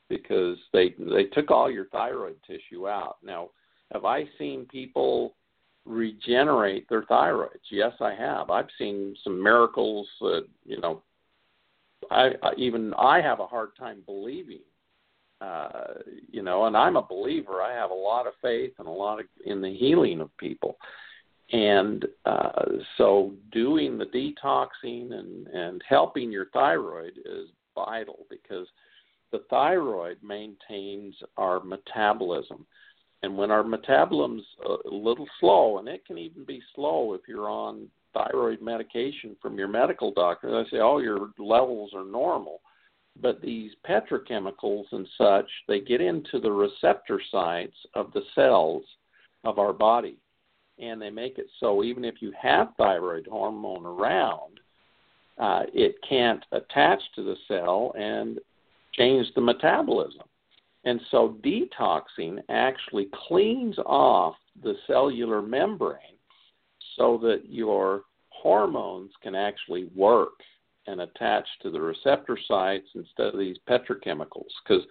because 0.08 0.58
they 0.72 0.94
they 0.98 1.24
took 1.24 1.50
all 1.50 1.70
your 1.70 1.86
thyroid 1.86 2.36
tissue 2.46 2.88
out. 2.88 3.16
Now 3.22 3.50
have 3.92 4.04
i 4.04 4.24
seen 4.38 4.66
people 4.66 5.34
regenerate 5.84 6.88
their 6.88 7.02
thyroids? 7.02 7.70
Yes 7.70 7.92
i 8.00 8.14
have. 8.14 8.50
I've 8.50 8.68
seen 8.78 9.14
some 9.22 9.42
miracles 9.42 10.08
that 10.20 10.46
you 10.64 10.80
know 10.80 11.02
I, 12.10 12.30
I 12.42 12.52
even 12.56 12.94
I 12.94 13.20
have 13.20 13.40
a 13.40 13.46
hard 13.46 13.76
time 13.76 14.02
believing. 14.06 14.60
Uh, 15.40 15.94
you 16.30 16.42
know, 16.42 16.64
and 16.66 16.76
I'm 16.76 16.96
a 16.96 17.02
believer. 17.02 17.60
I 17.60 17.74
have 17.74 17.90
a 17.90 17.94
lot 17.94 18.26
of 18.26 18.32
faith 18.40 18.72
and 18.78 18.88
a 18.88 18.90
lot 18.90 19.20
of 19.20 19.26
in 19.44 19.60
the 19.60 19.74
healing 19.74 20.20
of 20.20 20.34
people. 20.38 20.78
And 21.52 22.06
uh, 22.24 22.64
so, 22.96 23.34
doing 23.52 23.98
the 23.98 24.06
detoxing 24.06 25.12
and 25.12 25.46
and 25.48 25.82
helping 25.86 26.32
your 26.32 26.46
thyroid 26.46 27.18
is 27.24 27.48
vital 27.74 28.26
because 28.30 28.66
the 29.32 29.40
thyroid 29.50 30.18
maintains 30.22 31.14
our 31.36 31.62
metabolism. 31.62 32.66
And 33.22 33.36
when 33.36 33.50
our 33.50 33.64
metabolism's 33.64 34.44
a 34.64 34.94
little 34.94 35.26
slow, 35.40 35.78
and 35.78 35.88
it 35.88 36.06
can 36.06 36.18
even 36.18 36.44
be 36.44 36.62
slow 36.74 37.14
if 37.14 37.22
you're 37.26 37.50
on 37.50 37.88
thyroid 38.14 38.62
medication 38.62 39.36
from 39.42 39.58
your 39.58 39.68
medical 39.68 40.12
doctor, 40.12 40.50
they 40.50 40.70
say, 40.70 40.80
oh, 40.80 40.98
your 40.98 41.30
levels 41.38 41.90
are 41.94 42.04
normal. 42.04 42.60
But 43.20 43.40
these 43.40 43.72
petrochemicals 43.88 44.84
and 44.92 45.06
such, 45.18 45.48
they 45.68 45.80
get 45.80 46.00
into 46.00 46.40
the 46.40 46.50
receptor 46.50 47.20
sites 47.30 47.76
of 47.94 48.12
the 48.12 48.22
cells 48.34 48.82
of 49.44 49.58
our 49.58 49.72
body. 49.72 50.16
And 50.78 51.00
they 51.00 51.10
make 51.10 51.38
it 51.38 51.46
so 51.60 51.84
even 51.84 52.04
if 52.04 52.16
you 52.20 52.32
have 52.40 52.72
thyroid 52.76 53.28
hormone 53.30 53.86
around, 53.86 54.58
uh, 55.38 55.62
it 55.72 55.96
can't 56.08 56.44
attach 56.52 57.00
to 57.14 57.22
the 57.22 57.36
cell 57.46 57.92
and 57.96 58.38
change 58.94 59.26
the 59.34 59.40
metabolism. 59.40 60.22
And 60.84 61.00
so 61.10 61.36
detoxing 61.44 62.38
actually 62.48 63.08
cleans 63.28 63.78
off 63.86 64.34
the 64.62 64.74
cellular 64.86 65.40
membrane 65.40 66.13
so 66.96 67.18
that 67.22 67.42
your 67.48 68.02
hormones 68.30 69.10
can 69.22 69.34
actually 69.34 69.88
work 69.94 70.40
and 70.86 71.00
attach 71.00 71.46
to 71.62 71.70
the 71.70 71.80
receptor 71.80 72.38
sites 72.46 72.88
instead 72.94 73.28
of 73.28 73.38
these 73.38 73.56
petrochemicals. 73.68 74.50
Because 74.66 74.84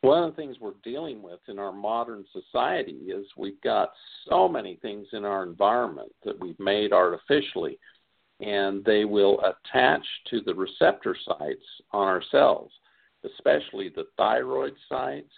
one 0.00 0.22
of 0.22 0.30
the 0.30 0.36
things 0.36 0.56
we're 0.60 0.72
dealing 0.82 1.22
with 1.22 1.40
in 1.48 1.58
our 1.58 1.72
modern 1.72 2.24
society 2.32 2.92
is 2.92 3.26
we've 3.36 3.60
got 3.62 3.90
so 4.28 4.48
many 4.48 4.76
things 4.82 5.06
in 5.12 5.24
our 5.24 5.42
environment 5.42 6.12
that 6.24 6.38
we've 6.40 6.58
made 6.58 6.92
artificially, 6.92 7.78
and 8.40 8.84
they 8.84 9.04
will 9.04 9.40
attach 9.40 10.04
to 10.30 10.40
the 10.42 10.54
receptor 10.54 11.16
sites 11.24 11.64
on 11.92 12.06
our 12.06 12.22
cells, 12.30 12.70
especially 13.24 13.88
the 13.88 14.06
thyroid 14.16 14.74
sites 14.88 15.32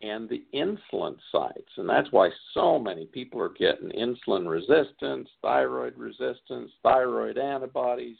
and 0.00 0.28
the 0.28 0.44
insulin 0.54 1.16
sites. 1.32 1.70
And 1.76 1.88
that's 1.88 2.12
why 2.12 2.30
so 2.54 2.78
many 2.78 3.06
people 3.06 3.40
are 3.40 3.48
getting 3.48 3.90
insulin 3.90 4.48
resistance, 4.48 5.28
thyroid 5.42 5.96
resistance, 5.96 6.70
thyroid 6.82 7.36
antibodies, 7.36 8.16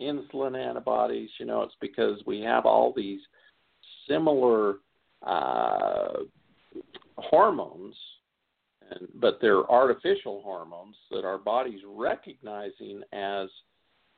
insulin 0.00 0.58
antibodies. 0.58 1.30
You 1.38 1.46
know, 1.46 1.62
it's 1.62 1.76
because 1.80 2.20
we 2.26 2.40
have 2.40 2.66
all 2.66 2.92
these 2.94 3.20
similar 4.08 4.76
uh, 5.26 6.18
hormones, 7.16 7.94
and, 8.90 9.08
but 9.14 9.38
they're 9.40 9.68
artificial 9.70 10.42
hormones 10.42 10.96
that 11.10 11.24
our 11.24 11.38
body's 11.38 11.80
recognizing 11.88 13.02
as 13.12 13.48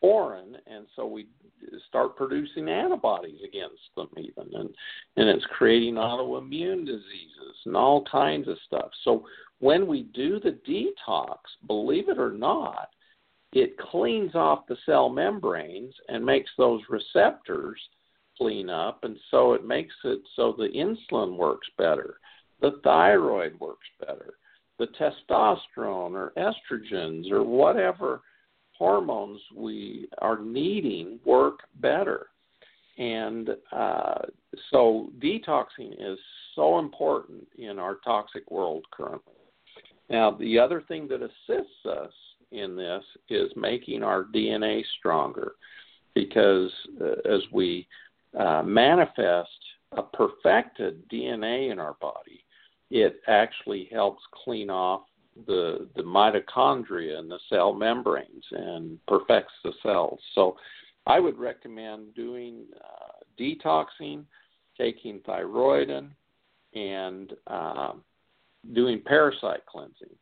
foreign, 0.01 0.57
and 0.67 0.87
so 0.95 1.07
we 1.07 1.27
start 1.89 2.17
producing 2.17 2.69
antibodies 2.69 3.41
against 3.45 3.83
them 3.97 4.09
even, 4.17 4.49
and 4.55 4.71
and 5.17 5.29
it's 5.29 5.45
creating 5.57 5.95
autoimmune 5.95 6.87
diseases 6.87 7.57
and 7.67 7.77
all 7.77 8.05
kinds 8.11 8.49
of 8.49 8.57
stuff. 8.67 8.91
So 9.05 9.25
when 9.61 9.87
we 9.87 10.03
do 10.15 10.41
the 10.41 10.59
detox, 10.69 11.39
believe 11.67 12.09
it 12.09 12.19
or 12.19 12.33
not, 12.33 12.89
it 13.53 13.77
cleans 13.79 14.35
off 14.35 14.67
the 14.69 14.77
cell 14.87 15.09
membranes 15.09 15.95
and 16.09 16.25
makes 16.25 16.51
those 16.57 16.81
receptors 16.89 17.81
clean 18.37 18.71
up, 18.71 19.01
and 19.03 19.17
so 19.31 19.55
it 19.55 19.67
makes 19.67 19.95
it 20.05 20.21
so 20.37 20.55
the 20.57 20.69
insulin 20.69 21.37
works 21.37 21.67
better, 21.77 22.19
the 22.61 22.81
thyroid 22.85 23.59
works 23.59 23.87
better, 23.99 24.35
the 24.79 24.87
testosterone 24.99 26.13
or 26.13 26.33
estrogens 26.37 27.31
or 27.33 27.43
whatever 27.43 28.23
hormones 28.79 29.41
we 29.55 30.09
are 30.19 30.39
needing 30.39 31.19
work 31.25 31.61
better. 31.81 32.27
And 32.99 33.51
uh, 33.73 34.23
so 34.71 35.11
detoxing 35.21 35.93
is 35.99 36.19
so 36.55 36.79
important 36.79 37.47
in 37.57 37.79
our 37.79 37.97
toxic 38.05 38.51
world 38.51 38.85
currently. 38.91 39.35
Now, 40.11 40.33
the 40.33 40.59
other 40.59 40.83
thing 40.89 41.07
that 41.09 41.23
assists 41.23 41.87
us 41.87 42.13
in 42.51 42.77
this 42.77 43.05
is 43.29 43.51
making 43.57 44.03
our 44.03 44.25
DNA 44.25 44.83
stronger 44.99 45.53
because 46.15 46.71
uh, 47.01 47.31
as 47.31 47.43
we 47.53 47.87
uh, 48.39 48.63
manifest 48.63 49.49
a 49.93 50.03
perfected 50.03 51.09
DNA 51.09 51.71
in 51.71 51.79
our 51.79 51.95
body, 52.01 52.45
it 52.91 53.21
actually 53.29 53.89
helps 53.93 54.23
clean 54.45 54.71
off 54.71 55.03
the 55.47 55.89
the 55.97 56.03
mitochondria 56.03 57.19
and 57.19 57.31
the 57.31 57.39
cell 57.49 57.73
membranes 57.73 58.45
and 58.51 58.99
perfects 59.07 59.53
the 59.65 59.73
cells. 59.83 60.19
So 60.35 60.57
I 61.07 61.21
would 61.21 61.39
recommend 61.39 62.15
doing 62.15 62.65
uh, 62.77 63.25
detoxing, 63.39 64.25
taking 64.77 65.21
thyroidin, 65.21 66.11
and 66.75 67.33
uh, 67.47 67.93
doing 68.75 69.01
parasite 69.05 69.65
cleansing. 69.67 70.15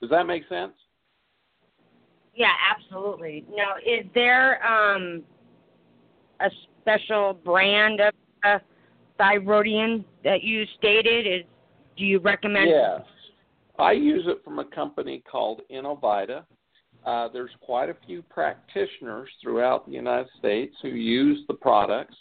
Does 0.00 0.10
that 0.10 0.26
make 0.26 0.48
sense? 0.48 0.72
Yeah, 2.34 2.52
absolutely. 2.70 3.44
Now, 3.50 3.74
is 3.84 4.06
there 4.14 4.64
um, 4.64 5.24
a 6.40 6.48
special 6.80 7.34
brand 7.44 8.00
of 8.00 8.14
uh, 8.44 8.58
thyroidin 9.18 10.04
that 10.22 10.42
you 10.42 10.64
stated? 10.78 11.26
Is 11.26 11.44
do 11.96 12.04
you 12.04 12.20
recommend? 12.20 12.70
Yes. 12.70 13.00
I 13.78 13.92
use 13.92 14.24
it 14.26 14.42
from 14.44 14.58
a 14.58 14.64
company 14.64 15.22
called 15.30 15.62
Innovita. 15.70 16.44
Uh, 17.06 17.28
there's 17.32 17.50
quite 17.60 17.88
a 17.88 17.96
few 18.06 18.22
practitioners 18.22 19.28
throughout 19.40 19.86
the 19.86 19.92
United 19.92 20.28
States 20.38 20.74
who 20.82 20.88
use 20.88 21.44
the 21.46 21.54
products. 21.54 22.16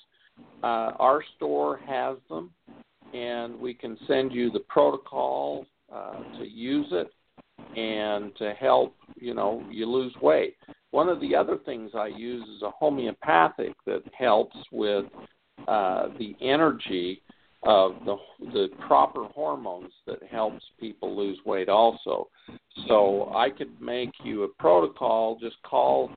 Uh, 0.63 0.91
our 0.99 1.23
store 1.35 1.79
has 1.87 2.17
them, 2.29 2.51
and 3.13 3.59
we 3.59 3.73
can 3.73 3.97
send 4.07 4.31
you 4.31 4.51
the 4.51 4.59
protocol 4.61 5.65
uh, 5.91 6.17
to 6.37 6.45
use 6.47 6.87
it 6.91 7.07
and 7.75 8.35
to 8.37 8.53
help 8.53 8.95
you 9.15 9.33
know 9.33 9.63
you 9.71 9.87
lose 9.87 10.13
weight. 10.21 10.55
One 10.91 11.09
of 11.09 11.19
the 11.19 11.35
other 11.35 11.57
things 11.57 11.91
I 11.95 12.07
use 12.07 12.43
is 12.43 12.61
a 12.61 12.71
homeopathic 12.71 13.73
that 13.85 14.03
helps 14.17 14.55
with 14.71 15.05
uh, 15.67 16.09
the 16.19 16.35
energy 16.39 17.23
of 17.63 17.93
the 18.05 18.15
the 18.53 18.67
proper 18.87 19.25
hormones 19.25 19.91
that 20.05 20.21
helps 20.29 20.63
people 20.79 21.15
lose 21.15 21.37
weight 21.45 21.69
also. 21.69 22.27
So 22.87 23.31
I 23.35 23.49
could 23.49 23.81
make 23.81 24.11
you 24.23 24.43
a 24.43 24.47
protocol. 24.47 25.37
Just 25.39 25.61
call 25.63 26.11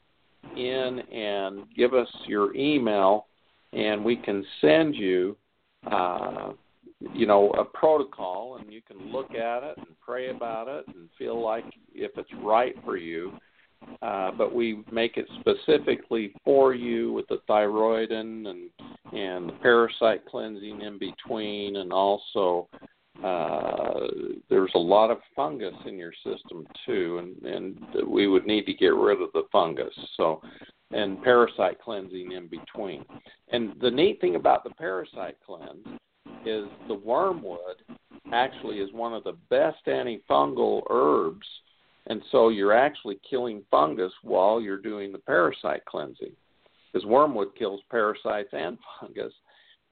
in 0.56 1.00
and 1.12 1.64
give 1.76 1.94
us 1.94 2.08
your 2.26 2.54
email, 2.54 3.26
and 3.72 4.04
we 4.04 4.16
can 4.16 4.44
send 4.60 4.94
you, 4.94 5.36
uh, 5.90 6.52
you 7.14 7.26
know, 7.26 7.50
a 7.50 7.64
protocol, 7.64 8.58
and 8.60 8.72
you 8.72 8.82
can 8.82 9.10
look 9.10 9.30
at 9.30 9.62
it 9.62 9.78
and 9.78 9.88
pray 10.04 10.30
about 10.30 10.68
it 10.68 10.86
and 10.88 11.08
feel 11.18 11.42
like 11.42 11.64
if 11.94 12.12
it's 12.16 12.30
right 12.42 12.74
for 12.84 12.96
you 12.96 13.32
uh, 14.02 14.30
but 14.30 14.54
we 14.54 14.82
make 14.90 15.16
it 15.16 15.26
specifically 15.40 16.32
for 16.44 16.74
you 16.74 17.12
with 17.12 17.26
the 17.28 17.38
thyroidin 17.48 18.48
and 18.48 18.70
and 19.12 19.48
the 19.48 19.56
parasite 19.60 20.24
cleansing 20.26 20.80
in 20.82 20.98
between, 20.98 21.76
and 21.76 21.92
also 21.92 22.68
uh, 23.24 24.06
there's 24.48 24.70
a 24.74 24.78
lot 24.78 25.10
of 25.10 25.18
fungus 25.34 25.74
in 25.86 25.98
your 25.98 26.12
system 26.24 26.66
too, 26.86 27.18
and 27.18 27.54
and 27.54 28.08
we 28.08 28.26
would 28.26 28.46
need 28.46 28.66
to 28.66 28.74
get 28.74 28.94
rid 28.94 29.20
of 29.20 29.32
the 29.32 29.44
fungus. 29.52 29.94
So 30.16 30.40
and 30.92 31.22
parasite 31.22 31.80
cleansing 31.80 32.32
in 32.32 32.48
between. 32.48 33.04
And 33.52 33.74
the 33.80 33.90
neat 33.92 34.20
thing 34.20 34.34
about 34.34 34.64
the 34.64 34.70
parasite 34.70 35.36
cleanse 35.46 35.86
is 36.44 36.64
the 36.88 36.94
wormwood 36.94 37.76
actually 38.32 38.78
is 38.78 38.92
one 38.92 39.12
of 39.12 39.22
the 39.22 39.36
best 39.50 39.78
antifungal 39.86 40.82
herbs 40.90 41.46
and 42.06 42.22
so 42.32 42.48
you're 42.48 42.72
actually 42.72 43.20
killing 43.28 43.62
fungus 43.70 44.12
while 44.22 44.60
you're 44.60 44.80
doing 44.80 45.12
the 45.12 45.18
parasite 45.18 45.84
cleansing, 45.84 46.32
because 46.92 47.06
wormwood 47.06 47.48
kills 47.58 47.80
parasites 47.90 48.50
and 48.52 48.78
fungus. 49.00 49.32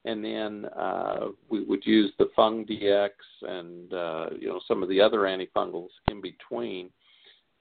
And 0.04 0.24
then 0.24 0.66
uh, 0.76 1.28
we 1.50 1.64
would 1.64 1.84
use 1.84 2.12
the 2.18 2.30
Fung 2.34 2.64
DX 2.64 3.10
and 3.42 3.92
uh, 3.92 4.26
you 4.38 4.48
know 4.48 4.60
some 4.66 4.82
of 4.82 4.88
the 4.88 5.00
other 5.00 5.20
antifungals 5.20 5.88
in 6.10 6.20
between 6.20 6.90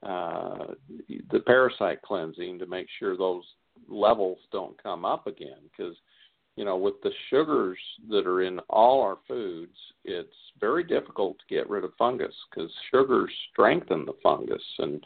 uh, 0.03 0.73
the 1.31 1.39
parasite 1.45 2.01
cleansing 2.03 2.59
to 2.59 2.65
make 2.67 2.87
sure 2.99 3.17
those 3.17 3.43
levels 3.89 4.37
don't 4.51 4.81
come 4.81 5.03
up 5.03 5.27
again. 5.27 5.57
Because 5.75 5.95
you 6.57 6.65
know, 6.65 6.75
with 6.75 6.95
the 7.03 7.11
sugars 7.29 7.77
that 8.09 8.25
are 8.25 8.41
in 8.41 8.59
all 8.69 9.01
our 9.01 9.17
foods, 9.27 9.77
it's 10.03 10.29
very 10.59 10.83
difficult 10.83 11.37
to 11.37 11.55
get 11.55 11.69
rid 11.69 11.83
of 11.83 11.91
fungus 11.97 12.33
because 12.49 12.71
sugars 12.91 13.31
strengthen 13.51 14.05
the 14.05 14.15
fungus 14.23 14.63
and 14.79 15.03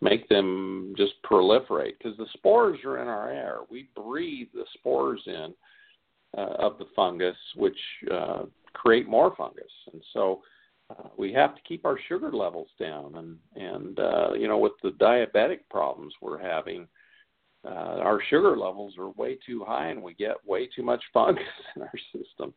make 0.00 0.28
them 0.28 0.94
just 0.96 1.14
proliferate 1.24 1.98
because 1.98 2.16
the 2.16 2.26
spores 2.34 2.78
are 2.84 3.00
in 3.00 3.08
our 3.08 3.30
air. 3.30 3.58
We 3.70 3.88
breathe 3.96 4.48
the 4.54 4.64
spores 4.74 5.22
in 5.26 5.54
uh, 6.36 6.54
of 6.58 6.78
the 6.78 6.86
fungus, 6.96 7.36
which 7.56 7.78
uh, 8.12 8.42
create 8.72 9.08
more 9.08 9.34
fungus, 9.36 9.70
and 9.92 10.02
so 10.12 10.42
uh, 10.90 11.08
we 11.16 11.32
have 11.32 11.54
to 11.54 11.62
keep 11.62 11.86
our 11.86 11.98
sugar 12.08 12.32
levels 12.32 12.68
down. 12.78 13.14
And 13.16 13.62
and 13.62 13.98
uh, 13.98 14.32
you 14.34 14.48
know, 14.48 14.58
with 14.58 14.72
the 14.82 14.90
diabetic 14.90 15.60
problems 15.70 16.12
we're 16.20 16.42
having 16.42 16.88
uh, 17.66 17.98
our 18.00 18.20
sugar 18.28 18.56
levels 18.56 18.94
are 18.98 19.10
way 19.10 19.38
too 19.46 19.64
high 19.66 19.88
and 19.88 20.02
we 20.02 20.14
get 20.14 20.36
way 20.46 20.68
too 20.74 20.82
much 20.82 21.02
fungus 21.12 21.42
in 21.76 21.82
our 21.82 21.92
system. 22.12 22.52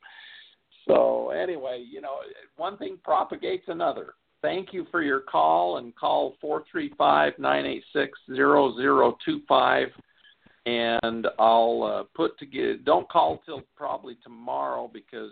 So 0.87 1.29
anyway, 1.29 1.83
you 1.89 2.01
know, 2.01 2.17
one 2.55 2.77
thing 2.77 2.97
propagates 3.03 3.65
another. 3.67 4.13
Thank 4.41 4.71
you 4.71 4.85
for 4.91 5.01
your 5.01 5.21
call 5.21 5.77
and 5.77 5.95
call 5.95 6.35
four 6.39 6.63
three 6.71 6.93
five 6.97 7.33
nine 7.39 7.65
eight 7.65 7.83
six 7.91 8.17
zero 8.33 8.75
zero 8.75 9.17
two 9.25 9.41
five, 9.47 9.87
and 10.65 11.27
I'll 11.39 11.83
uh, 11.83 12.03
put 12.15 12.37
together. 12.37 12.77
Don't 12.83 13.09
call 13.09 13.41
till 13.45 13.63
probably 13.75 14.17
tomorrow 14.23 14.89
because 14.93 15.31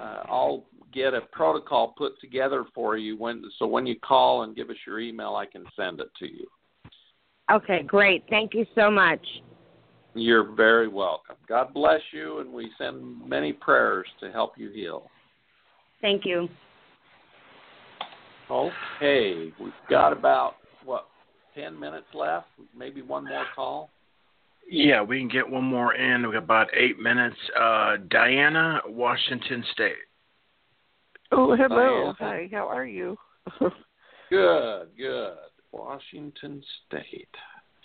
uh, 0.00 0.22
I'll 0.28 0.66
get 0.92 1.14
a 1.14 1.22
protocol 1.32 1.94
put 1.96 2.20
together 2.20 2.64
for 2.74 2.96
you 2.96 3.16
when. 3.16 3.42
So 3.58 3.66
when 3.66 3.86
you 3.86 3.96
call 4.00 4.42
and 4.42 4.54
give 4.54 4.68
us 4.68 4.76
your 4.86 5.00
email, 5.00 5.34
I 5.34 5.46
can 5.46 5.64
send 5.74 6.00
it 6.00 6.08
to 6.18 6.26
you. 6.26 6.46
Okay, 7.50 7.82
great. 7.84 8.24
Thank 8.28 8.54
you 8.54 8.66
so 8.74 8.90
much. 8.90 9.24
You're 10.14 10.54
very 10.54 10.88
welcome. 10.88 11.36
God 11.48 11.72
bless 11.72 12.00
you, 12.12 12.40
and 12.40 12.52
we 12.52 12.70
send 12.78 13.26
many 13.28 13.52
prayers 13.52 14.06
to 14.20 14.32
help 14.32 14.54
you 14.56 14.70
heal. 14.70 15.10
Thank 16.00 16.24
you. 16.24 16.48
Okay, 18.50 19.52
we've 19.60 19.72
got 19.90 20.12
about, 20.12 20.54
what, 20.84 21.06
10 21.54 21.78
minutes 21.78 22.06
left? 22.14 22.46
Maybe 22.76 23.02
one 23.02 23.24
more 23.24 23.44
call? 23.54 23.90
Yeah, 24.68 25.02
we 25.02 25.18
can 25.18 25.28
get 25.28 25.48
one 25.48 25.64
more 25.64 25.94
in. 25.94 26.22
We've 26.22 26.32
got 26.32 26.42
about 26.42 26.68
eight 26.74 26.98
minutes. 26.98 27.36
Uh, 27.58 27.96
Diana, 28.08 28.80
Washington 28.86 29.64
State. 29.72 29.94
Oh, 31.32 31.56
hello. 31.56 32.14
Diana. 32.16 32.16
Hi, 32.18 32.48
how 32.52 32.68
are 32.68 32.86
you? 32.86 33.16
Good, 34.30 34.88
good. 34.96 35.36
Washington 35.70 36.62
State. 36.86 37.28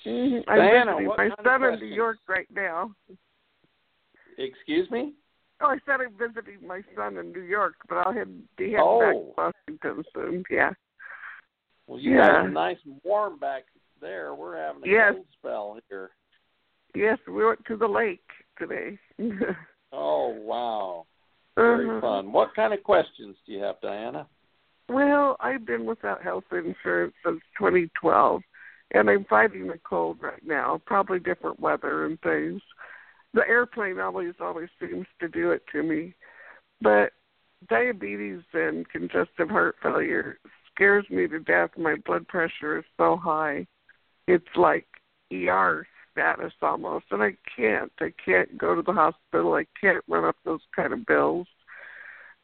Mhm. 0.07 0.43
I'm 0.47 0.57
Diana, 0.57 0.95
what 0.95 1.18
my 1.18 1.30
kind 1.30 1.34
of 1.34 1.45
son 1.45 1.74
in? 1.74 1.80
New 1.80 1.95
York 1.95 2.18
right 2.28 2.47
now. 2.51 2.95
Excuse 4.39 4.89
me? 4.89 5.14
Oh, 5.62 5.68
I 5.68 5.78
said 5.86 6.01
I'm 6.01 6.14
visiting 6.18 6.66
my 6.68 6.82
son 6.95 7.18
in 7.18 7.32
New 7.32 7.41
York, 7.41 7.76
but 7.88 7.97
I'll 7.97 8.14
head, 8.14 8.28
be 8.57 8.72
heading 8.72 8.99
back 8.99 9.16
Oh. 9.16 9.34
to 9.38 9.51
Washington 9.68 10.05
soon. 10.14 10.43
Yeah. 10.49 10.72
Well, 11.88 11.99
you 11.99 12.18
Yeah. 12.18 12.43
are 12.43 12.49
nice 12.49 12.78
and 12.86 12.99
warm 13.03 13.38
back 13.38 13.66
there. 13.99 14.34
We're 14.34 14.57
having 14.57 14.84
a 14.84 14.88
Yes. 14.88 15.14
cold 15.14 15.28
spell 15.34 15.80
here. 15.89 16.12
Yes, 16.95 17.20
we 17.28 17.45
went 17.45 17.64
to 17.66 17.78
the 17.78 17.88
lake 17.88 18.28
today. 18.57 18.97
Oh, 19.93 20.30
wow. 20.30 21.05
Very 21.57 21.89
Uh-huh. 21.89 21.99
fun. 21.99 22.32
What 22.32 22.55
kind 22.55 22.74
of 22.74 22.82
questions 22.82 23.38
do 23.45 23.51
you 23.51 23.59
have, 23.59 23.82
Diana? 23.82 24.26
Well, 24.88 25.36
I've 25.41 25.66
been 25.66 25.86
without 25.86 26.22
health 26.22 26.45
insurance 26.53 27.14
since 27.26 27.41
2012, 27.57 28.41
and 28.91 29.09
I'm 29.09 29.26
fighting 29.26 29.70
a 29.70 29.78
cold 29.80 30.22
right 30.24 30.41
now. 30.45 30.78
Probably 30.86 31.20
different 31.20 31.59
weather 31.59 32.05
and 32.05 32.20
things. 32.22 32.62
The 33.34 33.47
airplane 33.47 33.99
always, 33.99 34.34
always 34.39 34.69
seems 34.79 35.07
to 35.19 35.27
do 35.27 35.51
it 35.51 35.63
to 35.71 35.84
me. 35.84 36.13
But 36.82 37.11
diabetes 37.69 38.41
and 38.53 38.88
congestive 38.89 39.49
heart 39.49 39.75
failure 39.82 40.39
scares 40.73 41.05
me 41.09 41.27
to 41.27 41.39
death. 41.39 41.71
My 41.77 41.95
blood 42.05 42.27
pressure 42.27 42.79
is 42.79 42.86
so 42.97 43.17
high. 43.17 43.67
It's 44.27 44.45
like 44.55 44.88
ER 45.32 45.88
status 46.11 46.53
almost, 46.61 47.05
and 47.11 47.23
I 47.23 47.36
can't. 47.55 47.91
I 47.99 48.13
can't 48.23 48.57
go 48.57 48.75
to 48.75 48.82
the 48.82 48.93
hospital. 48.93 49.53
I 49.53 49.65
can't 49.79 50.03
run 50.07 50.25
up 50.25 50.36
those 50.43 50.61
kind 50.75 50.93
of 50.93 51.05
bills. 51.05 51.47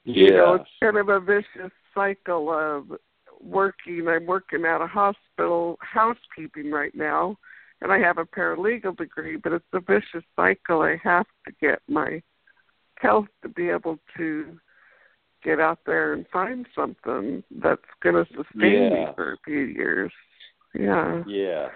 You 0.05 0.31
know, 0.31 0.53
it's 0.53 0.69
kind 0.81 0.97
of 0.97 1.09
a 1.09 1.19
vicious 1.19 1.71
cycle 1.93 2.49
of 2.49 2.97
working. 3.41 4.07
I'm 4.07 4.25
working 4.25 4.63
at 4.65 4.81
a 4.81 4.87
hospital 4.87 5.77
housekeeping 5.81 6.71
right 6.71 6.95
now, 6.95 7.37
and 7.81 7.91
I 7.91 7.99
have 7.99 8.17
a 8.17 8.25
paralegal 8.25 8.97
degree, 8.97 9.37
but 9.37 9.53
it's 9.53 9.65
a 9.73 9.79
vicious 9.79 10.23
cycle. 10.35 10.81
I 10.81 10.97
have 11.03 11.25
to 11.45 11.53
get 11.61 11.79
my 11.87 12.21
health 12.95 13.27
to 13.43 13.49
be 13.49 13.69
able 13.69 13.99
to 14.17 14.57
get 15.43 15.59
out 15.59 15.79
there 15.85 16.13
and 16.13 16.25
find 16.33 16.65
something 16.75 17.43
that's 17.61 17.81
going 18.01 18.15
to 18.15 18.25
sustain 18.33 18.93
me 18.93 19.05
for 19.15 19.33
a 19.33 19.37
few 19.45 19.59
years. 19.59 20.11
Yeah. 20.73 21.23
Yes. 21.27 21.69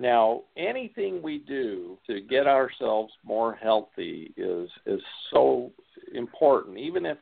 Now, 0.00 0.42
anything 0.56 1.22
we 1.22 1.38
do 1.38 1.98
to 2.06 2.20
get 2.20 2.46
ourselves 2.46 3.12
more 3.24 3.54
healthy 3.54 4.32
is 4.36 4.70
is 4.86 5.00
so 5.32 5.72
important. 6.14 6.78
Even 6.78 7.04
if 7.04 7.18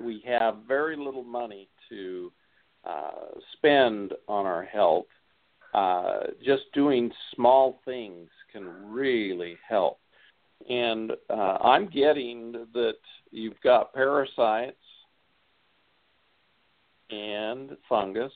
we 0.00 0.22
have 0.26 0.58
very 0.68 0.96
little 0.96 1.24
money 1.24 1.68
to 1.88 2.30
uh, 2.84 3.38
spend 3.54 4.12
on 4.28 4.44
our 4.44 4.64
health, 4.64 5.06
uh, 5.74 6.20
just 6.44 6.62
doing 6.72 7.10
small 7.34 7.80
things 7.84 8.30
can 8.52 8.92
really 8.92 9.56
help. 9.68 9.98
And 10.70 11.12
uh, 11.28 11.58
I'm 11.60 11.88
getting 11.88 12.52
that 12.72 12.96
you've 13.30 13.60
got 13.62 13.92
parasites 13.92 14.76
and 17.10 17.76
fungus, 17.88 18.32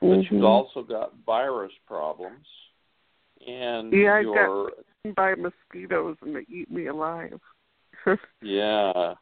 but 0.00 0.08
Mhm. 0.08 0.30
you've 0.30 0.44
also 0.44 0.82
got 0.82 1.14
virus 1.24 1.72
problems, 1.86 2.46
and 3.46 3.92
Yeah, 3.92 4.14
I 4.16 4.20
your 4.20 4.64
got 4.70 4.76
bitten 5.02 5.14
by 5.14 5.34
mosquitoes 5.34 6.16
and 6.20 6.36
they 6.36 6.44
eat 6.48 6.70
me 6.70 6.86
alive. 6.86 7.40
yeah, 8.42 9.14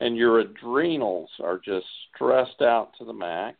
and 0.00 0.16
your 0.16 0.40
adrenals 0.40 1.30
are 1.40 1.58
just 1.58 1.86
stressed 2.14 2.62
out 2.62 2.94
to 2.94 3.04
the 3.04 3.12
max. 3.12 3.58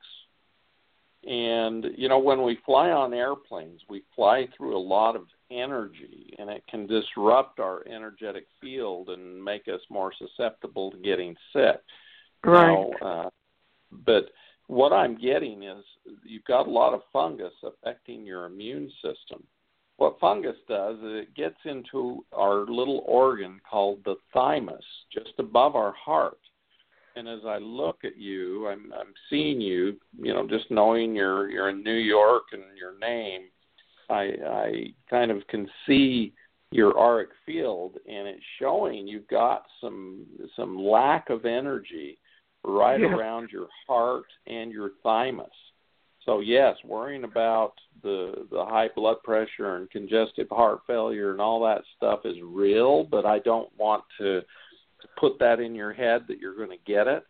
And 1.27 1.87
you 1.97 2.09
know, 2.09 2.19
when 2.19 2.43
we 2.43 2.59
fly 2.67 2.91
on 2.91 3.15
airplanes, 3.15 3.81
we 3.89 4.03
fly 4.15 4.47
through 4.57 4.77
a 4.77 4.79
lot 4.79 5.17
of 5.17 5.23
energy, 5.51 6.35
and 6.39 6.51
it 6.51 6.63
can 6.69 6.87
disrupt 6.87 7.61
our 7.61 7.87
energetic 7.87 8.47
field 8.61 9.09
and 9.09 9.43
make 9.43 9.69
us 9.69 9.81
more 9.91 10.13
susceptible 10.19 10.91
to 10.91 10.99
getting 10.99 11.35
sick. 11.53 11.81
Right. 12.45 12.91
Now, 13.01 13.09
uh, 13.09 13.31
but 14.05 14.31
what 14.67 14.93
I'm 14.93 15.19
getting 15.19 15.63
is 15.63 15.85
you've 16.25 16.45
got 16.45 16.67
a 16.67 16.71
lot 16.71 16.95
of 16.95 17.03
fungus 17.13 17.53
affecting 17.63 18.25
your 18.27 18.47
immune 18.47 18.91
system. 19.03 19.45
What 19.97 20.19
fungus 20.21 20.57
does 20.69 20.97
is 20.97 21.23
it 21.23 21.35
gets 21.35 21.59
into 21.65 22.25
our 22.33 22.67
little 22.67 23.05
organ 23.07 23.61
called 23.69 24.01
the 24.05 24.17
thymus, 24.33 24.85
just 25.13 25.33
above 25.39 25.77
our 25.77 25.93
heart. 25.93 26.39
And 27.17 27.29
as 27.29 27.41
I 27.47 27.59
look 27.59 28.05
at 28.05 28.17
you, 28.19 28.69
I'm 28.69 28.93
I'm 28.93 29.15
seeing 29.31 29.61
you, 29.61 29.97
you 30.19 30.33
know, 30.35 30.47
just 30.49 30.71
knowing 30.71 31.15
you're 31.15 31.49
you're 31.51 31.69
in 31.71 31.83
New 31.83 31.93
York 31.95 32.45
and 32.53 32.63
your 32.77 32.99
name, 32.99 33.43
I 34.11 34.33
I 34.47 34.95
kind 35.09 35.31
of 35.31 35.47
can 35.47 35.69
see 35.87 36.33
your 36.71 36.99
auric 36.99 37.29
field 37.47 37.99
and 38.09 38.27
it's 38.27 38.43
showing 38.59 39.07
you've 39.07 39.29
got 39.29 39.65
some 39.81 40.27
some 40.57 40.77
lack 40.77 41.31
of 41.31 41.45
energy 41.45 42.19
right 42.65 43.01
Yeah. 43.01 43.15
around 43.15 43.51
your 43.51 43.69
heart 43.87 44.25
and 44.49 44.73
your 44.73 44.91
thymus. 45.05 45.47
So 46.25 46.41
yes, 46.41 46.77
worrying 46.85 47.25
about 47.25 47.75
the 48.03 48.47
the 48.51 48.65
high 48.65 48.89
blood 48.97 49.23
pressure 49.23 49.77
and 49.77 49.89
congestive 49.91 50.49
heart 50.51 50.81
failure 50.87 51.31
and 51.31 51.41
all 51.41 51.63
that 51.65 51.83
stuff 51.97 52.21
is 52.25 52.37
real, 52.43 53.05
but 53.05 53.25
I 53.25 53.39
don't 53.41 53.71
want 53.79 54.03
to 54.19 54.43
to 55.05 55.21
put 55.21 55.39
that 55.39 55.61
in 55.61 55.75
your 55.75 55.93
head 55.93 56.23
that 56.29 56.39
you're 56.39 56.57
going 56.57 56.71
to 56.71 56.85
get 56.85 57.07
it 57.07 57.25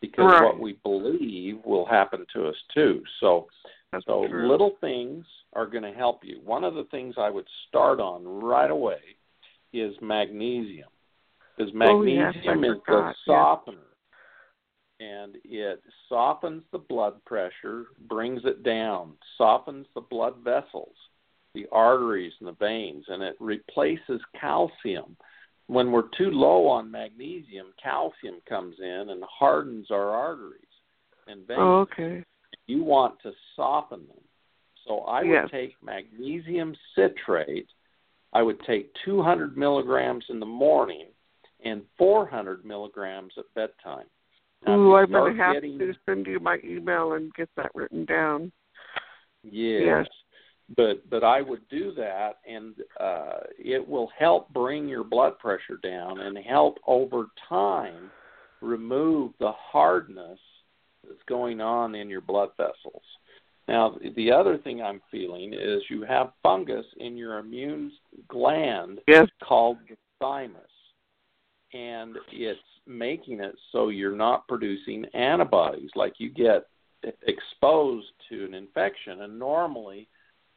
because 0.00 0.24
Right. 0.24 0.42
what 0.42 0.60
we 0.60 0.74
believe 0.82 1.64
will 1.64 1.86
happen 1.86 2.26
to 2.34 2.48
us 2.48 2.56
too. 2.74 3.02
So 3.20 3.48
That's 3.92 4.04
so 4.06 4.26
true. 4.28 4.48
little 4.48 4.76
things 4.80 5.24
are 5.52 5.66
going 5.66 5.82
to 5.82 5.92
help 5.92 6.24
you. 6.24 6.40
One 6.44 6.64
of 6.64 6.74
the 6.74 6.84
things 6.84 7.14
I 7.18 7.30
would 7.30 7.46
start 7.68 8.00
on 8.00 8.24
right 8.26 8.70
away 8.70 9.00
is 9.72 9.94
magnesium. 10.00 10.88
Because 11.56 11.72
Oh, 11.74 12.02
yes, 12.02 12.34
magnesium 12.34 12.64
is 12.64 12.82
the 12.86 13.14
softener. 13.26 13.78
And 14.98 15.36
it 15.44 15.82
softens 16.08 16.62
the 16.72 16.78
blood 16.78 17.22
pressure, 17.26 17.86
brings 18.08 18.42
it 18.44 18.62
down, 18.62 19.12
softens 19.36 19.86
the 19.94 20.00
blood 20.00 20.36
vessels, 20.42 20.94
the 21.54 21.66
arteries 21.70 22.32
and 22.40 22.48
the 22.48 22.52
veins, 22.52 23.04
and 23.08 23.22
it 23.22 23.36
replaces 23.38 24.20
calcium. 24.40 25.16
When 25.68 25.90
we're 25.90 26.08
too 26.16 26.30
low 26.30 26.66
on 26.68 26.90
magnesium, 26.90 27.66
calcium 27.82 28.36
comes 28.48 28.76
in 28.78 29.08
and 29.10 29.22
hardens 29.24 29.90
our 29.90 30.10
arteries 30.10 30.62
and 31.26 31.46
veins 31.46 31.58
Oh, 31.60 31.80
okay. 31.80 32.24
you 32.66 32.84
want 32.84 33.18
to 33.22 33.32
soften 33.56 34.06
them. 34.06 34.20
So 34.86 35.00
I 35.00 35.22
would 35.22 35.30
Yes. 35.30 35.50
take 35.50 35.82
magnesium 35.82 36.76
citrate. 36.94 37.68
I 38.32 38.42
would 38.42 38.60
take 38.60 38.92
200 39.04 39.56
milligrams 39.56 40.24
in 40.30 40.38
the 40.38 40.46
morning 40.46 41.08
and 41.64 41.84
400 41.98 42.64
milligrams 42.64 43.36
at 43.36 43.52
bedtime. 43.54 44.08
Now, 44.64 44.78
Ooh, 44.78 44.94
I'm 44.96 45.10
going 45.10 45.36
to 45.36 45.42
have 45.42 45.54
getting- 45.54 45.78
to 45.78 45.94
send 46.06 46.26
you 46.26 46.38
my 46.38 46.60
email 46.62 47.14
and 47.14 47.34
get 47.34 47.52
that 47.56 47.74
written 47.74 48.04
down. 48.04 48.52
Yes. 49.42 49.82
Yes. 49.82 50.08
But 50.74 51.08
but 51.08 51.22
I 51.22 51.42
would 51.42 51.68
do 51.68 51.92
that, 51.94 52.38
and 52.48 52.74
uh, 52.98 53.38
it 53.56 53.86
will 53.86 54.10
help 54.18 54.52
bring 54.52 54.88
your 54.88 55.04
blood 55.04 55.38
pressure 55.38 55.78
down 55.82 56.20
and 56.20 56.36
help 56.38 56.78
over 56.86 57.26
time 57.48 58.10
remove 58.60 59.32
the 59.38 59.52
hardness 59.52 60.38
that's 61.04 61.22
going 61.28 61.60
on 61.60 61.94
in 61.94 62.10
your 62.10 62.20
blood 62.20 62.48
vessels. 62.56 63.02
Now, 63.68 63.96
the 64.16 64.30
other 64.30 64.58
thing 64.58 64.80
I'm 64.82 65.00
feeling 65.10 65.52
is 65.52 65.82
you 65.90 66.02
have 66.02 66.32
fungus 66.42 66.86
in 66.98 67.16
your 67.16 67.38
immune 67.38 67.92
gland 68.28 69.00
Yes. 69.08 69.28
called 69.42 69.78
the 69.88 69.96
thymus, 70.20 70.62
and 71.72 72.16
it's 72.32 72.60
making 72.86 73.40
it 73.40 73.54
so 73.72 73.88
you're 73.88 74.16
not 74.16 74.46
producing 74.48 75.04
antibodies. 75.14 75.90
Like 75.94 76.14
you 76.18 76.30
get 76.30 76.66
exposed 77.26 78.06
to 78.30 78.44
an 78.44 78.54
infection, 78.54 79.22
and 79.22 79.38
normally 79.38 80.08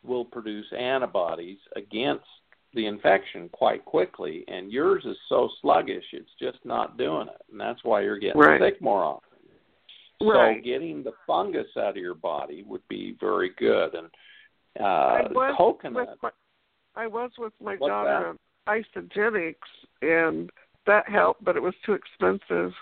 will 0.04 0.26
produce 0.26 0.66
antibodies 0.78 1.60
against 1.76 2.26
the 2.74 2.86
infection 2.86 3.50
quite 3.50 3.84
quickly, 3.84 4.46
and 4.48 4.72
yours 4.72 5.04
is 5.06 5.18
so 5.28 5.50
sluggish, 5.62 6.04
it's 6.14 6.30
just 6.40 6.60
not 6.64 6.98
doing 6.98 7.28
it, 7.28 7.42
and 7.52 7.60
that's 7.60 7.84
why 7.84 8.02
you're 8.02 8.20
getting 8.20 8.40
Right. 8.40 8.62
sick 8.62 8.82
more 8.82 9.04
often. 9.04 9.40
Right. 10.22 10.58
So 10.58 10.64
getting 10.64 11.02
the 11.02 11.14
fungus 11.26 11.76
out 11.78 11.92
of 11.92 11.98
your 11.98 12.14
body 12.14 12.64
would 12.64 12.88
be 12.88 13.14
very 13.20 13.50
good, 13.58 13.96
and 13.96 14.10
I 14.80 15.22
uh, 15.22 15.30
was 15.32 15.56
coconut. 15.58 16.10
With 16.10 16.24
my, 16.24 16.32
I 16.96 17.08
was 17.08 17.32
with 17.38 17.54
my 17.62 17.76
What's 17.78 17.90
daughter 17.90 18.28
on 18.28 18.40
Isagenix, 18.68 19.56
and 20.02 20.52
that 20.86 21.10
helped, 21.10 21.44
but 21.44 21.56
it 21.56 21.62
was 21.62 21.74
too 21.86 21.94
expensive. 21.94 22.74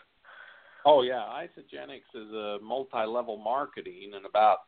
Oh 0.86 1.01
yeah, 1.03 1.22
Isagenix 1.22 2.01
is 2.15 2.32
a 2.34 2.57
multi-level 2.61 3.38
marketing, 3.38 4.11
and 4.15 4.26
about 4.26 4.59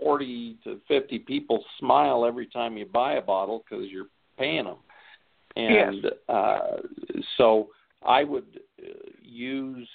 forty 0.00 0.56
to 0.64 0.80
fifty 0.88 1.18
people 1.18 1.64
smile 1.78 2.24
every 2.24 2.46
time 2.46 2.76
you 2.76 2.86
buy 2.86 3.14
a 3.14 3.22
bottle 3.22 3.64
because 3.68 3.86
you're 3.90 4.06
paying 4.38 4.64
them. 4.64 4.78
And 5.56 6.06
uh, 6.28 6.76
so 7.36 7.68
I 8.04 8.24
would 8.24 8.60
uh, 8.82 8.86
use 9.22 9.88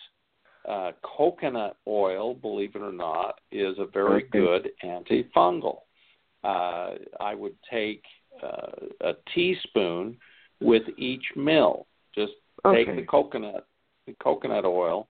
uh, 0.68 0.91
coconut 1.03 1.78
oil, 1.88 2.34
believe 2.34 2.76
it 2.76 2.82
or 2.82 2.91
not, 2.91 3.39
is 3.51 3.76
a 3.80 3.86
very 3.86 4.24
Okay. 4.24 4.30
good 4.32 4.70
antifungal. 4.84 5.80
Uh, 6.43 6.95
I 7.20 7.34
would 7.36 7.56
take 7.72 8.03
uh, 8.43 8.72
a 9.01 9.14
teaspoon 9.34 10.18
with 10.62 10.84
each 10.97 11.26
meal. 11.36 11.88
Just 12.14 12.34
take 12.72 12.95
the 12.95 13.03
coconut, 13.03 13.68
the 14.08 14.16
coconut 14.22 14.66
oil, 14.66 15.08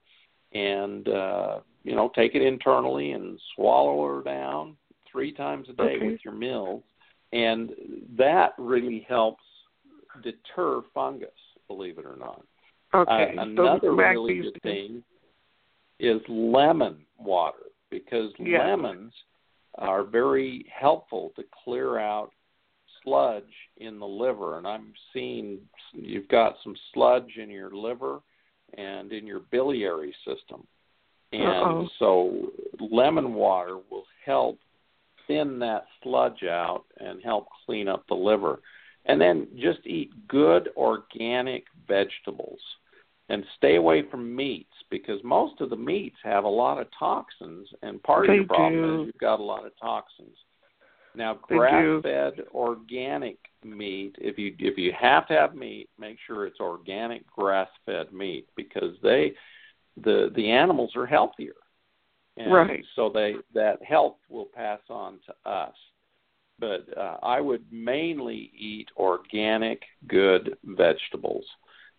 and 0.54 1.08
uh, 1.08 1.60
you 1.84 1.96
know 1.96 2.12
take 2.16 2.36
it 2.36 2.42
internally 2.42 3.12
and 3.12 3.40
swallow 3.56 4.06
her 4.08 4.22
down 4.24 4.76
three 5.16 5.32
times 5.32 5.70
a 5.70 5.74
day 5.74 5.96
Okay. 5.96 6.08
with 6.12 6.26
your 6.26 6.34
meals, 6.34 6.84
and 7.32 7.74
that 8.18 8.54
really 8.58 9.00
helps 9.08 9.44
deter 10.22 10.82
fungus. 10.94 11.30
Believe 11.70 11.98
it 11.98 12.06
or 12.06 12.18
not. 12.18 12.44
Okay. 12.94 13.38
Uh, 13.38 13.42
another 13.42 13.94
really 13.94 14.40
good 14.42 14.62
thing 14.62 15.04
is 16.00 16.22
lemon 16.28 17.06
water 17.18 17.72
because 17.90 18.38
Yeah. 18.40 18.68
lemons 18.68 19.14
are 19.76 20.04
very 20.04 20.64
helpful 20.64 21.30
to 21.38 21.44
clear 21.64 21.98
out 21.98 22.34
sludge 23.02 23.56
in 23.78 24.00
the 24.00 24.08
liver. 24.08 24.58
And 24.58 24.68
I'm 24.68 24.94
seeing 25.14 25.68
you've 25.94 26.28
got 26.28 26.60
some 26.60 26.76
sludge 26.94 27.38
in 27.38 27.50
your 27.50 27.72
liver 27.72 28.22
and 28.74 29.14
in 29.14 29.26
your 29.26 29.40
biliary 29.40 30.14
system. 30.26 30.68
And 31.32 31.44
Uh-oh. 31.44 31.90
so 32.00 32.52
lemon 32.80 33.34
water 33.34 33.78
will 33.90 34.06
help 34.24 34.60
thin 35.28 35.60
that 35.60 35.86
sludge 36.02 36.44
out 36.44 36.84
and 36.98 37.22
help 37.24 37.48
clean 37.66 37.88
up 37.88 38.06
the 38.08 38.16
liver. 38.16 38.62
And 39.06 39.22
then 39.22 39.48
just 39.56 39.86
eat 39.86 40.12
good 40.28 40.70
organic 40.76 41.66
vegetables 41.88 42.60
and 43.30 43.44
stay 43.58 43.76
away 43.76 44.04
from 44.10 44.36
meats 44.36 44.74
because 44.90 45.20
most 45.24 45.62
of 45.62 45.70
the 45.70 45.76
meats 45.76 46.18
have 46.24 46.44
a 46.44 46.50
lot 46.50 46.80
of 46.80 46.88
toxins 46.98 47.68
and 47.82 48.02
part 48.04 48.28
They 48.28 48.34
of 48.34 48.38
your 48.38 48.46
problem 48.46 48.82
do. 48.82 49.02
is 49.02 49.06
you've 49.08 49.18
got 49.20 49.40
a 49.40 49.44
lot 49.44 49.66
of 49.66 49.72
toxins. 49.80 50.38
Now 51.16 51.40
grass 51.42 52.04
fed 52.04 52.46
organic 52.54 53.38
meat, 53.64 54.16
if 54.20 54.38
you 54.38 54.54
if 54.60 54.78
you 54.78 54.92
have 55.00 55.28
to 55.28 55.34
have 55.34 55.56
meat, 55.56 55.90
make 55.98 56.18
sure 56.28 56.46
it's 56.46 56.60
organic 56.60 57.26
grass 57.28 57.70
fed 57.86 58.12
meat 58.12 58.48
because 58.56 58.96
they 59.02 59.34
the 60.04 60.32
the 60.36 60.52
animals 60.52 60.92
are 60.96 61.06
healthier. 61.06 61.54
And 62.38 62.54
Right. 62.54 62.86
so 62.96 63.10
they 63.10 63.36
that 63.54 63.82
health 63.84 64.18
will 64.30 64.46
pass 64.54 64.82
on 64.90 65.20
to 65.26 65.50
us 65.50 65.76
but 66.60 66.86
uh, 66.98 67.18
I 67.22 67.42
would 67.42 67.64
mainly 67.72 68.52
eat 68.58 68.88
organic, 68.98 69.82
good 70.08 70.58
vegetables. 70.64 71.46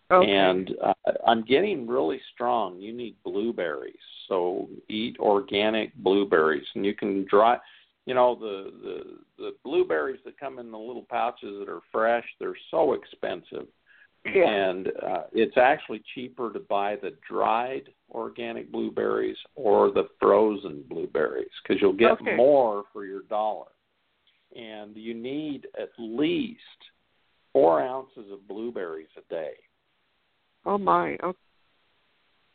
Okay. 0.09 0.31
And 0.31 0.71
uh, 0.83 0.93
I'm 1.25 1.43
getting 1.43 1.85
really 1.85 2.21
strong. 2.33 2.79
You 2.79 2.93
need 2.93 3.15
blueberries, 3.23 3.95
so 4.29 4.69
eat 4.87 5.17
organic 5.19 5.93
blueberries, 5.95 6.65
and 6.75 6.85
you 6.85 6.95
can 6.95 7.25
dry. 7.29 7.57
You 8.05 8.13
know 8.13 8.35
the 8.35 8.71
the 8.81 9.03
the 9.37 9.55
blueberries 9.65 10.21
that 10.23 10.39
come 10.39 10.59
in 10.59 10.71
the 10.71 10.77
little 10.77 11.05
pouches 11.09 11.59
that 11.59 11.67
are 11.69 11.81
fresh. 11.91 12.23
They're 12.39 12.55
so 12.71 12.93
expensive, 12.93 13.67
Yeah. 14.25 14.43
and 14.49 14.87
uh, 15.01 15.23
it's 15.31 15.57
actually 15.57 16.03
cheaper 16.13 16.51
to 16.51 16.59
buy 16.59 16.97
the 17.01 17.13
dried 17.29 17.89
organic 18.11 18.71
blueberries 18.71 19.37
or 19.55 19.89
the 19.91 20.07
frozen 20.19 20.83
blueberries 20.89 21.47
because 21.63 21.81
you'll 21.81 21.93
get 21.93 22.11
Okay. 22.13 22.35
more 22.35 22.83
for 22.91 23.05
your 23.05 23.21
dollar 23.23 23.67
and 24.55 24.95
you 24.97 25.13
need 25.13 25.67
at 25.79 25.89
least 25.97 26.59
four 27.53 27.81
ounces 27.81 28.31
of 28.31 28.47
blueberries 28.47 29.07
a 29.17 29.33
day. 29.33 29.53
Oh 30.65 30.77
my. 30.77 31.17
Okay. 31.23 31.37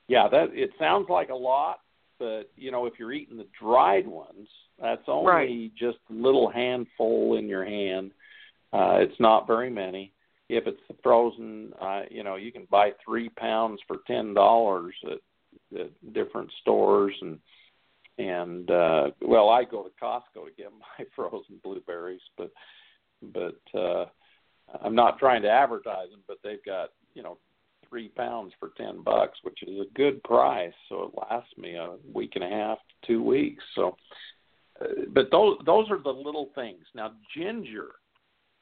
Yeah, 0.09 0.29
that 0.29 0.51
it 0.53 0.71
sounds 0.79 1.09
like 1.09 1.31
a 1.31 1.35
lot, 1.35 1.81
but 2.19 2.51
you 2.57 2.71
know, 2.71 2.87
if 2.87 2.95
you're 2.99 3.13
eating 3.13 3.37
the 3.37 3.47
dried 3.59 4.07
ones, 4.07 4.49
that's 4.79 5.03
only 5.09 5.31
Right. 5.31 5.75
just 5.75 5.99
a 6.11 6.13
little 6.13 6.51
handful 6.51 7.37
in 7.37 7.49
your 7.49 7.65
hand. 7.65 8.13
Uh, 8.73 8.99
it's 9.01 9.19
not 9.21 9.47
very 9.47 9.71
many. 9.71 10.13
If 10.53 10.67
it's 10.67 11.01
frozen, 11.03 11.73
uh, 11.81 12.03
you 12.11 12.23
know, 12.23 12.37
you 12.37 12.53
can 12.53 12.67
buy 12.71 12.91
three 13.03 13.31
pounds 13.31 13.81
for 13.87 13.99
ten 14.07 14.35
dollars 14.35 14.95
at, 15.07 15.81
at 15.81 16.13
different 16.13 16.51
stores, 16.61 17.15
and 17.23 17.39
and 18.19 18.71
uh, 18.71 19.11
well, 19.23 19.49
I 19.49 19.65
go 19.65 19.83
to 19.83 19.91
Costco 20.03 20.47
to 20.47 20.53
get 20.57 20.71
my 20.99 21.07
frozen 21.17 21.59
blueberries, 21.63 22.21
but 22.37 22.51
but 23.33 23.79
uh, 23.79 24.07
I'm 24.83 24.95
not 24.95 25.19
trying 25.19 25.41
to 25.43 25.51
advertise 25.51 26.11
them, 26.11 26.21
but 26.29 26.37
they've 26.45 26.65
got 26.65 26.91
you 27.15 27.23
know 27.23 27.39
three 27.89 28.09
pounds 28.09 28.53
for 28.61 28.73
ten 28.77 29.03
bucks, 29.03 29.39
which 29.43 29.63
is 29.63 29.81
a 29.81 29.95
good 29.95 30.23
price. 30.23 30.75
So 30.91 31.05
it 31.05 31.19
lasts 31.19 31.57
me 31.57 31.77
a 31.77 31.95
week 32.13 32.33
and 32.35 32.45
a 32.45 32.49
half 32.49 32.79
to 32.79 33.07
two 33.07 33.23
weeks. 33.23 33.65
So, 33.75 33.97
uh, 34.83 35.05
but 35.15 35.31
those 35.31 35.57
those 35.65 35.91
are 35.91 36.03
the 36.03 36.11
little 36.11 36.51
things. 36.55 36.85
Now, 36.95 37.13
ginger 37.35 37.89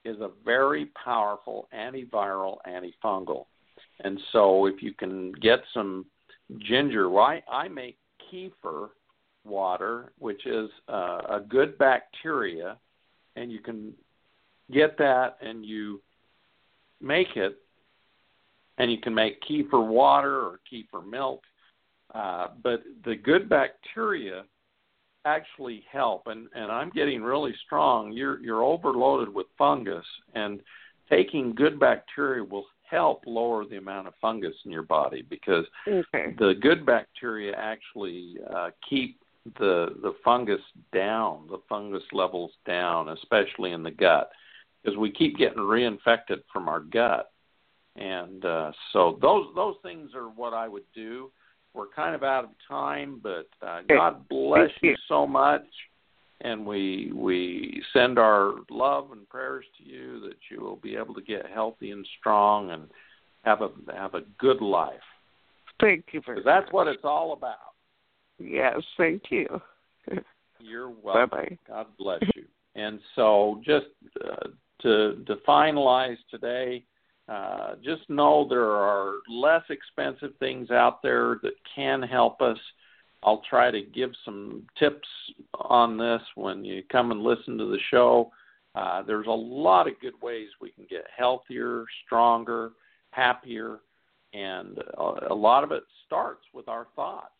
is 0.04 0.20
a 0.20 0.30
very 0.44 0.86
powerful 1.02 1.68
antiviral, 1.74 2.56
antifungal, 2.66 3.46
and 4.04 4.20
so 4.32 4.66
if 4.66 4.82
you 4.82 4.94
can 4.94 5.32
get 5.32 5.60
some 5.74 6.06
ginger, 6.58 7.08
why 7.08 7.42
I 7.50 7.68
make 7.68 7.98
kefir 8.32 8.88
water, 9.44 10.12
which 10.18 10.46
is 10.46 10.70
uh, 10.88 11.20
a 11.28 11.40
good 11.46 11.76
bacteria, 11.78 12.78
and 13.36 13.50
you 13.50 13.60
can 13.60 13.92
get 14.72 14.96
that 14.98 15.36
and 15.40 15.64
you 15.64 16.00
make 17.00 17.36
it 17.36 17.58
and 18.78 18.90
you 18.90 18.98
can 18.98 19.14
make 19.14 19.42
kefir 19.42 19.86
water 19.86 20.36
or 20.40 20.60
kefir 20.70 21.06
milk. 21.08 21.42
Uh, 22.14 22.48
but 22.62 22.82
the 23.04 23.14
good 23.14 23.48
bacteria 23.48 24.44
actually 25.24 25.84
help, 25.90 26.26
and, 26.26 26.48
and 26.54 26.70
I'm 26.70 26.90
getting 26.90 27.22
really 27.22 27.54
strong. 27.64 28.12
You're 28.12 28.40
you're 28.40 28.62
overloaded 28.62 29.32
with 29.32 29.46
fungus, 29.58 30.04
and 30.34 30.60
taking 31.08 31.54
good 31.54 31.78
bacteria 31.78 32.42
will 32.44 32.66
help 32.88 33.22
lower 33.26 33.64
the 33.64 33.76
amount 33.76 34.08
of 34.08 34.14
fungus 34.20 34.54
in 34.64 34.70
your 34.70 34.82
body 34.82 35.22
because 35.22 35.64
Okay. 35.86 36.34
the 36.38 36.54
good 36.60 36.84
bacteria 36.84 37.54
actually 37.56 38.36
uh, 38.54 38.70
keep 38.88 39.20
the 39.58 39.96
the 40.02 40.14
fungus 40.24 40.60
down, 40.92 41.46
the 41.48 41.60
fungus 41.68 42.02
levels 42.12 42.52
down, 42.66 43.08
especially 43.10 43.72
in 43.72 43.82
the 43.82 43.90
gut, 43.90 44.30
because 44.82 44.98
we 44.98 45.10
keep 45.10 45.36
getting 45.36 45.58
reinfected 45.58 46.42
from 46.52 46.68
our 46.68 46.80
gut, 46.80 47.30
and 47.96 48.44
uh, 48.44 48.72
so 48.92 49.18
those 49.20 49.46
those 49.54 49.76
things 49.82 50.10
are 50.14 50.28
what 50.28 50.54
I 50.54 50.68
would 50.68 50.84
do. 50.94 51.30
We're 51.74 51.88
kind 51.88 52.14
of 52.14 52.22
out 52.22 52.44
of 52.44 52.50
time, 52.68 53.20
but 53.22 53.48
uh, 53.64 53.82
God 53.88 54.28
bless 54.28 54.70
you 54.82 54.96
so 55.08 55.26
much, 55.26 55.64
and 56.40 56.66
we 56.66 57.12
we 57.14 57.82
send 57.92 58.18
our 58.18 58.54
love 58.70 59.12
and 59.12 59.28
prayers 59.28 59.64
to 59.78 59.84
you 59.84 60.20
that 60.20 60.36
you 60.50 60.60
will 60.60 60.76
be 60.76 60.96
able 60.96 61.14
to 61.14 61.22
get 61.22 61.46
healthy 61.52 61.92
and 61.92 62.06
strong 62.18 62.70
and 62.72 62.88
have 63.44 63.62
a 63.62 63.70
have 63.94 64.14
a 64.14 64.22
good 64.38 64.60
life. 64.60 64.94
Thank 65.80 66.06
you 66.12 66.20
'Cause 66.20 66.42
that's 66.44 66.70
what 66.72 66.88
it's 66.88 67.04
all 67.04 67.32
about. 67.32 67.56
Yes, 68.38 68.82
thank 68.96 69.30
you. 69.30 69.60
You're 70.60 70.90
welcome. 70.90 71.38
Bye-bye. 71.38 71.58
God 71.68 71.86
bless 71.98 72.22
you. 72.34 72.44
And 72.74 73.00
so, 73.16 73.60
just 73.64 73.86
uh, 74.24 74.48
to 74.82 75.22
to 75.26 75.36
finalize 75.48 76.18
today, 76.30 76.84
uh, 77.28 77.74
just 77.84 78.08
know 78.08 78.46
there 78.48 78.70
are 78.70 79.14
less 79.28 79.62
expensive 79.70 80.32
things 80.38 80.70
out 80.70 81.02
there 81.02 81.38
that 81.42 81.54
can 81.74 82.02
help 82.02 82.40
us. 82.40 82.58
I'll 83.22 83.42
try 83.48 83.70
to 83.70 83.82
give 83.82 84.10
some 84.24 84.66
tips 84.78 85.06
on 85.54 85.98
this 85.98 86.22
when 86.34 86.64
you 86.64 86.82
come 86.90 87.10
and 87.10 87.22
listen 87.22 87.58
to 87.58 87.66
the 87.66 87.78
show. 87.90 88.32
Uh, 88.74 89.02
there's 89.02 89.26
a 89.26 89.30
lot 89.30 89.86
of 89.86 90.00
good 90.00 90.14
ways 90.22 90.48
we 90.60 90.70
can 90.70 90.86
get 90.88 91.06
healthier, 91.16 91.84
stronger, 92.06 92.70
happier, 93.10 93.80
and 94.32 94.78
a, 94.96 95.32
a 95.32 95.34
lot 95.34 95.64
of 95.64 95.72
it 95.72 95.82
starts 96.06 96.44
with 96.54 96.68
our 96.68 96.86
thoughts. 96.96 97.32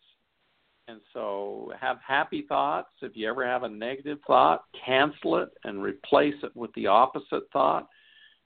And 0.88 1.00
so 1.12 1.72
have 1.80 1.98
happy 2.06 2.44
thoughts. 2.48 2.88
If 3.00 3.12
you 3.14 3.28
ever 3.28 3.46
have 3.46 3.62
a 3.62 3.68
negative 3.68 4.18
thought, 4.26 4.64
cancel 4.84 5.36
it 5.36 5.50
and 5.64 5.80
replace 5.82 6.34
it 6.42 6.54
with 6.56 6.72
the 6.74 6.88
opposite 6.88 7.44
thought. 7.52 7.88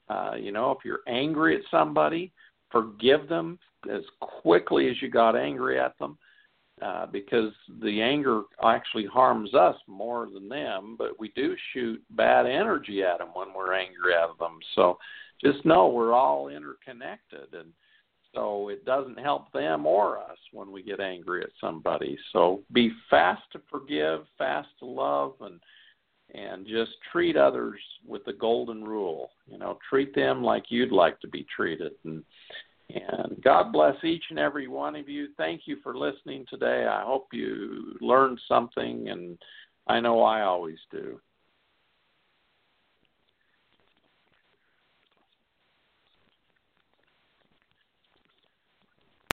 Uh, 0.08 0.32
you 0.38 0.52
know, 0.52 0.70
if 0.70 0.78
you're 0.84 1.00
angry 1.08 1.56
at 1.56 1.62
somebody, 1.70 2.32
forgive 2.70 3.28
them 3.28 3.58
as 3.92 4.02
quickly 4.20 4.88
as 4.88 5.00
you 5.00 5.10
got 5.10 5.36
angry 5.36 5.78
at 5.78 5.98
them. 5.98 6.18
Uh, 6.82 7.06
because 7.06 7.52
the 7.82 8.02
anger 8.02 8.42
actually 8.64 9.06
harms 9.06 9.54
us 9.54 9.76
more 9.86 10.28
than 10.34 10.48
them, 10.48 10.96
but 10.98 11.18
we 11.20 11.30
do 11.36 11.54
shoot 11.72 12.02
bad 12.10 12.46
energy 12.46 13.00
at 13.00 13.18
them 13.18 13.28
when 13.32 13.46
we're 13.56 13.72
angry 13.72 14.12
at 14.12 14.36
them. 14.40 14.58
So 14.74 14.98
just 15.40 15.64
know 15.64 15.86
we're 15.86 16.12
all 16.12 16.48
interconnected, 16.48 17.54
and 17.54 17.72
so 18.34 18.70
it 18.70 18.84
doesn't 18.84 19.20
help 19.20 19.52
them 19.52 19.86
or 19.86 20.18
us 20.18 20.36
when 20.52 20.72
we 20.72 20.82
get 20.82 20.98
angry 20.98 21.42
at 21.42 21.50
somebody. 21.60 22.18
So 22.32 22.62
be 22.72 22.90
fast 23.08 23.42
to 23.52 23.60
forgive, 23.70 24.26
fast 24.36 24.68
to 24.80 24.86
love, 24.86 25.34
and 25.42 25.60
and 26.34 26.66
just 26.66 26.92
treat 27.12 27.36
others 27.36 27.80
with 28.06 28.24
the 28.24 28.32
golden 28.32 28.84
rule. 28.84 29.30
You 29.46 29.58
know, 29.58 29.78
treat 29.88 30.14
them 30.14 30.42
like 30.42 30.64
you'd 30.68 30.92
like 30.92 31.20
to 31.20 31.28
be 31.28 31.46
treated. 31.54 31.92
And 32.04 32.24
and 32.90 33.42
God 33.42 33.72
bless 33.72 33.96
each 34.04 34.24
and 34.30 34.38
every 34.38 34.68
one 34.68 34.94
of 34.94 35.08
you. 35.08 35.28
Thank 35.38 35.62
you 35.64 35.78
for 35.82 35.96
listening 35.96 36.44
today. 36.50 36.86
I 36.86 37.02
hope 37.02 37.28
you 37.32 37.96
learned 38.00 38.38
something, 38.46 39.08
and 39.08 39.38
I 39.86 40.00
know 40.00 40.22
I 40.22 40.42
always 40.42 40.78
do. 40.90 41.18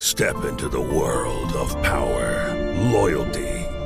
Step 0.00 0.44
into 0.44 0.68
the 0.68 0.80
world 0.80 1.52
of 1.56 1.70
power, 1.82 2.54
loyalty, 2.92 3.53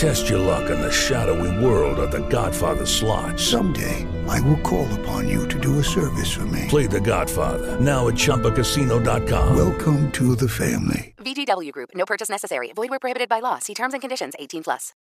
Test 0.00 0.30
your 0.30 0.38
luck 0.38 0.70
in 0.70 0.80
the 0.80 0.90
shadowy 0.90 1.62
world 1.62 1.98
of 1.98 2.10
The 2.10 2.26
Godfather 2.28 2.86
slot. 2.86 3.38
Someday, 3.38 4.08
I 4.26 4.40
will 4.40 4.56
call 4.60 4.90
upon 5.00 5.28
you 5.28 5.46
to 5.48 5.60
do 5.60 5.78
a 5.78 5.84
service 5.84 6.32
for 6.32 6.46
me. 6.46 6.64
Play 6.68 6.86
The 6.86 7.02
Godfather 7.02 7.78
now 7.78 8.08
at 8.08 8.14
ChumbaCasino.com. 8.14 9.54
Welcome 9.54 10.10
to 10.12 10.34
the 10.34 10.48
family. 10.48 11.14
VGW 11.18 11.70
Group. 11.72 11.90
No 11.94 12.06
purchase 12.06 12.30
necessary. 12.30 12.72
Void 12.74 12.88
where 12.88 12.98
prohibited 12.98 13.28
by 13.28 13.40
law. 13.40 13.58
See 13.58 13.74
terms 13.74 13.92
and 13.92 14.00
conditions. 14.00 14.32
18 14.38 14.62
plus. 14.64 14.94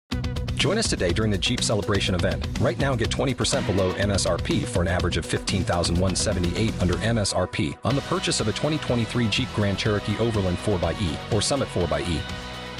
Join 0.55 0.77
us 0.77 0.89
today 0.89 1.13
during 1.13 1.31
the 1.31 1.37
Jeep 1.37 1.61
Celebration 1.61 2.13
event. 2.13 2.45
Right 2.59 2.77
now, 2.77 2.93
get 2.93 3.09
20% 3.09 3.65
below 3.67 3.93
MSRP 3.93 4.65
for 4.65 4.81
an 4.81 4.89
average 4.89 5.15
of 5.15 5.25
15178 5.25 6.81
under 6.81 6.95
MSRP 6.95 7.77
on 7.85 7.95
the 7.95 8.01
purchase 8.01 8.41
of 8.41 8.49
a 8.49 8.51
2023 8.51 9.29
Jeep 9.29 9.47
Grand 9.55 9.79
Cherokee 9.79 10.17
Overland 10.17 10.57
4xE 10.57 11.33
or 11.33 11.41
Summit 11.41 11.69
4xE. 11.69 12.48